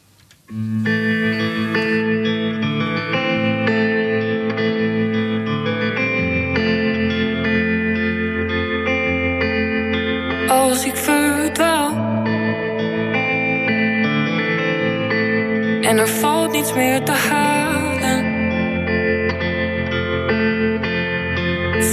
En 15.84 15.98
er 15.98 16.08
valt 16.08 16.52
niets 16.52 16.74
meer 16.74 17.02
te 17.04 17.12
halen 17.12 17.84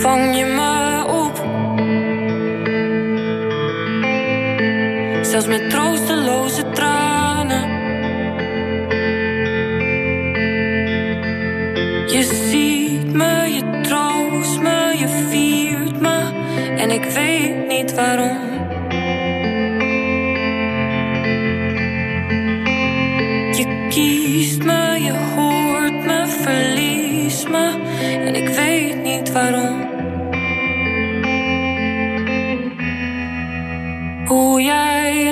vang 0.01 0.38
je 0.38 0.45
me 0.45 1.04
op. 1.08 1.36
Zelfs 5.25 5.47
met 5.47 5.69
troosteloze 5.69 6.69
tranen. 6.69 7.69
Je 12.08 12.23
ziet 12.23 13.13
me, 13.13 13.54
je 13.54 13.80
troost 13.82 14.62
me, 14.62 14.95
je 14.97 15.08
viert 15.30 15.99
me. 15.99 16.30
En 16.77 16.91
ik 16.91 17.04
weet 17.04 17.67
niet 17.67 17.93
waarom. 17.93 18.51
Kiest 23.91 24.63
me, 24.63 24.99
je 24.99 25.13
hoort 25.36 26.06
me, 26.06 26.27
verlies 26.27 27.47
me. 27.47 27.65
En 28.25 28.36
ik 28.36 28.47
weet 28.47 29.04
niet 29.04 29.32
waarom. 29.32 29.89
Hoe 34.25 34.62
jij 34.62 35.32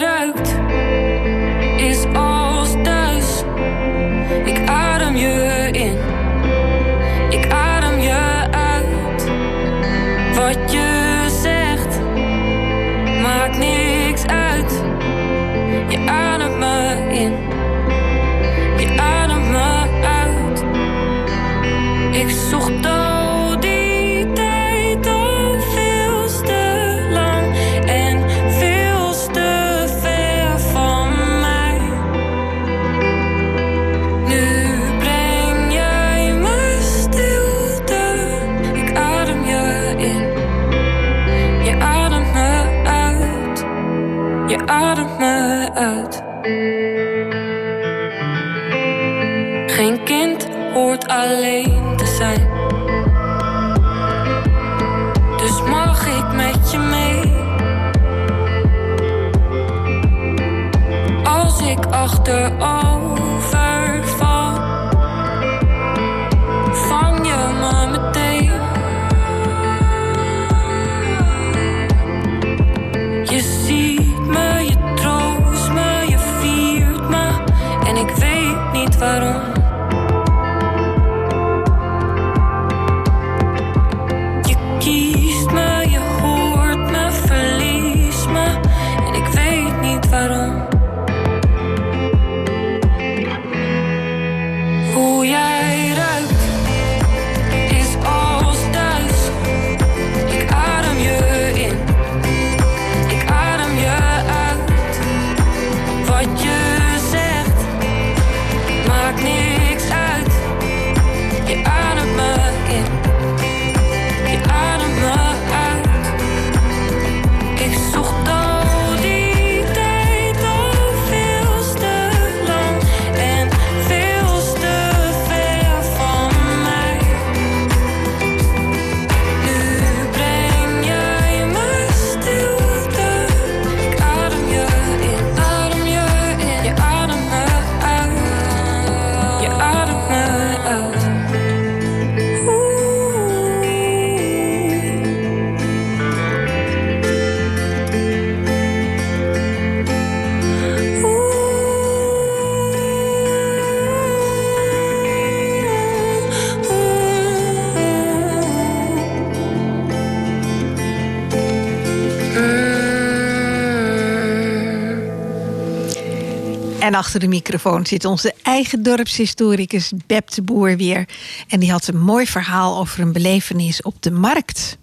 achter 167.00 167.20
de 167.20 167.28
microfoon 167.28 167.86
zit 167.86 168.06
onze 168.06 168.34
eigen 168.42 168.84
dorpshistoricus 168.84 169.92
Beb 170.08 170.30
de 170.30 170.42
Boer 170.42 170.78
weer. 170.78 171.08
En 171.48 171.60
die 171.60 171.72
had 171.72 171.88
een 171.88 172.00
mooi 172.00 172.26
verhaal 172.26 172.78
over 172.78 173.00
een 173.00 173.12
belevenis 173.12 173.82
op 173.82 174.02
de 174.02 174.12
markt. 174.12 174.78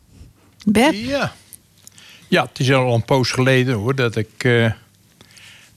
Beb? 0.65 0.93
Ja. 0.93 1.33
Ja, 2.29 2.43
het 2.43 2.59
is 2.59 2.73
al 2.73 2.95
een 2.95 3.05
poos 3.05 3.31
geleden 3.31 3.75
hoor 3.75 3.95
dat 3.95 4.17
ik 4.17 4.31
eh, 4.37 4.71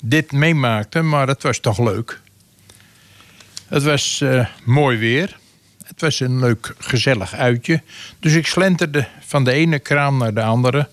dit 0.04 0.32
meemaakte, 0.32 1.02
maar 1.02 1.28
het 1.28 1.44
was 1.44 1.60
toch 1.60 1.80
leuk. 1.80 2.22
Het 3.68 3.84
was 3.84 4.22
eh, 4.22 4.46
mooi 4.64 4.98
weer. 4.98 5.38
Het 5.84 6.02
was 6.02 6.20
een 6.20 6.40
leuk, 6.40 6.76
gezellig 6.78 7.34
uitje. 7.34 7.82
Dus 8.20 8.34
ik 8.34 8.48
slenterde 8.48 9.08
van 9.20 9.44
de 9.44 9.52
ene 9.52 9.80
kraam 9.80 10.18
naar 10.18 10.34
de 10.34 10.44
andere. 10.44 10.90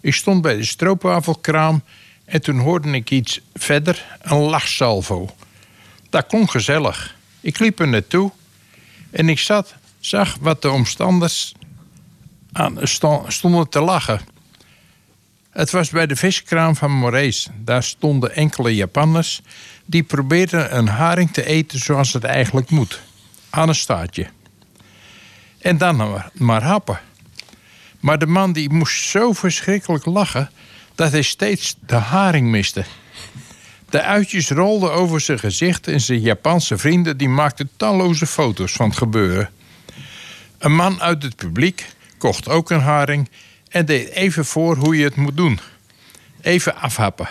Ik 0.00 0.14
stond 0.14 0.42
bij 0.42 0.56
de 0.56 0.64
stroopwafelkraam 0.64 1.82
en 2.30 2.42
toen 2.42 2.58
hoorde 2.58 2.90
ik 2.90 3.10
iets 3.10 3.40
verder, 3.54 4.06
een 4.22 4.38
lachsalvo. 4.38 5.34
Dat 6.10 6.26
klonk 6.26 6.50
gezellig. 6.50 7.16
Ik 7.40 7.58
liep 7.58 7.80
er 7.80 7.88
naartoe 7.88 8.32
en 9.10 9.28
ik 9.28 9.38
zat, 9.38 9.74
zag 10.00 10.36
wat 10.40 10.62
de 10.62 10.70
omstanders 10.70 11.54
aan, 12.52 12.78
sto- 12.82 13.24
stonden 13.28 13.68
te 13.68 13.80
lachen. 13.80 14.20
Het 15.50 15.70
was 15.70 15.90
bij 15.90 16.06
de 16.06 16.16
viskraam 16.16 16.76
van 16.76 16.90
Morees. 16.90 17.48
Daar 17.54 17.82
stonden 17.82 18.34
enkele 18.34 18.74
Japanners 18.74 19.40
die 19.84 20.02
probeerden 20.02 20.76
een 20.76 20.88
haring 20.88 21.32
te 21.32 21.46
eten 21.46 21.78
zoals 21.78 22.12
het 22.12 22.24
eigenlijk 22.24 22.70
moet. 22.70 23.00
Aan 23.50 23.68
een 23.68 23.74
staartje. 23.74 24.26
En 25.58 25.78
dan 25.78 25.96
maar, 25.96 26.30
maar 26.32 26.62
happen. 26.62 27.00
Maar 28.00 28.18
de 28.18 28.26
man 28.26 28.52
die 28.52 28.70
moest 28.70 29.04
zo 29.04 29.32
verschrikkelijk 29.32 30.04
lachen 30.04 30.50
dat 30.94 31.12
hij 31.12 31.22
steeds 31.22 31.76
de 31.86 31.94
haring 31.94 32.48
miste. 32.48 32.84
De 33.88 34.02
uitjes 34.02 34.50
rolden 34.50 34.92
over 34.92 35.20
zijn 35.20 35.38
gezicht 35.38 35.86
en 35.86 36.00
zijn 36.00 36.20
Japanse 36.20 36.78
vrienden 36.78 37.16
die 37.16 37.28
maakten 37.28 37.70
talloze 37.76 38.26
foto's 38.26 38.72
van 38.72 38.88
het 38.88 38.98
gebeuren. 38.98 39.50
Een 40.58 40.74
man 40.74 41.00
uit 41.00 41.22
het 41.22 41.36
publiek 41.36 41.86
kocht 42.18 42.48
ook 42.48 42.70
een 42.70 42.80
haring 42.80 43.28
en 43.68 43.86
deed 43.86 44.08
even 44.08 44.44
voor 44.44 44.76
hoe 44.76 44.96
je 44.96 45.04
het 45.04 45.16
moet 45.16 45.36
doen. 45.36 45.60
Even 46.40 46.76
afhappen. 46.76 47.28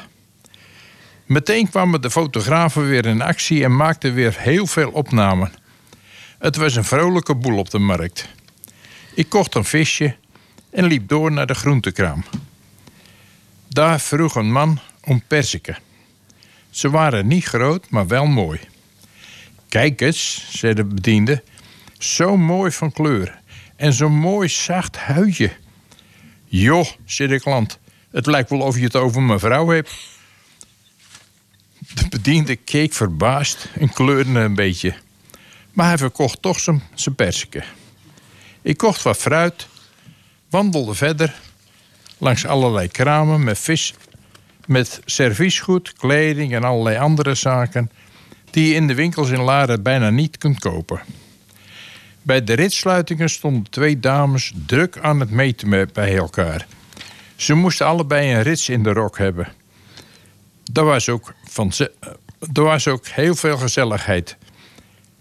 Meteen 1.25 1.69
kwamen 1.69 2.01
de 2.01 2.11
fotografen 2.11 2.87
weer 2.87 3.05
in 3.05 3.21
actie 3.21 3.63
en 3.63 3.75
maakten 3.75 4.13
weer 4.13 4.35
heel 4.37 4.67
veel 4.67 4.89
opnamen. 4.89 5.51
Het 6.39 6.55
was 6.55 6.75
een 6.75 6.83
vrolijke 6.83 7.35
boel 7.35 7.57
op 7.57 7.69
de 7.69 7.79
markt. 7.79 8.27
Ik 9.13 9.29
kocht 9.29 9.55
een 9.55 9.65
visje 9.65 10.15
en 10.71 10.85
liep 10.85 11.07
door 11.07 11.31
naar 11.31 11.47
de 11.47 11.53
groentekraam. 11.53 12.23
Daar 13.69 13.99
vroeg 13.99 14.35
een 14.35 14.51
man 14.51 14.79
om 15.03 15.23
perziken. 15.27 15.77
Ze 16.69 16.89
waren 16.89 17.27
niet 17.27 17.45
groot, 17.45 17.89
maar 17.89 18.07
wel 18.07 18.25
mooi. 18.25 18.59
Kijk 19.67 20.01
eens, 20.01 20.45
zei 20.49 20.73
de 20.73 20.85
bediende, 20.85 21.43
zo 21.97 22.37
mooi 22.37 22.71
van 22.71 22.91
kleur. 22.91 23.39
En 23.75 23.93
zo'n 23.93 24.17
mooi 24.17 24.49
zacht 24.49 24.97
huidje. 24.97 25.51
Joh, 26.45 26.87
zit 27.05 27.31
ik 27.31 27.45
land. 27.45 27.79
Het 28.11 28.25
lijkt 28.25 28.49
wel 28.49 28.59
of 28.59 28.77
je 28.77 28.83
het 28.83 28.95
over 28.95 29.21
mijn 29.21 29.39
vrouw 29.39 29.67
hebt. 29.67 29.95
De 31.93 32.07
bediende 32.09 32.55
keek 32.55 32.93
verbaasd 32.93 33.69
en 33.79 33.93
kleurde 33.93 34.39
een 34.39 34.55
beetje. 34.55 34.95
Maar 35.71 35.87
hij 35.87 35.97
verkocht 35.97 36.41
toch 36.41 36.59
zijn, 36.59 36.83
zijn 36.93 37.15
persiken. 37.15 37.63
Ik 38.61 38.77
kocht 38.77 39.01
wat 39.01 39.17
fruit, 39.17 39.67
wandelde 40.49 40.93
verder 40.93 41.35
langs 42.19 42.45
allerlei 42.45 42.87
kramen 42.87 43.43
met 43.43 43.59
vis, 43.59 43.93
met 44.65 45.01
serviesgoed, 45.05 45.93
kleding 45.93 46.53
en 46.53 46.63
allerlei 46.63 46.97
andere 46.97 47.35
zaken 47.35 47.91
die 48.51 48.67
je 48.67 48.73
in 48.75 48.87
de 48.87 48.93
winkels 48.95 49.29
in 49.29 49.41
Laren 49.41 49.83
bijna 49.83 50.09
niet 50.09 50.37
kunt 50.37 50.59
kopen. 50.59 50.99
Bij 52.21 52.43
de 52.43 52.53
ritsluitingen 52.53 53.29
stonden 53.29 53.69
twee 53.69 53.99
dames 53.99 54.53
druk 54.65 54.97
aan 55.01 55.19
het 55.19 55.29
meten 55.31 55.69
met- 55.69 55.93
bij 55.93 56.17
elkaar. 56.17 56.67
Ze 57.35 57.53
moesten 57.53 57.85
allebei 57.85 58.33
een 58.33 58.41
rits 58.41 58.69
in 58.69 58.83
de 58.83 58.91
rok 58.93 59.17
hebben. 59.17 59.47
Er 60.73 60.83
was 60.85 61.09
ook, 61.09 61.33
van, 61.43 61.73
ze- 61.73 61.91
eh, 61.99 62.09
er 62.53 62.63
was 62.63 62.87
ook 62.87 63.07
heel 63.07 63.35
veel 63.35 63.57
gezelligheid. 63.57 64.37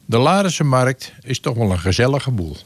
De 0.05 0.19
Larense 0.19 0.65
markt 0.65 1.13
is 1.23 1.41
toch 1.41 1.57
wel 1.57 1.71
een 1.71 1.79
gezellige 1.79 2.31
boel. 2.31 2.57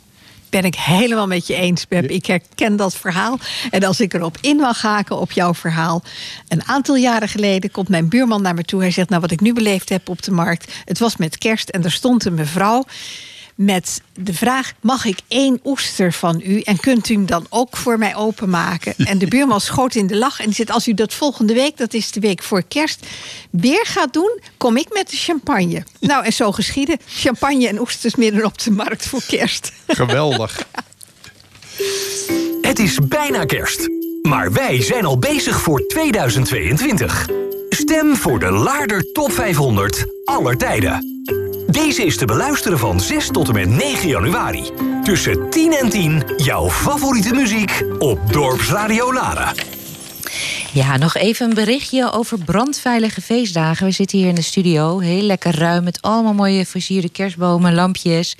Ben 0.52 0.64
ik 0.64 0.74
helemaal 0.74 1.26
met 1.26 1.46
je 1.46 1.54
eens, 1.54 1.84
Pep. 1.84 2.04
Ik 2.04 2.26
herken 2.26 2.76
dat 2.76 2.94
verhaal. 2.94 3.38
En 3.70 3.84
als 3.84 4.00
ik 4.00 4.14
erop 4.14 4.38
in 4.40 4.56
mag 4.56 4.82
haken 4.82 5.18
op 5.18 5.32
jouw 5.32 5.54
verhaal. 5.54 6.02
Een 6.48 6.64
aantal 6.64 6.96
jaren 6.96 7.28
geleden 7.28 7.70
komt 7.70 7.88
mijn 7.88 8.08
buurman 8.08 8.42
naar 8.42 8.54
me 8.54 8.62
toe. 8.62 8.80
Hij 8.80 8.90
zegt, 8.90 9.08
nou 9.08 9.20
wat 9.20 9.30
ik 9.30 9.40
nu 9.40 9.52
beleefd 9.52 9.88
heb 9.88 10.08
op 10.08 10.22
de 10.22 10.30
markt. 10.30 10.72
Het 10.84 10.98
was 10.98 11.16
met 11.16 11.38
kerst 11.38 11.68
en 11.68 11.84
er 11.84 11.92
stond 11.92 12.24
een 12.24 12.34
mevrouw 12.34 12.84
met 13.54 14.00
de 14.14 14.34
vraag: 14.34 14.72
mag 14.80 15.04
ik 15.04 15.18
één 15.28 15.60
oester 15.64 16.12
van 16.12 16.42
u 16.44 16.60
en 16.60 16.80
kunt 16.80 17.08
u 17.08 17.14
hem 17.14 17.26
dan 17.26 17.46
ook 17.48 17.76
voor 17.76 17.98
mij 17.98 18.16
openmaken? 18.16 18.94
En 18.96 19.18
de 19.18 19.26
buurman 19.26 19.60
schoot 19.60 19.94
in 19.94 20.06
de 20.06 20.16
lach 20.16 20.40
en 20.40 20.46
die 20.46 20.54
zegt: 20.54 20.70
als 20.70 20.88
u 20.88 20.94
dat 20.94 21.14
volgende 21.14 21.54
week, 21.54 21.76
dat 21.76 21.94
is 21.94 22.10
de 22.10 22.20
week 22.20 22.42
voor 22.42 22.62
kerst, 22.62 23.06
weer 23.50 23.86
gaat 23.86 24.12
doen, 24.12 24.40
kom 24.56 24.76
ik 24.76 24.92
met 24.92 25.10
de 25.10 25.16
champagne. 25.16 25.84
Nou, 26.00 26.24
en 26.24 26.32
zo 26.32 26.52
geschieden: 26.52 26.98
champagne 27.06 27.68
en 27.68 27.80
oesters 27.80 28.14
midden 28.14 28.44
op 28.44 28.58
de 28.58 28.70
markt 28.70 29.06
voor 29.06 29.22
kerst. 29.26 29.72
Geweldig. 29.86 30.66
Het 32.62 32.78
is 32.78 32.98
bijna 33.08 33.44
kerst. 33.44 33.88
Maar 34.22 34.52
wij 34.52 34.82
zijn 34.82 35.04
al 35.04 35.18
bezig 35.18 35.60
voor 35.60 35.86
2022. 35.86 37.26
Stem 37.68 38.16
voor 38.16 38.38
de 38.38 38.50
Laarder 38.50 39.12
Top 39.12 39.32
500 39.32 40.04
aller 40.24 40.56
tijden. 40.56 41.12
Deze 41.72 42.04
is 42.04 42.16
te 42.16 42.24
beluisteren 42.24 42.78
van 42.78 43.00
6 43.00 43.28
tot 43.28 43.48
en 43.48 43.54
met 43.54 43.68
9 43.68 44.08
januari. 44.08 44.70
Tussen 45.02 45.50
10 45.50 45.72
en 45.72 45.88
10 45.88 46.22
jouw 46.36 46.70
favoriete 46.70 47.34
muziek 47.34 47.82
op 47.98 48.32
Dorpsradio 48.32 49.12
Laren. 49.12 49.81
Ja, 50.74 50.96
nog 50.96 51.14
even 51.14 51.48
een 51.48 51.54
berichtje 51.54 52.12
over 52.12 52.38
brandveilige 52.38 53.20
feestdagen. 53.20 53.86
We 53.86 53.92
zitten 53.92 54.18
hier 54.18 54.28
in 54.28 54.34
de 54.34 54.42
studio, 54.42 54.98
heel 54.98 55.22
lekker 55.22 55.58
ruim... 55.58 55.84
met 55.84 56.02
allemaal 56.02 56.34
mooie 56.34 56.66
versierde 56.66 57.08
kerstbomen, 57.08 57.74
lampjes. 57.74 58.36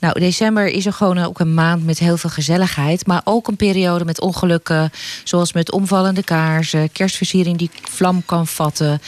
Nou, 0.00 0.20
december 0.20 0.66
is 0.66 0.86
er 0.86 0.92
gewoon 0.92 1.18
ook 1.18 1.40
een 1.40 1.54
maand 1.54 1.84
met 1.86 1.98
heel 1.98 2.16
veel 2.16 2.30
gezelligheid... 2.30 3.06
maar 3.06 3.20
ook 3.24 3.48
een 3.48 3.56
periode 3.56 4.04
met 4.04 4.20
ongelukken... 4.20 4.90
zoals 5.24 5.52
met 5.52 5.72
omvallende 5.72 6.22
kaarsen, 6.22 6.92
kerstversiering 6.92 7.58
die 7.58 7.70
vlam 7.82 8.22
kan 8.26 8.46
vatten... 8.46 9.00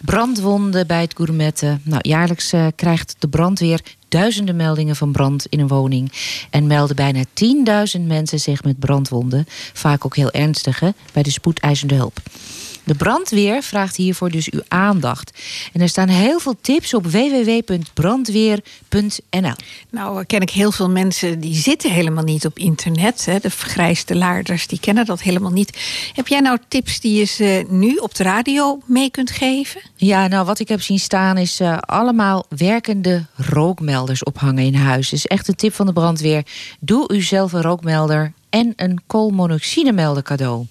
brandwonden 0.00 0.86
bij 0.86 1.00
het 1.00 1.14
gourmetten. 1.16 1.80
Nou, 1.84 2.00
jaarlijks 2.08 2.52
eh, 2.52 2.66
krijgt 2.76 3.16
de 3.18 3.28
brandweer 3.28 3.80
duizenden 4.14 4.56
meldingen 4.56 4.96
van 4.96 5.12
brand 5.12 5.46
in 5.46 5.60
een 5.60 5.68
woning. 5.68 6.12
En 6.50 6.66
melden 6.66 6.96
bijna 6.96 7.24
10.000 7.98 8.00
mensen 8.06 8.40
zich 8.40 8.62
met 8.62 8.78
brandwonden. 8.78 9.44
Vaak 9.72 10.04
ook 10.04 10.16
heel 10.16 10.30
ernstige, 10.30 10.94
bij 11.12 11.22
de 11.22 11.30
spoedeisende 11.30 11.94
hulp. 11.94 12.20
De 12.84 12.94
brandweer 12.94 13.62
vraagt 13.62 13.96
hiervoor 13.96 14.30
dus 14.30 14.50
uw 14.50 14.62
aandacht. 14.68 15.42
En 15.72 15.80
er 15.80 15.88
staan 15.88 16.08
heel 16.08 16.38
veel 16.38 16.56
tips 16.60 16.94
op 16.94 17.06
www.brandweer.nl. 17.06 19.54
Nou, 19.90 20.24
ken 20.24 20.40
ik 20.40 20.50
heel 20.50 20.72
veel 20.72 20.90
mensen 20.90 21.40
die 21.40 21.54
zitten 21.54 21.90
helemaal 21.90 22.24
niet 22.24 22.46
op 22.46 22.58
internet. 22.58 23.24
Hè. 23.24 23.38
De 23.38 23.50
vergrijsde 23.50 24.16
laarders, 24.16 24.66
die 24.66 24.80
kennen 24.80 25.06
dat 25.06 25.22
helemaal 25.22 25.52
niet. 25.52 25.78
Heb 26.12 26.28
jij 26.28 26.40
nou 26.40 26.58
tips 26.68 27.00
die 27.00 27.18
je 27.18 27.24
ze 27.24 27.64
nu 27.68 27.96
op 27.96 28.14
de 28.14 28.22
radio 28.22 28.80
mee 28.86 29.10
kunt 29.10 29.30
geven? 29.30 29.80
Ja, 29.96 30.28
nou 30.28 30.46
wat 30.46 30.58
ik 30.58 30.68
heb 30.68 30.80
zien 30.80 30.98
staan 30.98 31.38
is 31.38 31.60
eh, 31.60 31.78
allemaal 31.78 32.44
werkende 32.48 33.26
rookmelders 33.36 34.22
ophangen 34.22 34.64
in 34.64 34.74
huis. 34.74 35.08
Dus 35.08 35.26
echt 35.26 35.48
een 35.48 35.54
tip 35.54 35.74
van 35.74 35.86
de 35.86 35.92
brandweer. 35.92 36.46
Doe 36.80 37.14
u 37.14 37.22
zelf 37.22 37.52
een 37.52 37.62
rookmelder 37.62 38.32
en 38.54 38.72
een 38.76 39.00
koolmonoxidemelder 39.06 40.22
cadeau. 40.22 40.66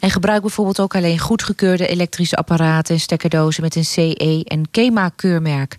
En 0.00 0.10
gebruik 0.10 0.40
bijvoorbeeld 0.40 0.80
ook 0.80 0.94
alleen 0.94 1.18
goedgekeurde 1.18 1.86
elektrische 1.86 2.36
apparaten 2.36 2.94
en 2.94 3.00
stekkerdozen 3.00 3.62
met 3.62 3.76
een 3.76 3.84
CE 3.84 4.44
en 4.44 4.70
KEMA-keurmerk. 4.70 5.76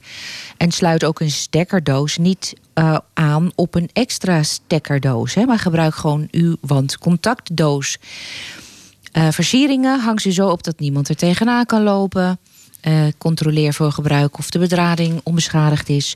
En 0.58 0.72
sluit 0.72 1.04
ook 1.04 1.20
een 1.20 1.32
stekkerdoos 1.32 2.18
niet 2.18 2.54
eh, 2.74 2.98
aan 3.14 3.52
op 3.56 3.76
een 3.76 3.90
extra 3.94 4.44
stekkerdoos, 4.44 5.34
hè, 5.34 5.46
maar 5.46 5.60
gebruik 5.60 5.96
gewoon 5.96 6.28
uw 6.32 6.56
wandcontactdoos. 6.62 7.98
Eh, 9.12 9.28
versieringen 9.32 10.00
hang 10.00 10.22
ze 10.22 10.32
zo 10.32 10.48
op 10.48 10.64
dat 10.64 10.80
niemand 10.80 11.10
er 11.10 11.16
tegenaan 11.16 11.66
kan 11.66 11.84
lopen. 11.84 12.40
Eh, 12.82 13.08
controleer 13.18 13.74
voor 13.74 13.92
gebruik 13.92 14.38
of 14.38 14.50
de 14.50 14.60
bedrading 14.60 15.22
onbeschadigd 15.24 15.90
is. 15.90 16.16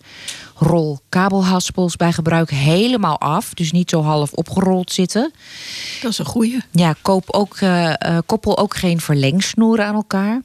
Rol 0.56 1.00
kabelhaspels 1.10 1.96
bij 1.96 2.12
gebruik 2.12 2.50
helemaal 2.50 3.20
af. 3.20 3.54
Dus 3.54 3.72
niet 3.72 3.90
zo 3.90 4.02
half 4.02 4.32
opgerold 4.32 4.92
zitten. 4.92 5.32
Dat 6.02 6.12
is 6.12 6.18
een 6.18 6.26
goeie. 6.26 6.60
Ja, 6.72 6.96
koop 7.02 7.32
ook, 7.32 7.56
eh, 7.56 7.94
eh, 7.94 8.18
koppel 8.26 8.58
ook 8.58 8.76
geen 8.76 9.02
verlengsnoeren 9.02 9.86
aan 9.86 9.96
elkaar. 9.96 10.42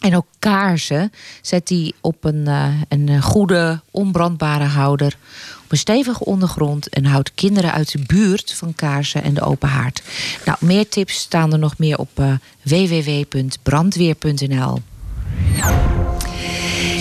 En 0.00 0.16
ook 0.16 0.26
kaarsen. 0.38 1.12
Zet 1.42 1.66
die 1.66 1.94
op 2.00 2.24
een, 2.24 2.48
een 2.88 3.22
goede, 3.22 3.80
onbrandbare 3.90 4.64
houder. 4.64 5.16
Op 5.64 5.72
een 5.72 5.78
stevige 5.78 6.24
ondergrond. 6.24 6.88
En 6.88 7.04
houd 7.04 7.34
kinderen 7.34 7.72
uit 7.72 7.92
de 7.92 8.02
buurt 8.06 8.52
van 8.52 8.74
kaarsen 8.74 9.22
en 9.22 9.34
de 9.34 9.40
open 9.40 9.68
haard. 9.68 10.02
Nou, 10.44 10.58
meer 10.60 10.88
tips 10.88 11.14
staan 11.14 11.52
er 11.52 11.58
nog 11.58 11.78
meer 11.78 11.98
op 11.98 12.22
www.brandweer.nl. 12.62 14.78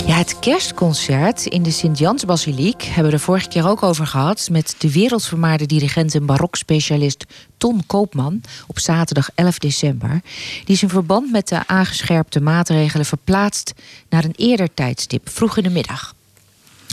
Ja, 0.07 0.17
het 0.17 0.39
kerstconcert 0.39 1.45
in 1.45 1.63
de 1.63 1.71
Sint-Jans-basiliek 1.71 2.84
hebben 2.84 3.05
we 3.05 3.11
er 3.11 3.23
vorige 3.23 3.47
keer 3.47 3.67
ook 3.67 3.84
over 3.84 4.07
gehad. 4.07 4.47
Met 4.51 4.75
de 4.77 4.91
wereldvermaarde 4.91 5.65
dirigent 5.65 6.15
en 6.15 6.25
barokspecialist 6.25 7.25
Ton 7.57 7.86
Koopman 7.86 8.41
op 8.67 8.79
zaterdag 8.79 9.29
11 9.36 9.57
december. 9.57 10.21
Die 10.65 10.75
is 10.75 10.81
in 10.81 10.89
verband 10.89 11.31
met 11.31 11.47
de 11.47 11.67
aangescherpte 11.67 12.41
maatregelen 12.41 13.05
verplaatst 13.05 13.73
naar 14.09 14.23
een 14.23 14.36
eerder 14.36 14.73
tijdstip, 14.73 15.29
vroeg 15.29 15.57
in 15.57 15.63
de 15.63 15.69
middag. 15.69 16.15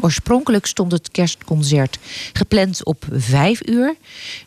Oorspronkelijk 0.02 0.66
stond 0.66 0.92
het 0.92 1.10
kerstconcert 1.10 1.98
gepland 2.32 2.84
op 2.84 3.04
vijf 3.12 3.68
uur. 3.68 3.94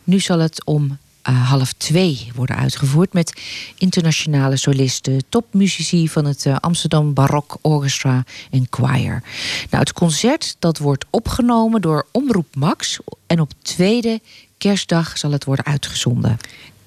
Nu 0.04 0.20
zal 0.20 0.40
het 0.40 0.66
om 0.66 0.98
eh, 1.24 1.50
half 1.50 1.74
twee 1.74 2.32
worden 2.36 2.56
uitgevoerd 2.56 3.14
met 3.14 3.42
internationale 3.78 4.58
solisten, 4.58 5.24
topmuzici 5.30 6.10
van 6.10 6.26
het 6.26 6.46
eh, 6.46 6.56
Amsterdam 6.60 7.14
Barok 7.14 7.58
Orchestra 7.62 8.24
en 8.52 8.68
Choir. 8.70 9.24
Nou, 9.70 9.84
het 9.84 9.94
concert 9.94 10.56
dat 10.60 10.78
wordt 10.78 11.06
opgenomen 11.10 11.82
door 11.82 12.06
Omroep 12.12 12.56
Max 12.56 13.00
en 13.28 13.40
op 13.40 13.52
tweede 13.62 14.22
kerstdag 14.58 15.18
zal 15.18 15.32
het 15.32 15.44
worden 15.44 15.66
uitgezonden. 15.66 16.38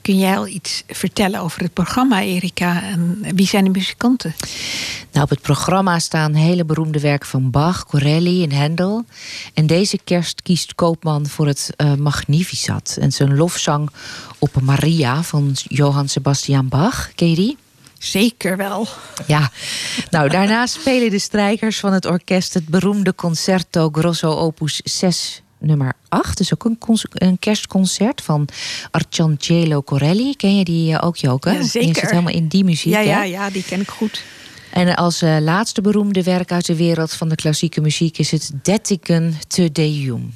Kun 0.06 0.18
jij 0.18 0.36
al 0.36 0.46
iets 0.46 0.82
vertellen 0.88 1.40
over 1.40 1.62
het 1.62 1.72
programma, 1.72 2.22
Erika? 2.22 2.82
En 2.82 3.18
wie 3.34 3.46
zijn 3.46 3.64
de 3.64 3.70
muzikanten? 3.70 4.34
Nou, 5.12 5.24
op 5.24 5.30
het 5.30 5.40
programma 5.40 5.98
staan 5.98 6.34
hele 6.34 6.64
beroemde 6.64 7.00
werken 7.00 7.28
van 7.28 7.50
Bach, 7.50 7.86
Corelli 7.86 8.42
en 8.42 8.52
Handel. 8.52 9.04
En 9.54 9.66
deze 9.66 9.98
kerst 10.04 10.42
kiest 10.42 10.74
Koopman 10.74 11.26
voor 11.26 11.46
het 11.46 11.70
eh, 11.76 11.94
Magnificat. 11.94 12.96
En 13.00 13.12
zijn 13.12 13.36
lofzang 13.36 13.90
op 14.38 14.60
Maria 14.60 15.22
van 15.22 15.50
Johann 15.54 16.08
Sebastian 16.08 16.68
Bach. 16.68 17.14
Ken 17.14 17.30
je 17.30 17.36
die? 17.36 17.56
Zeker 17.98 18.56
wel. 18.56 18.88
Ja, 19.26 19.50
nou 20.10 20.28
daarna 20.28 20.66
spelen 20.66 21.10
de 21.10 21.18
strijkers 21.18 21.80
van 21.80 21.92
het 21.92 22.04
orkest 22.04 22.54
het 22.54 22.66
beroemde 22.66 23.14
concerto 23.14 23.88
Grosso 23.92 24.30
Opus 24.30 24.80
6 24.84 25.42
nummer 25.58 25.92
8. 26.08 26.36
Dus 26.36 26.54
ook 26.54 26.64
een, 26.64 26.78
een 27.12 27.38
kerstconcert 27.38 28.22
van 28.22 28.48
Arcangelo 28.90 29.82
Corelli. 29.82 30.34
Ken 30.36 30.56
je 30.56 30.64
die 30.64 30.92
eh, 30.96 31.06
ook, 31.06 31.16
Joke? 31.16 31.50
Ja, 31.50 31.62
zeker. 31.62 31.88
Je 31.88 31.94
zit 31.94 32.10
helemaal 32.10 32.32
in 32.32 32.48
die 32.48 32.64
muziek, 32.64 32.92
Ja, 32.92 32.98
hè? 32.98 33.04
ja, 33.04 33.22
ja, 33.22 33.50
die 33.50 33.62
ken 33.64 33.80
ik 33.80 33.88
goed. 33.88 34.22
En 34.70 34.94
als 34.96 35.22
eh, 35.22 35.36
laatste 35.40 35.80
beroemde 35.80 36.22
werk 36.22 36.52
uit 36.52 36.66
de 36.66 36.76
wereld 36.76 37.12
van 37.12 37.28
de 37.28 37.34
klassieke 37.34 37.80
muziek 37.80 38.18
is 38.18 38.30
het 38.30 38.50
Dettigen 38.62 39.34
te 39.48 39.72
Deum. 39.72 40.34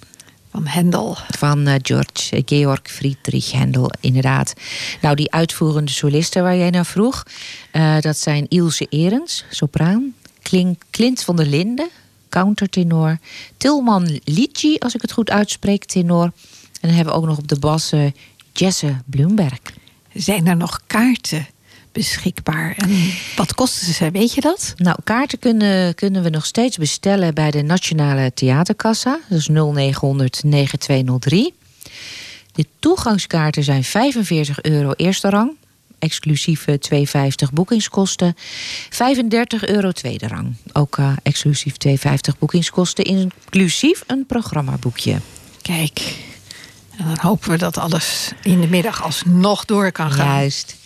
Van 0.53 0.67
Hendel. 0.67 1.17
Van 1.39 1.67
eh, 1.67 1.75
George 1.83 2.43
Georg 2.47 2.81
Friedrich 2.83 3.53
Händel, 3.53 3.91
inderdaad. 4.01 4.53
Nou, 5.01 5.15
die 5.17 5.33
uitvoerende 5.33 5.91
solisten 5.91 6.43
waar 6.43 6.57
jij 6.57 6.71
naar 6.71 6.87
vroeg, 6.87 7.23
dat 8.01 8.19
zijn 8.19 8.47
Ilse 8.49 8.87
Erens, 8.91 9.45
sopraan, 9.51 10.15
Klin- 10.43 10.79
Clint 10.91 11.23
van 11.23 11.37
der 11.37 11.47
Linden, 11.47 11.89
countertenor, 12.31 13.19
Tilman 13.57 14.21
Lici, 14.25 14.77
als 14.79 14.95
ik 14.95 15.03
het 15.03 15.13
goed 15.13 15.31
uitspreek, 15.31 15.85
tenor. 15.85 16.25
En 16.25 16.89
dan 16.89 16.91
hebben 16.91 17.15
we 17.15 17.21
ook 17.21 17.27
nog 17.27 17.39
op 17.39 17.49
de 17.49 17.59
bas 17.59 17.93
eh, 17.93 18.05
Jesse 18.53 18.97
Bloemberg. 19.05 19.59
Zijn 20.15 20.47
er 20.47 20.57
nog 20.57 20.81
kaarten 20.87 21.47
beschikbaar? 21.93 22.75
En 22.77 22.91
wat 23.37 23.55
kosten 23.55 23.95
ze, 23.95 24.11
weet 24.11 24.35
je 24.35 24.41
dat? 24.41 24.75
Nou, 24.77 24.97
kaarten 25.05 25.39
kunnen, 25.39 25.95
kunnen 25.95 26.23
we 26.23 26.29
nog 26.29 26.47
steeds 26.47 26.77
bestellen 26.77 27.35
bij 27.35 27.51
de 27.51 27.63
Nationale 27.63 28.33
Theaterkassa. 28.35 29.19
Dat 29.29 29.39
is 29.39 29.49
0900 29.49 30.43
9203. 30.45 31.55
De 32.53 32.67
toegangskaarten 32.79 33.65
zijn 33.65 33.85
45 33.85 34.63
euro 34.63 34.93
eerste 34.93 35.31
rang. 35.31 35.57
Exclusief 36.01 36.67
eh, 36.67 36.75
2,50 37.47 37.53
boekingskosten. 37.53 38.35
35 38.91 39.67
euro 39.67 39.93
tweede 39.93 40.29
rang. 40.29 40.55
Ook 40.73 40.99
eh, 40.99 41.13
exclusief 41.23 41.75
2,50 41.89 42.39
boekingskosten. 42.39 43.05
Inclusief 43.05 44.03
een 44.07 44.27
programmaboekje. 44.27 45.21
Kijk, 45.63 46.17
en 46.97 47.05
dan 47.05 47.19
hopen 47.21 47.51
we 47.51 47.59
dat 47.59 47.79
alles 47.79 48.33
in 48.43 48.61
de 48.61 48.69
middag 48.69 49.03
alsnog 49.03 49.65
door 49.65 49.93
kan 49.93 50.11
gaan. 50.11 50.27
Juist. 50.27 50.80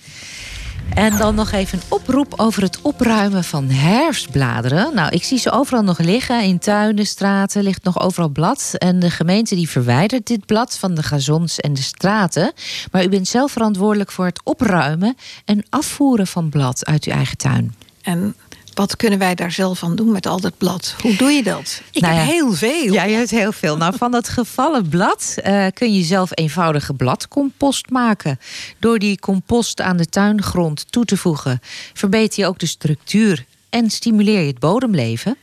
En 0.95 1.18
dan 1.18 1.35
nog 1.35 1.53
even 1.53 1.78
een 1.78 1.85
oproep 1.89 2.35
over 2.37 2.62
het 2.62 2.80
opruimen 2.82 3.45
van 3.45 3.68
herfstbladeren. 3.68 4.95
Nou, 4.95 5.11
ik 5.11 5.24
zie 5.24 5.39
ze 5.39 5.51
overal 5.51 5.82
nog 5.82 5.99
liggen. 5.99 6.43
In 6.43 6.59
tuinen, 6.59 7.07
straten 7.07 7.62
ligt 7.62 7.85
nog 7.85 8.01
overal 8.01 8.28
blad. 8.28 8.74
En 8.78 8.99
de 8.99 9.11
gemeente 9.11 9.55
die 9.55 9.68
verwijdert 9.68 10.26
dit 10.26 10.47
blad 10.47 10.78
van 10.78 10.95
de 10.95 11.03
gazons 11.03 11.61
en 11.61 11.74
de 11.74 11.82
straten. 11.82 12.53
Maar 12.91 13.05
u 13.05 13.09
bent 13.09 13.28
zelf 13.28 13.53
verantwoordelijk 13.53 14.11
voor 14.11 14.24
het 14.24 14.41
opruimen 14.45 15.16
en 15.45 15.64
afvoeren 15.70 16.26
van 16.26 16.49
blad 16.49 16.87
uit 16.87 17.05
uw 17.05 17.12
eigen 17.12 17.37
tuin. 17.37 17.74
En 18.03 18.35
wat 18.75 18.97
kunnen 18.97 19.18
wij 19.18 19.35
daar 19.35 19.53
zelf 19.53 19.83
aan 19.83 19.97
doen 19.97 20.12
met 20.12 20.27
al 20.27 20.41
dat 20.41 20.59
blad? 20.59 20.95
Hoe 21.03 21.16
doe 21.16 21.31
je 21.31 21.43
dat? 21.43 21.83
Ik 21.93 22.03
Nou 22.03 22.14
heb 22.14 22.27
ja. 22.27 22.33
heel 22.33 22.53
veel. 22.53 22.93
Ja, 22.93 23.05
je 23.05 23.16
hebt 23.16 23.31
heel 23.31 23.53
veel. 23.53 23.77
Nou, 23.77 23.95
van 23.97 24.11
dat 24.11 24.29
gevallen 24.29 24.89
blad 24.89 25.35
eh, 25.43 25.66
kun 25.75 25.95
je 25.95 26.03
zelf 26.03 26.31
eenvoudige 26.35 26.95
bladcompost 26.95 27.91
maken. 27.91 28.39
Door 28.79 28.99
die 28.99 29.18
compost 29.18 29.81
aan 29.81 29.97
de 29.97 30.07
tuingrond 30.07 30.93
toe 30.93 31.05
te 31.05 31.16
voegen, 31.16 31.61
verbeter 31.93 32.41
je 32.41 32.47
ook 32.49 32.59
de 32.59 32.66
structuur 32.66 33.45
en 33.70 33.91
stimuleer 33.91 34.41
je 34.41 34.47
het 34.47 34.59
bodemleven. 34.59 35.37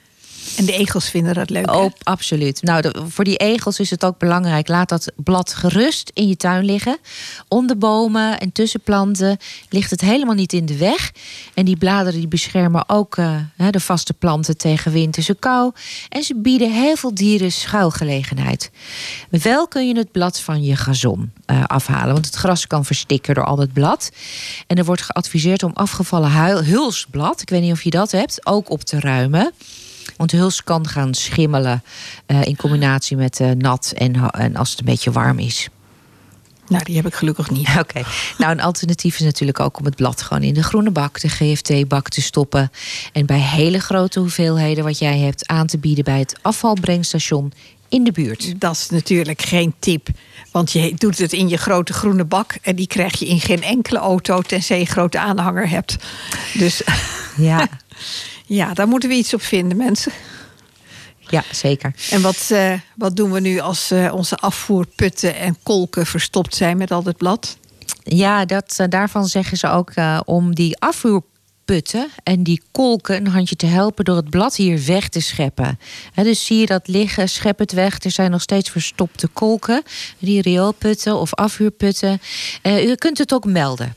En 0.57 0.65
de 0.65 0.73
egels 0.73 1.09
vinden 1.09 1.33
dat 1.33 1.49
leuk. 1.49 1.71
Oh, 1.71 1.91
absoluut. 2.03 2.61
Nou, 2.61 2.91
voor 3.07 3.23
die 3.23 3.37
egels 3.37 3.79
is 3.79 3.89
het 3.89 4.05
ook 4.05 4.17
belangrijk. 4.17 4.67
Laat 4.67 4.89
dat 4.89 5.11
blad 5.15 5.53
gerust 5.53 6.11
in 6.13 6.27
je 6.27 6.37
tuin 6.37 6.65
liggen. 6.65 6.97
Onder 7.47 7.77
bomen 7.77 8.39
en 8.39 8.51
tussen 8.51 8.81
planten 8.81 9.37
ligt 9.69 9.91
het 9.91 10.01
helemaal 10.01 10.35
niet 10.35 10.53
in 10.53 10.65
de 10.65 10.77
weg. 10.77 11.11
En 11.53 11.65
die 11.65 11.77
bladeren 11.77 12.19
die 12.19 12.27
beschermen 12.27 12.89
ook 12.89 13.17
eh, 13.17 13.35
de 13.69 13.79
vaste 13.79 14.13
planten 14.13 14.57
tegen 14.57 14.91
winterse 14.91 15.35
kou. 15.35 15.71
En 16.09 16.23
ze 16.23 16.35
bieden 16.35 16.71
heel 16.71 16.95
veel 16.95 17.13
dieren 17.13 17.51
schuilgelegenheid. 17.51 18.71
Wel 19.29 19.67
kun 19.67 19.87
je 19.87 19.97
het 19.97 20.11
blad 20.11 20.39
van 20.39 20.63
je 20.63 20.75
gazon 20.75 21.31
eh, 21.45 21.63
afhalen. 21.63 22.13
Want 22.13 22.25
het 22.25 22.35
gras 22.35 22.67
kan 22.67 22.85
verstikken 22.85 23.35
door 23.35 23.45
al 23.45 23.55
dat 23.55 23.73
blad. 23.73 24.11
En 24.67 24.77
er 24.77 24.85
wordt 24.85 25.01
geadviseerd 25.01 25.63
om 25.63 25.71
afgevallen 25.73 26.29
hulsblad, 26.65 27.41
ik 27.41 27.49
weet 27.49 27.61
niet 27.61 27.71
of 27.71 27.83
je 27.83 27.89
dat 27.89 28.11
hebt, 28.11 28.45
ook 28.45 28.69
op 28.69 28.81
te 28.81 28.99
ruimen. 28.99 29.53
Want 30.21 30.33
huls 30.33 30.63
kan 30.63 30.87
gaan 30.87 31.13
schimmelen 31.13 31.83
eh, 32.25 32.41
in 32.41 32.55
combinatie 32.55 33.17
met 33.17 33.39
eh, 33.39 33.49
nat 33.49 33.93
en, 33.95 34.31
en 34.31 34.55
als 34.55 34.69
het 34.69 34.79
een 34.79 34.85
beetje 34.85 35.11
warm 35.11 35.39
is. 35.39 35.69
Nou, 36.67 36.83
die 36.83 36.95
heb 36.95 37.05
ik 37.05 37.13
gelukkig 37.13 37.49
niet. 37.49 37.69
Oké. 37.79 38.01
Nou, 38.37 38.51
een 38.51 38.61
alternatief 38.61 39.15
is 39.15 39.25
natuurlijk 39.25 39.59
ook 39.59 39.79
om 39.79 39.85
het 39.85 39.95
blad 39.95 40.21
gewoon 40.21 40.43
in 40.43 40.53
de 40.53 40.63
groene 40.63 40.91
bak, 40.91 41.21
de 41.21 41.29
GFT-bak 41.29 42.09
te 42.09 42.21
stoppen. 42.21 42.71
En 43.13 43.25
bij 43.25 43.39
hele 43.39 43.79
grote 43.79 44.19
hoeveelheden 44.19 44.83
wat 44.83 44.99
jij 44.99 45.19
hebt 45.19 45.47
aan 45.47 45.67
te 45.67 45.77
bieden 45.77 46.03
bij 46.03 46.19
het 46.19 46.39
afvalbrengstation 46.41 47.53
in 47.89 48.03
de 48.03 48.11
buurt. 48.11 48.59
Dat 48.59 48.75
is 48.75 48.89
natuurlijk 48.89 49.41
geen 49.41 49.73
tip. 49.79 50.07
Want 50.51 50.71
je 50.71 50.93
doet 50.93 51.17
het 51.17 51.33
in 51.33 51.49
je 51.49 51.57
grote 51.57 51.93
groene 51.93 52.25
bak. 52.25 52.55
En 52.61 52.75
die 52.75 52.87
krijg 52.87 53.19
je 53.19 53.27
in 53.27 53.39
geen 53.39 53.63
enkele 53.63 53.99
auto. 53.99 54.41
Tenzij 54.41 54.77
je 54.77 54.81
een 54.81 54.91
grote 54.91 55.19
aanhanger 55.19 55.69
hebt. 55.69 55.95
Dus 56.53 56.81
Ja, 57.37 57.67
ja, 58.55 58.73
daar 58.73 58.87
moeten 58.87 59.09
we 59.09 59.15
iets 59.15 59.33
op 59.33 59.41
vinden, 59.41 59.77
mensen. 59.77 60.11
ja 61.29 61.43
zeker. 61.51 61.93
En 62.09 62.21
wat, 62.21 62.47
eh, 62.51 62.73
wat 62.95 63.15
doen 63.15 63.31
we 63.31 63.39
nu 63.39 63.59
als 63.59 63.91
eh, 63.91 64.13
onze 64.13 64.35
afvoerputten 64.35 65.35
en 65.35 65.57
kolken 65.63 66.05
verstopt 66.05 66.55
zijn 66.55 66.77
met 66.77 66.91
al 66.91 67.03
het 67.03 67.17
blad? 67.17 67.57
Ja, 68.03 68.45
dat, 68.45 68.75
eh, 68.77 68.87
daarvan 68.89 69.27
zeggen 69.27 69.57
ze 69.57 69.67
ook 69.67 69.93
om 70.25 70.55
die 70.55 70.79
afvoerputten 70.79 71.29
en 72.23 72.43
die 72.43 72.61
kolken 72.71 73.15
een 73.15 73.27
handje 73.27 73.55
te 73.55 73.65
helpen 73.65 74.05
door 74.05 74.15
het 74.15 74.29
blad 74.29 74.55
hier 74.55 74.85
weg 74.85 75.09
te 75.09 75.19
scheppen. 75.19 75.79
Dus 76.15 76.45
zie 76.45 76.57
je 76.57 76.65
dat 76.65 76.87
liggen, 76.87 77.29
schep 77.29 77.59
het 77.59 77.71
weg. 77.71 78.03
Er 78.03 78.11
zijn 78.11 78.31
nog 78.31 78.41
steeds 78.41 78.69
verstopte 78.69 79.27
kolken, 79.27 79.83
die 80.19 80.41
rioolputten 80.41 81.19
of 81.19 81.33
afvuurputten. 81.33 82.21
Eh, 82.61 82.85
u 82.85 82.95
kunt 82.95 83.17
het 83.17 83.33
ook 83.33 83.45
melden. 83.45 83.95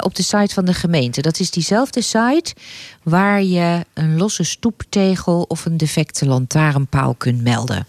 Op 0.00 0.14
de 0.14 0.22
site 0.22 0.54
van 0.54 0.64
de 0.64 0.74
gemeente. 0.74 1.20
Dat 1.20 1.40
is 1.40 1.50
diezelfde 1.50 2.02
site 2.02 2.54
waar 3.02 3.42
je 3.42 3.84
een 3.92 4.16
losse 4.16 4.44
stoeptegel 4.44 5.44
of 5.48 5.64
een 5.64 5.76
defecte 5.76 6.26
lantaarnpaal 6.26 7.14
kunt 7.14 7.42
melden. 7.42 7.86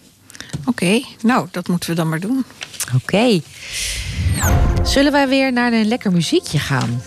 Oké, 0.66 1.02
nou, 1.22 1.48
dat 1.52 1.68
moeten 1.68 1.90
we 1.90 1.96
dan 1.96 2.10
maar 2.10 2.20
doen. 2.20 2.46
Oké. 2.96 3.42
Zullen 4.84 5.12
wij 5.12 5.28
weer 5.28 5.54
naar 5.54 5.74
een 5.74 5.88
lekker 5.88 6.12
muziekje 6.12 6.60
gaan? 6.60 7.02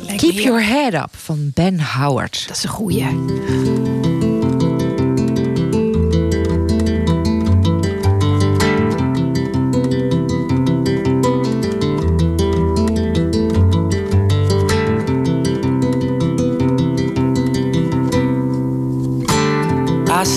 Lijkt 0.00 0.22
Keep 0.22 0.38
Your 0.38 0.66
Head 0.66 0.94
Up 0.94 1.10
van 1.16 1.50
Ben 1.54 1.80
Howard. 1.80 2.44
Dat 2.46 2.56
is 2.56 2.62
een 2.62 2.68
goeie. 2.70 4.11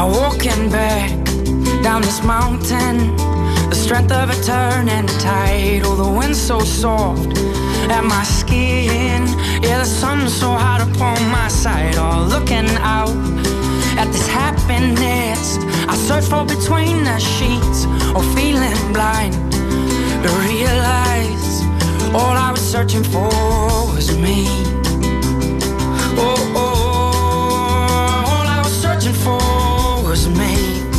Now 0.00 0.08
walking 0.08 0.70
back 0.70 1.10
down 1.82 2.00
this 2.00 2.24
mountain, 2.24 3.14
the 3.68 3.74
strength 3.74 4.10
of 4.10 4.30
a 4.30 4.38
turning 4.42 5.06
tide. 5.20 5.82
Oh, 5.84 5.94
the 5.94 6.10
wind 6.18 6.34
so 6.34 6.58
soft 6.60 7.36
at 7.90 8.02
my 8.02 8.22
skin. 8.22 9.28
Yeah, 9.62 9.80
the 9.80 9.84
sun 9.84 10.26
so 10.30 10.52
hot 10.52 10.80
upon 10.80 11.18
my 11.30 11.48
side. 11.48 11.96
Oh, 11.98 12.26
looking 12.30 12.70
out 12.80 13.14
at 14.00 14.06
this 14.10 14.26
happiness. 14.26 15.58
I 15.86 15.94
search 16.08 16.24
for 16.32 16.46
between 16.46 17.04
the 17.04 17.18
sheets 17.18 17.84
or 18.16 18.22
feeling 18.34 18.80
blind 18.94 19.34
to 20.24 20.30
realize 20.48 21.60
all 22.16 22.34
I 22.46 22.48
was 22.52 22.62
searching 22.62 23.04
for 23.04 23.28
was 23.92 24.16
me. 24.16 24.46
Oh, 26.16 26.52
oh, 26.56 26.79
was 30.10 30.28
me. 30.28 30.89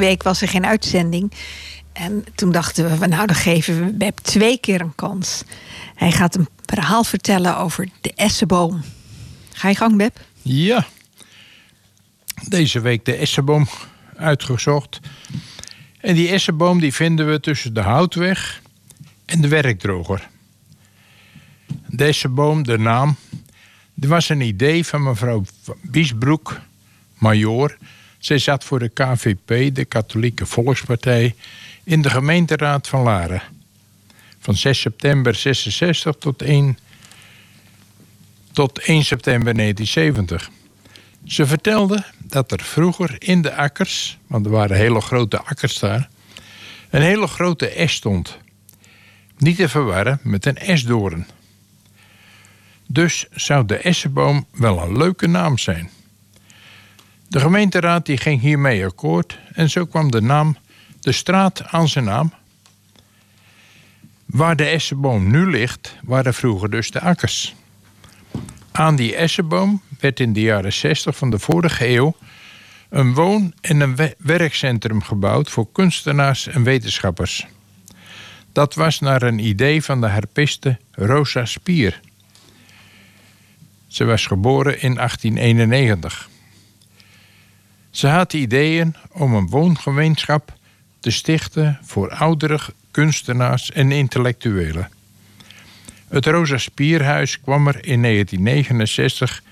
Week 0.00 0.22
was 0.22 0.42
er 0.42 0.48
geen 0.48 0.66
uitzending. 0.66 1.32
En 1.92 2.24
toen 2.34 2.52
dachten 2.52 2.98
we, 2.98 3.06
nou 3.06 3.26
dan 3.26 3.36
geven 3.36 3.84
we 3.84 3.92
Beb 3.92 4.18
twee 4.18 4.58
keer 4.58 4.80
een 4.80 4.94
kans. 4.94 5.42
Hij 5.94 6.12
gaat 6.12 6.34
een 6.34 6.48
verhaal 6.64 7.04
vertellen 7.04 7.56
over 7.56 7.88
de 8.00 8.12
essenboom. 8.14 8.82
Ga 9.52 9.68
je 9.68 9.74
gang, 9.74 9.96
Beb? 9.96 10.20
Ja. 10.42 10.86
Deze 12.48 12.80
week 12.80 13.04
de 13.04 13.14
essenboom 13.14 13.68
uitgezocht. 14.16 15.00
En 16.00 16.14
die 16.14 16.28
essenboom 16.28 16.80
die 16.80 16.94
vinden 16.94 17.30
we 17.30 17.40
tussen 17.40 17.74
de 17.74 17.80
houtweg 17.80 18.62
en 19.24 19.40
de 19.40 19.48
werkdroger. 19.48 20.28
De 21.86 22.04
essenboom, 22.04 22.62
de 22.62 22.78
naam, 22.78 23.16
die 23.94 24.08
was 24.08 24.28
een 24.28 24.40
idee 24.40 24.86
van 24.86 25.02
mevrouw 25.02 25.44
Biesbroek, 25.82 26.60
major. 27.18 27.76
Zij 28.20 28.38
zat 28.38 28.64
voor 28.64 28.78
de 28.78 28.88
KVP, 28.88 29.74
de 29.74 29.84
Katholieke 29.84 30.46
Volkspartij, 30.46 31.34
in 31.84 32.02
de 32.02 32.10
gemeenteraad 32.10 32.88
van 32.88 33.02
Laren. 33.02 33.42
Van 34.40 34.54
6 34.54 34.80
september 34.80 35.34
66 35.34 36.16
tot 36.18 36.42
1, 36.42 36.78
tot 38.52 38.78
1 38.78 39.04
september 39.04 39.54
1970. 39.54 40.50
Ze 41.24 41.46
vertelde 41.46 42.04
dat 42.18 42.52
er 42.52 42.60
vroeger 42.60 43.16
in 43.18 43.42
de 43.42 43.54
akkers, 43.54 44.18
want 44.26 44.46
er 44.46 44.52
waren 44.52 44.76
hele 44.76 45.00
grote 45.00 45.42
akkers 45.42 45.78
daar, 45.78 46.08
een 46.90 47.02
hele 47.02 47.26
grote 47.26 47.68
es 47.68 47.92
stond. 47.92 48.38
Niet 49.38 49.56
te 49.56 49.68
verwarren 49.68 50.20
met 50.22 50.46
een 50.46 50.58
esdoorn. 50.58 51.26
Dus 52.86 53.26
zou 53.30 53.66
de 53.66 53.76
essenboom 53.76 54.46
wel 54.50 54.82
een 54.82 54.96
leuke 54.96 55.26
naam 55.26 55.58
zijn. 55.58 55.90
De 57.30 57.40
gemeenteraad 57.40 58.06
die 58.06 58.16
ging 58.16 58.40
hiermee 58.40 58.84
akkoord 58.84 59.38
en 59.52 59.70
zo 59.70 59.84
kwam 59.86 60.10
de 60.10 60.20
naam 60.20 60.56
de 61.00 61.12
straat 61.12 61.66
aan 61.66 61.88
zijn 61.88 62.04
naam. 62.04 62.32
Waar 64.26 64.56
de 64.56 64.64
essenboom 64.64 65.30
nu 65.30 65.50
ligt, 65.50 65.96
waren 66.02 66.34
vroeger 66.34 66.70
dus 66.70 66.90
de 66.90 67.00
akkers. 67.00 67.54
Aan 68.72 68.96
die 68.96 69.16
essenboom 69.16 69.82
werd 70.00 70.20
in 70.20 70.32
de 70.32 70.40
jaren 70.40 70.72
60 70.72 71.16
van 71.16 71.30
de 71.30 71.38
vorige 71.38 71.88
eeuw 71.88 72.16
een 72.88 73.14
woon- 73.14 73.54
en 73.60 73.80
een 73.80 73.96
we- 73.96 74.14
werkcentrum 74.18 75.02
gebouwd 75.02 75.50
voor 75.50 75.72
kunstenaars 75.72 76.46
en 76.46 76.62
wetenschappers. 76.62 77.46
Dat 78.52 78.74
was 78.74 79.00
naar 79.00 79.22
een 79.22 79.38
idee 79.38 79.82
van 79.82 80.00
de 80.00 80.08
harpiste 80.08 80.78
Rosa 80.90 81.44
Spier. 81.44 82.00
Ze 83.88 84.04
was 84.04 84.26
geboren 84.26 84.80
in 84.82 84.98
1891. 84.98 86.29
Ze 87.90 88.06
had 88.06 88.32
ideeën 88.32 88.96
om 89.12 89.34
een 89.34 89.48
woongemeenschap 89.48 90.52
te 91.00 91.10
stichten 91.10 91.78
voor 91.82 92.10
oudere 92.10 92.60
kunstenaars 92.90 93.72
en 93.72 93.92
intellectuelen. 93.92 94.90
Het 96.08 96.26
Rosa 96.26 96.58
Spierhuis 96.58 97.40
kwam 97.40 97.66
er 97.66 97.84
in 97.84 98.02
1969, 98.02 99.42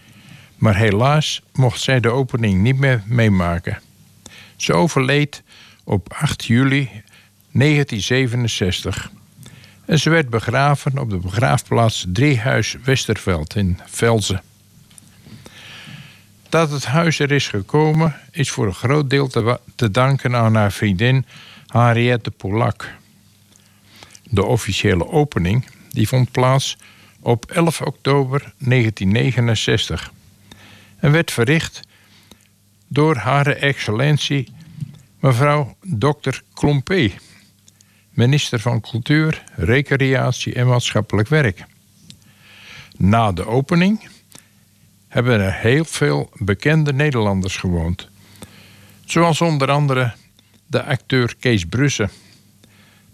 maar 0.56 0.76
helaas 0.76 1.42
mocht 1.52 1.80
zij 1.80 2.00
de 2.00 2.10
opening 2.10 2.62
niet 2.62 2.78
meer 2.78 3.02
meemaken. 3.06 3.80
Ze 4.56 4.72
overleed 4.72 5.42
op 5.84 6.12
8 6.12 6.44
juli 6.44 6.90
1967 7.50 9.10
en 9.84 9.98
ze 9.98 10.10
werd 10.10 10.30
begraven 10.30 10.98
op 10.98 11.10
de 11.10 11.16
begraafplaats 11.16 12.06
Driehuis 12.08 12.76
Westerveld 12.84 13.56
in 13.56 13.80
Velzen. 13.86 14.42
Dat 16.48 16.70
het 16.70 16.84
huis 16.84 17.18
er 17.18 17.32
is 17.32 17.48
gekomen 17.48 18.16
is 18.30 18.50
voor 18.50 18.66
een 18.66 18.74
groot 18.74 19.10
deel 19.10 19.28
te, 19.74 19.90
danken 19.90 20.36
aan 20.36 20.54
haar 20.54 20.72
vriendin 20.72 21.26
Henriette 21.66 22.30
Polak. 22.30 22.92
De 24.24 24.44
officiële 24.44 25.08
opening 25.08 25.66
die 25.90 26.08
vond 26.08 26.30
plaats 26.30 26.76
op 27.20 27.50
11 27.50 27.80
oktober 27.80 28.40
1969 28.58 30.12
en 30.98 31.12
werd 31.12 31.30
verricht 31.30 31.80
door 32.86 33.16
Hare 33.16 33.54
Excellentie 33.54 34.52
mevrouw 35.20 35.76
Dr. 35.80 36.40
Klompé, 36.54 37.10
minister 38.10 38.60
van 38.60 38.80
Cultuur, 38.80 39.44
Recreatie 39.54 40.54
en 40.54 40.66
Maatschappelijk 40.66 41.28
Werk. 41.28 41.64
Na 42.96 43.32
de 43.32 43.46
opening 43.46 44.08
hebben 45.08 45.40
er 45.40 45.54
heel 45.54 45.84
veel 45.84 46.30
bekende 46.34 46.92
Nederlanders 46.92 47.56
gewoond. 47.56 48.08
Zoals 49.04 49.40
onder 49.40 49.70
andere 49.70 50.12
de 50.66 50.84
acteur 50.84 51.34
Kees 51.38 51.64
Brussen, 51.64 52.10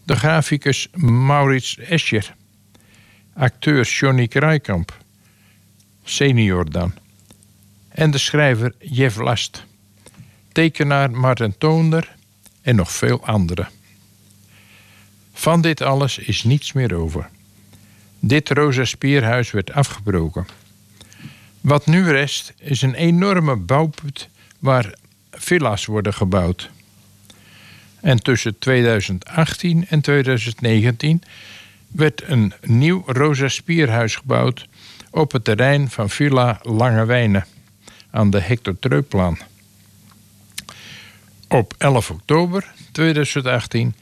de 0.04 0.16
graficus 0.16 0.88
Maurits 0.96 1.78
Escher, 1.78 2.34
acteur 3.32 3.84
Johnny 3.84 4.26
Krijkamp, 4.26 4.98
senior 6.04 6.70
dan, 6.70 6.94
en 7.88 8.10
de 8.10 8.18
schrijver 8.18 8.74
Jeff 8.78 9.16
Last, 9.16 9.64
tekenaar 10.52 11.10
Martin 11.10 11.58
Toonder 11.58 12.14
en 12.62 12.76
nog 12.76 12.92
veel 12.92 13.26
anderen. 13.26 13.68
Van 15.32 15.60
dit 15.60 15.80
alles 15.80 16.18
is 16.18 16.44
niets 16.44 16.72
meer 16.72 16.94
over. 16.94 17.28
Dit 18.20 18.48
Rosa 18.48 18.84
Spierhuis 18.84 19.50
werd 19.50 19.72
afgebroken. 19.72 20.46
Wat 21.64 21.86
nu 21.86 22.10
rest 22.10 22.52
is 22.58 22.82
een 22.82 22.94
enorme 22.94 23.56
bouwput 23.56 24.28
waar 24.58 24.94
villa's 25.30 25.86
worden 25.86 26.14
gebouwd. 26.14 26.70
En 28.00 28.22
tussen 28.22 28.58
2018 28.58 29.86
en 29.88 30.00
2019 30.00 31.22
werd 31.88 32.22
een 32.26 32.52
nieuw 32.60 33.02
Rosa 33.06 33.48
Spierhuis 33.48 34.16
gebouwd 34.16 34.68
op 35.10 35.32
het 35.32 35.44
terrein 35.44 35.90
van 35.90 36.10
Villa 36.10 36.60
Lange 36.62 37.04
Wijnen 37.04 37.46
aan 38.10 38.30
de 38.30 38.40
Hector 38.40 38.78
Treuplaan. 38.78 39.38
Op 41.48 41.74
11 41.78 42.10
oktober 42.10 42.72
2018 42.92 43.94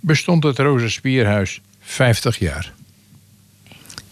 bestond 0.00 0.44
het 0.44 0.58
Rosa 0.58 0.88
Spierhuis 0.88 1.60
50 1.80 2.38
jaar. 2.38 2.72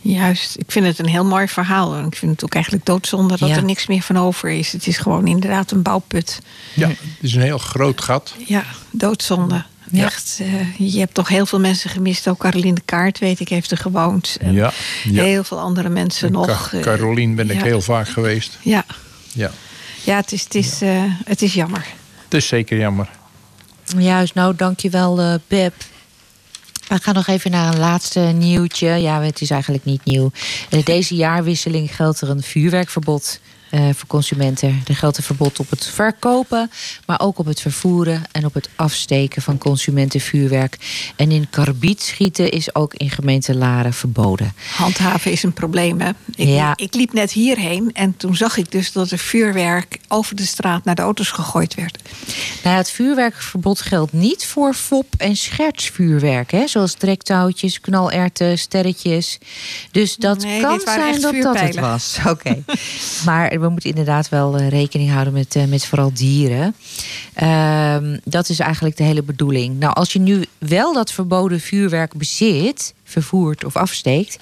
Juist, 0.03 0.57
ik 0.59 0.71
vind 0.73 0.87
het 0.87 0.99
een 0.99 1.07
heel 1.09 1.25
mooi 1.25 1.49
verhaal. 1.49 1.95
En 1.97 2.07
ik 2.07 2.17
vind 2.17 2.31
het 2.33 2.45
ook 2.45 2.55
eigenlijk 2.55 2.87
doodzonde 2.87 3.37
dat 3.37 3.49
Ja. 3.49 3.57
er 3.57 3.65
niks 3.65 3.87
meer 3.87 4.03
van 4.03 4.17
over 4.19 4.51
is. 4.51 4.73
Het 4.73 4.87
is 4.87 4.99
gewoon 4.99 5.27
inderdaad 5.27 5.71
een 5.71 5.83
bouwput. 5.83 6.39
Ja, 6.75 6.89
het 6.89 6.97
is 7.21 7.35
een 7.35 7.41
heel 7.43 7.59
groot 7.59 8.01
gat. 8.01 8.35
Ja, 8.47 8.65
doodzonde. 8.91 9.65
Ja. 9.91 10.05
Echt, 10.05 10.39
eh, 10.41 10.93
je 10.93 10.99
hebt 10.99 11.15
toch 11.15 11.29
heel 11.29 11.47
veel 11.47 11.61
mensen 11.61 11.91
gemist. 11.91 12.29
Ook 12.29 12.39
Caroline 12.39 12.75
de 12.75 12.83
Kaart, 12.85 13.19
weet 13.19 13.41
ik, 13.41 13.49
heeft 13.49 13.71
er 13.71 13.77
gewoond. 13.77 14.37
En 14.41 14.53
Ja, 14.53 14.73
ja. 15.05 15.23
Heel 15.23 15.45
veel 15.45 15.59
andere 15.61 15.89
mensen 15.89 16.27
En 16.27 16.33
nog. 16.33 16.69
Ca- 16.71 16.77
eh, 16.77 16.83
Carolien 16.83 17.35
ben 17.35 17.51
ik 17.51 17.63
heel 17.63 17.81
vaak 17.81 18.09
geweest. 18.09 18.59
Ja, 18.63 18.85
Ja, 19.33 19.51
ja 20.05 20.17
het, 20.17 20.33
is, 20.33 20.43
het, 20.45 20.55
is, 20.55 20.81
eh, 20.83 21.03
het 21.25 21.43
is 21.43 21.55
jammer. 21.55 21.87
het 22.25 22.35
is 22.35 22.47
zeker 22.47 22.79
jammer. 22.79 23.09
Juist, 23.99 24.35
nou 24.35 24.57
dankjewel 24.57 25.21
uh, 25.21 25.35
Beb. 25.49 25.75
We 26.91 26.99
gaan 27.03 27.15
nog 27.15 27.27
even 27.27 27.51
naar 27.51 27.73
een 27.73 27.79
laatste 27.81 28.21
nieuwtje. 28.21 28.89
Ja, 28.89 29.23
het 29.23 29.41
is 29.41 29.51
eigenlijk 29.51 29.85
niet 29.85 30.05
nieuw. 30.05 30.31
Eh, 30.71 30.85
Deze 30.85 31.15
jaarwisseling 31.15 31.95
geldt 31.97 32.21
er 32.21 32.31
een 32.31 32.43
vuurwerkverbod 32.43 33.41
eh, 33.71 33.81
voor 33.95 34.07
consumenten. 34.07 34.83
Er 34.89 34.97
geldt 34.97 35.17
een 35.17 35.23
verbod 35.23 35.59
op 35.61 35.71
het 35.71 35.87
verkopen, 35.87 36.71
maar 37.07 37.21
ook 37.21 37.39
op 37.39 37.47
het 37.47 37.61
vervoeren 37.61 38.23
en 38.33 38.45
op 38.45 38.55
het 38.55 38.69
afsteken 38.77 39.43
van 39.43 39.59
consumentenvuurwerk. 39.59 40.77
En 41.17 41.31
in 41.31 41.51
karbiet 41.51 42.03
schieten 42.03 42.51
is 42.51 42.75
ook 42.75 42.95
in 42.95 43.11
gemeente 43.11 43.55
Laren 43.55 43.93
verboden. 43.93 44.53
Handhaven 44.77 45.33
is 45.33 45.43
een 45.43 45.53
probleem, 45.53 46.01
hè? 46.01 46.11
Ik, 46.35 46.49
Ja. 46.49 46.73
ik 46.77 46.95
liep 46.95 47.13
net 47.13 47.33
hierheen 47.33 47.91
en 47.93 48.17
toen 48.17 48.37
zag 48.37 48.57
ik 48.57 48.71
dus 48.71 48.93
dat 48.93 49.11
er 49.11 49.19
vuurwerk 49.19 49.99
over 50.09 50.37
de 50.37 50.47
straat 50.47 50.85
naar 50.85 50.95
de 50.95 51.03
auto's 51.03 51.31
gegooid 51.31 51.75
werd. 51.75 51.99
Nou, 52.65 52.77
het 52.77 52.91
vuurwerkverbod 52.91 53.81
geldt 53.81 54.13
niet 54.13 54.47
voor 54.47 54.75
fop- 54.75 55.15
en 55.17 55.37
schertsvuurwerk. 55.37 56.51
Hè? 56.51 56.67
Zoals 56.67 56.95
trektouwtjes, 56.95 57.81
knalerten, 57.81 58.59
sterretjes. 58.59 59.39
Dus 59.91 60.17
dat 60.17 60.43
Nee, 60.43 60.61
kan 60.61 60.81
zijn 60.85 61.21
dat 61.21 61.35
dat 61.43 61.61
het 61.61 61.79
was. 61.79 62.19
Oké. 62.27 62.63
maar 63.27 63.60
we 63.61 63.69
moeten 63.69 63.89
inderdaad 63.89 64.29
wel 64.29 64.57
eh, 64.57 64.69
rekening 64.69 65.11
houden 65.11 65.33
met, 65.33 65.57
eh, 65.57 65.65
met 65.65 65.87
vooral 65.87 66.13
dieren. 66.13 66.75
Ehm, 67.35 68.19
dat 68.25 68.49
is 68.49 68.59
eigenlijk 68.59 68.97
de 68.97 69.05
hele 69.05 69.23
bedoeling. 69.23 69.79
Nou, 69.79 69.95
als 69.95 70.13
je 70.13 70.19
nu 70.19 70.45
wel 70.59 70.93
dat 70.93 71.13
verboden 71.13 71.61
vuurwerk 71.61 72.15
bezit, 72.15 72.95
vervoert 73.11 73.65
of 73.65 73.77
afsteekt, 73.77 74.37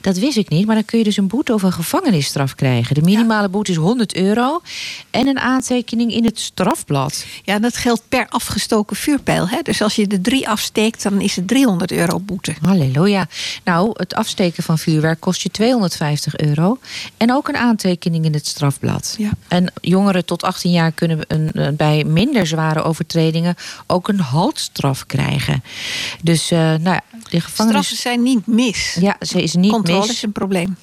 dat 0.00 0.18
wist 0.18 0.36
ik 0.36 0.48
niet. 0.48 0.66
Maar 0.66 0.74
dan 0.74 0.84
kun 0.84 0.98
je 0.98 1.04
dus 1.04 1.16
een 1.16 1.26
boete 1.26 1.54
of 1.54 1.62
een 1.62 1.72
gevangenisstraf 1.72 2.54
krijgen. 2.54 2.94
De 2.94 3.02
minimale 3.02 3.48
boete 3.48 3.70
is 3.70 3.76
100 3.76 4.14
euro 4.14 4.60
en 5.10 5.26
een 5.26 5.38
aantekening 5.38 6.12
in 6.12 6.24
het 6.24 6.40
strafblad. 6.40 7.24
Ja, 7.42 7.58
dat 7.58 7.76
geldt 7.76 8.02
per 8.08 8.26
afgestoken 8.28 8.96
vuurpijl. 8.96 9.48
Hè? 9.48 9.58
Dus 9.62 9.82
als 9.82 9.94
je 9.94 10.06
er 10.06 10.20
drie 10.20 10.48
afsteekt, 10.48 11.02
dan 11.02 11.20
is 11.20 11.36
het 11.36 11.48
300 11.48 11.92
euro 11.92 12.20
boete. 12.20 12.54
Halleluja. 12.62 13.28
Nou, 13.64 13.90
het 13.92 14.14
afsteken 14.14 14.62
van 14.62 14.78
vuurwerk 14.78 15.20
kost 15.20 15.42
je 15.42 15.50
250 15.50 16.36
euro. 16.36 16.78
En 17.16 17.32
ook 17.32 17.48
een 17.48 17.56
aantekening 17.56 18.24
in 18.24 18.32
het 18.32 18.46
strafblad. 18.46 19.14
Ja. 19.18 19.30
En 19.48 19.72
jongeren 19.80 20.24
tot 20.24 20.42
18 20.42 20.70
jaar 20.70 20.92
kunnen 20.92 21.20
een, 21.28 21.76
bij 21.76 22.04
minder 22.04 22.46
zware 22.46 22.82
overtredingen 22.82 23.54
ook 23.86 24.08
een 24.08 24.20
haltstraf 24.20 25.06
krijgen. 25.06 25.62
Dus, 26.22 26.50
eh, 26.50 26.58
nou 26.58 26.82
ja, 26.82 27.02
de 27.30 27.40
gevangenis. 27.40 27.99
Zijn 28.00 28.22
niet 28.22 28.46
mis. 28.46 28.96
Ja, 29.00 29.16
ze 29.20 29.42
is 29.42 29.54
niet 29.54 29.72
Controle 29.72 30.00
mis. 30.00 30.10
is 30.10 30.22
een 30.22 30.32
probleem. 30.32 30.76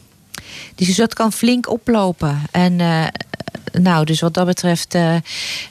Dus 0.76 0.96
dat 0.96 1.14
kan 1.14 1.34
flink 1.34 1.70
oplopen. 1.70 2.42
En 2.52 2.80
eh, 2.80 3.06
nou, 3.82 4.06
dus 4.06 4.22
wat 4.22 4.34
dat 4.34 4.46
betreft. 4.46 4.96
eh, 4.96 5.16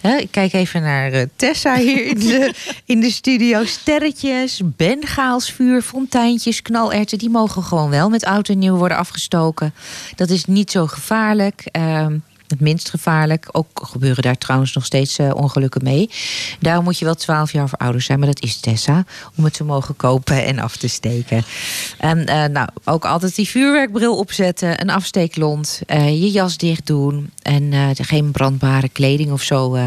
hè, 0.00 0.16
ik 0.16 0.30
kijk 0.30 0.52
even 0.52 0.82
naar 0.82 1.12
eh, 1.12 1.26
Tessa 1.36 1.76
hier 1.76 2.06
in 2.06 2.18
de, 2.18 2.54
in 2.84 3.00
de 3.00 3.10
studio. 3.10 3.64
Sterretjes, 3.64 4.60
bengaalsvuur, 4.64 5.82
fonteintjes, 5.82 6.62
knalerten. 6.62 7.18
Die 7.18 7.30
mogen 7.30 7.62
gewoon 7.62 7.90
wel 7.90 8.08
met 8.08 8.24
oud 8.24 8.48
en 8.48 8.58
nieuw 8.58 8.76
worden 8.76 8.96
afgestoken. 8.96 9.74
Dat 10.16 10.30
is 10.30 10.44
niet 10.44 10.70
zo 10.70 10.86
gevaarlijk. 10.86 11.64
Het 12.46 12.60
minst 12.60 12.90
gevaarlijk. 12.90 13.48
Ook 13.52 13.80
gebeuren 13.82 14.22
daar 14.22 14.38
trouwens 14.38 14.72
nog 14.72 14.84
steeds 14.84 15.18
eh, 15.18 15.34
ongelukken 15.34 15.84
mee. 15.84 16.10
Daarom 16.60 16.84
moet 16.84 16.98
je 16.98 17.04
wel 17.04 17.14
12 17.14 17.52
jaar 17.52 17.64
of 17.64 17.74
ouder 17.74 18.00
zijn, 18.00 18.18
maar 18.18 18.28
dat 18.28 18.42
is 18.42 18.60
Tessa. 18.60 19.04
Om 19.36 19.44
het 19.44 19.52
te 19.52 19.64
mogen 19.64 19.96
kopen 19.96 20.44
en 20.44 20.58
af 20.58 20.76
te 20.76 20.88
steken. 20.88 21.44
En 21.98 22.26
eh, 22.26 22.44
nou, 22.44 22.68
ook 22.84 23.04
altijd 23.04 23.34
die 23.36 23.48
vuurwerkbril 23.48 24.18
opzetten, 24.18 24.80
een 24.80 24.90
afsteeklont, 24.90 25.80
eh, 25.86 26.08
je 26.08 26.30
jas 26.30 26.56
dicht 26.56 26.86
doen 26.86 27.30
en 27.42 27.94
geen 27.96 28.30
brandbare 28.30 28.88
kleding 28.88 29.32
of 29.32 29.42
zo 29.42 29.78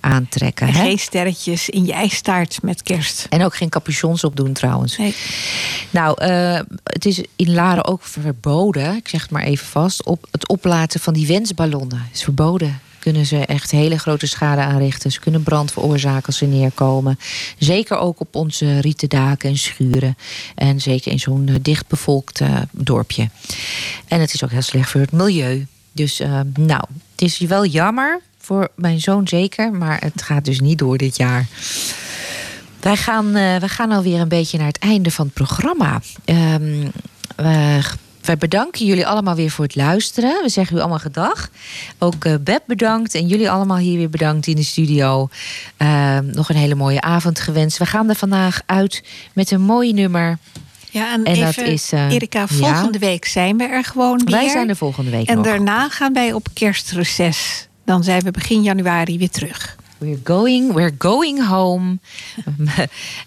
aantrekken. 0.00 0.66
En 0.66 0.74
hè? 0.74 0.82
geen 0.82 0.98
sterretjes 0.98 1.68
in 1.68 1.86
je 1.86 1.92
ijstaart 1.92 2.62
met 2.62 2.82
kerst. 2.82 3.26
En 3.28 3.44
ook 3.44 3.56
geen 3.56 3.68
capuchons 3.68 4.24
opdoen 4.24 4.52
trouwens. 4.52 4.96
Nee. 4.96 5.14
Nou, 5.90 6.24
het 6.84 7.06
is 7.06 7.22
in 7.36 7.54
Laren 7.54 7.86
ook 7.86 8.02
verboden, 8.02 8.96
ik 8.96 9.08
zeg 9.08 9.22
het 9.22 9.30
maar 9.30 9.42
even 9.42 9.66
vast, 9.66 10.04
op 10.04 10.26
het 10.30 10.48
oplaten 10.48 11.00
van 11.00 11.14
die 11.14 11.26
wensballonnen. 11.26 11.99
Is 12.12 12.22
verboden. 12.22 12.80
Kunnen 12.98 13.26
ze 13.26 13.46
echt 13.46 13.70
hele 13.70 13.98
grote 13.98 14.26
schade 14.26 14.60
aanrichten. 14.60 15.12
Ze 15.12 15.20
kunnen 15.20 15.42
brand 15.42 15.72
veroorzaken 15.72 16.26
als 16.26 16.36
ze 16.36 16.46
neerkomen. 16.46 17.18
Zeker 17.58 17.96
ook 17.98 18.20
op 18.20 18.34
onze 18.34 18.78
rieten 18.80 19.08
daken 19.08 19.48
en 19.50 19.58
schuren. 19.58 20.16
En 20.54 20.80
zeker 20.80 21.12
in 21.12 21.18
zo'n 21.20 21.48
eh, 21.48 21.54
dichtbevolkt 21.62 22.40
eh, 22.40 22.56
dorpje. 22.70 23.28
En 24.08 24.20
het 24.20 24.34
is 24.34 24.44
ook 24.44 24.50
heel 24.50 24.62
slecht 24.62 24.90
voor 24.90 25.00
het 25.00 25.12
milieu. 25.12 25.66
Dus 25.92 26.20
eh, 26.20 26.40
nou, 26.58 26.82
het 27.12 27.22
is 27.22 27.38
wel 27.38 27.66
jammer 27.66 28.20
voor 28.38 28.68
mijn 28.74 29.00
zoon 29.00 29.28
zeker. 29.28 29.72
Maar 29.72 30.00
het 30.00 30.22
gaat 30.22 30.44
dus 30.44 30.60
niet 30.60 30.78
door 30.78 30.98
dit 30.98 31.16
jaar. 31.16 31.46
Wij 32.80 32.96
gaan, 32.96 33.26
eh, 33.26 33.32
wij 33.56 33.68
gaan 33.68 33.92
alweer 33.92 34.20
een 34.20 34.28
beetje 34.28 34.58
naar 34.58 34.66
het 34.66 34.78
einde 34.78 35.10
van 35.10 35.24
het 35.24 35.34
programma. 35.34 36.00
Ehm, 36.24 36.88
we- 37.36 37.82
wij 38.30 38.38
bedanken 38.38 38.86
jullie 38.86 39.06
allemaal 39.06 39.34
weer 39.34 39.50
voor 39.50 39.64
het 39.64 39.76
luisteren. 39.76 40.42
We 40.42 40.48
zeggen 40.48 40.76
u 40.76 40.80
allemaal 40.80 40.98
gedag. 40.98 41.50
Ook 41.98 42.24
eh, 42.24 42.34
Beb 42.40 42.62
bedankt 42.66 43.14
en 43.14 43.26
jullie 43.26 43.50
allemaal 43.50 43.76
hier 43.76 43.98
weer 43.98 44.10
bedankt 44.10 44.46
in 44.46 44.56
de 44.56 44.62
studio. 44.62 45.28
Ehm, 45.76 46.26
nog 46.26 46.48
een 46.48 46.56
hele 46.56 46.74
mooie 46.74 47.00
avond 47.00 47.40
gewenst. 47.40 47.78
We 47.78 47.86
gaan 47.86 48.08
er 48.08 48.14
vandaag 48.14 48.62
uit 48.66 49.02
met 49.32 49.50
een 49.50 49.60
mooi 49.60 49.92
nummer. 49.92 50.38
Ja, 50.90 51.12
en, 51.12 51.24
En 51.24 51.40
dat 51.40 51.48
even, 51.48 51.66
is, 51.66 51.92
eh, 51.92 52.10
Erika, 52.10 52.40
ja. 52.40 52.46
volgende 52.46 52.98
week 52.98 53.24
zijn 53.24 53.56
we 53.56 53.64
er 53.64 53.84
gewoon 53.84 54.22
weer. 54.24 54.36
Wij 54.36 54.48
zijn 54.48 54.68
er 54.68 54.76
volgende 54.76 55.10
week 55.10 55.28
En 55.28 55.36
nog. 55.36 55.44
daarna 55.44 55.88
gaan 55.88 56.12
wij 56.12 56.32
op 56.32 56.46
kerstreces. 56.52 57.68
Dan 57.84 58.04
zijn 58.04 58.22
we 58.22 58.30
begin 58.30 58.62
januari 58.62 59.18
weer 59.18 59.30
terug. 59.30 59.76
We're 59.98 60.20
going, 60.24 60.72
we're 60.72 60.94
going 60.98 61.46
home. 61.46 61.98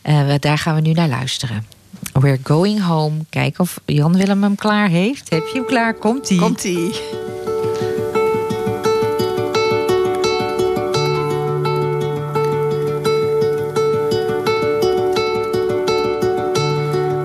Eh, 0.01 0.34
daar 0.39 0.58
gaan 0.58 0.76
we 0.76 0.82
nu 0.82 0.91
naar 0.91 1.08
luisteren. 1.08 1.66
We're 2.12 2.39
going 2.43 2.80
home. 2.80 3.26
Kijk 3.30 3.60
of 3.60 3.80
Jan 3.86 4.18
Willem 4.18 4.43
hem 4.43 4.56
klaar 4.56 4.88
heeft. 4.88 5.30
Heb 5.30 5.47
je 5.47 5.54
hem 5.54 5.66
klaar? 5.66 5.93
Komt-ie. 5.93 6.39
Komt-ie. 6.39 6.93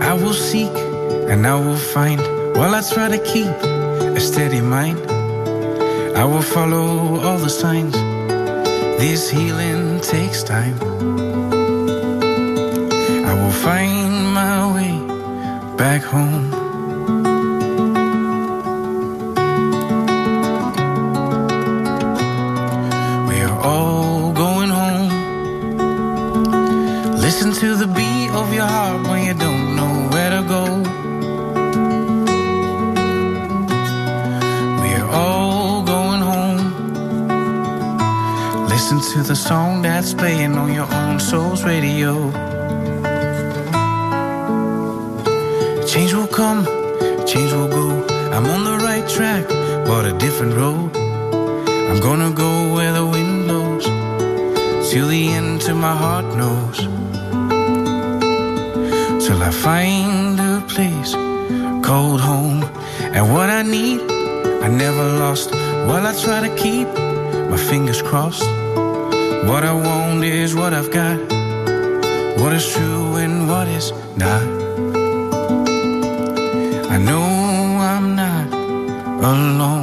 I 0.00 0.20
will 0.20 0.32
seek 0.32 0.76
and 1.30 1.46
I 1.46 1.54
will 1.64 1.76
find 1.76 2.20
while 2.56 2.74
I 2.74 2.80
try 2.80 3.08
to 3.08 3.22
keep 3.22 3.62
a 4.16 4.20
steady 4.20 4.60
mind. 4.60 4.98
I 6.16 6.24
will 6.24 6.42
follow 6.42 7.20
all 7.22 7.38
the 7.38 7.48
signs. 7.48 7.94
This 8.98 9.30
healing 9.30 10.00
takes 10.00 10.42
time. 10.42 10.74
I 13.24 13.34
will 13.34 13.52
find 13.52 14.17
back 15.78 16.02
home. 16.02 16.50
We 23.28 23.36
are 23.42 23.58
all 23.62 24.32
going 24.32 24.70
home. 24.70 25.08
Listen 27.20 27.52
to 27.52 27.76
the 27.76 27.86
beat 27.86 28.30
of 28.30 28.52
your 28.52 28.66
heart 28.66 29.06
when 29.06 29.24
you 29.24 29.34
don't 29.34 29.76
know 29.76 30.08
where 30.12 30.30
to 30.30 30.42
go. 30.56 30.64
We're 34.82 35.08
all 35.22 35.84
going 35.84 36.22
home. 36.32 36.64
Listen 38.68 38.98
to 39.12 39.22
the 39.22 39.36
song 39.36 39.82
that's 39.82 40.12
playing 40.12 40.56
on 40.56 40.72
your 40.74 40.92
own 40.92 41.20
soul's 41.20 41.62
radio. 41.62 42.47
Come, 46.38 46.64
change 47.26 47.52
will 47.52 47.66
go. 47.66 47.88
I'm 48.34 48.46
on 48.46 48.62
the 48.62 48.76
right 48.88 49.06
track, 49.08 49.48
but 49.88 50.06
a 50.06 50.14
different 50.24 50.54
road. 50.54 50.96
I'm 51.88 51.98
gonna 51.98 52.30
go 52.30 52.50
where 52.74 52.92
the 52.92 53.04
wind 53.04 53.48
blows 53.48 53.86
till 54.88 55.08
the 55.08 55.22
end, 55.36 55.60
till 55.62 55.74
my 55.88 55.96
heart 56.02 56.26
knows. 56.40 56.78
Till 59.24 59.40
I 59.42 59.50
find 59.50 60.38
a 60.38 60.62
place 60.74 61.12
called 61.86 62.20
home. 62.20 62.62
And 63.16 63.24
what 63.34 63.48
I 63.50 63.62
need, 63.62 64.00
I 64.66 64.68
never 64.68 65.04
lost. 65.24 65.50
While 65.88 66.06
I 66.06 66.14
try 66.24 66.38
to 66.46 66.52
keep 66.54 66.86
my 67.52 67.60
fingers 67.70 68.00
crossed. 68.00 68.48
What 69.50 69.64
I 69.64 69.74
want 69.86 70.22
is 70.22 70.54
what 70.54 70.72
I've 70.72 70.92
got. 70.92 71.18
What 72.40 72.52
is 72.52 72.64
true 72.74 73.16
and 73.16 73.48
what 73.48 73.66
is 73.66 73.92
not. 74.16 74.57
I 76.98 77.00
know 77.00 77.22
I'm 77.78 78.16
not 78.16 78.52
alone. 79.22 79.77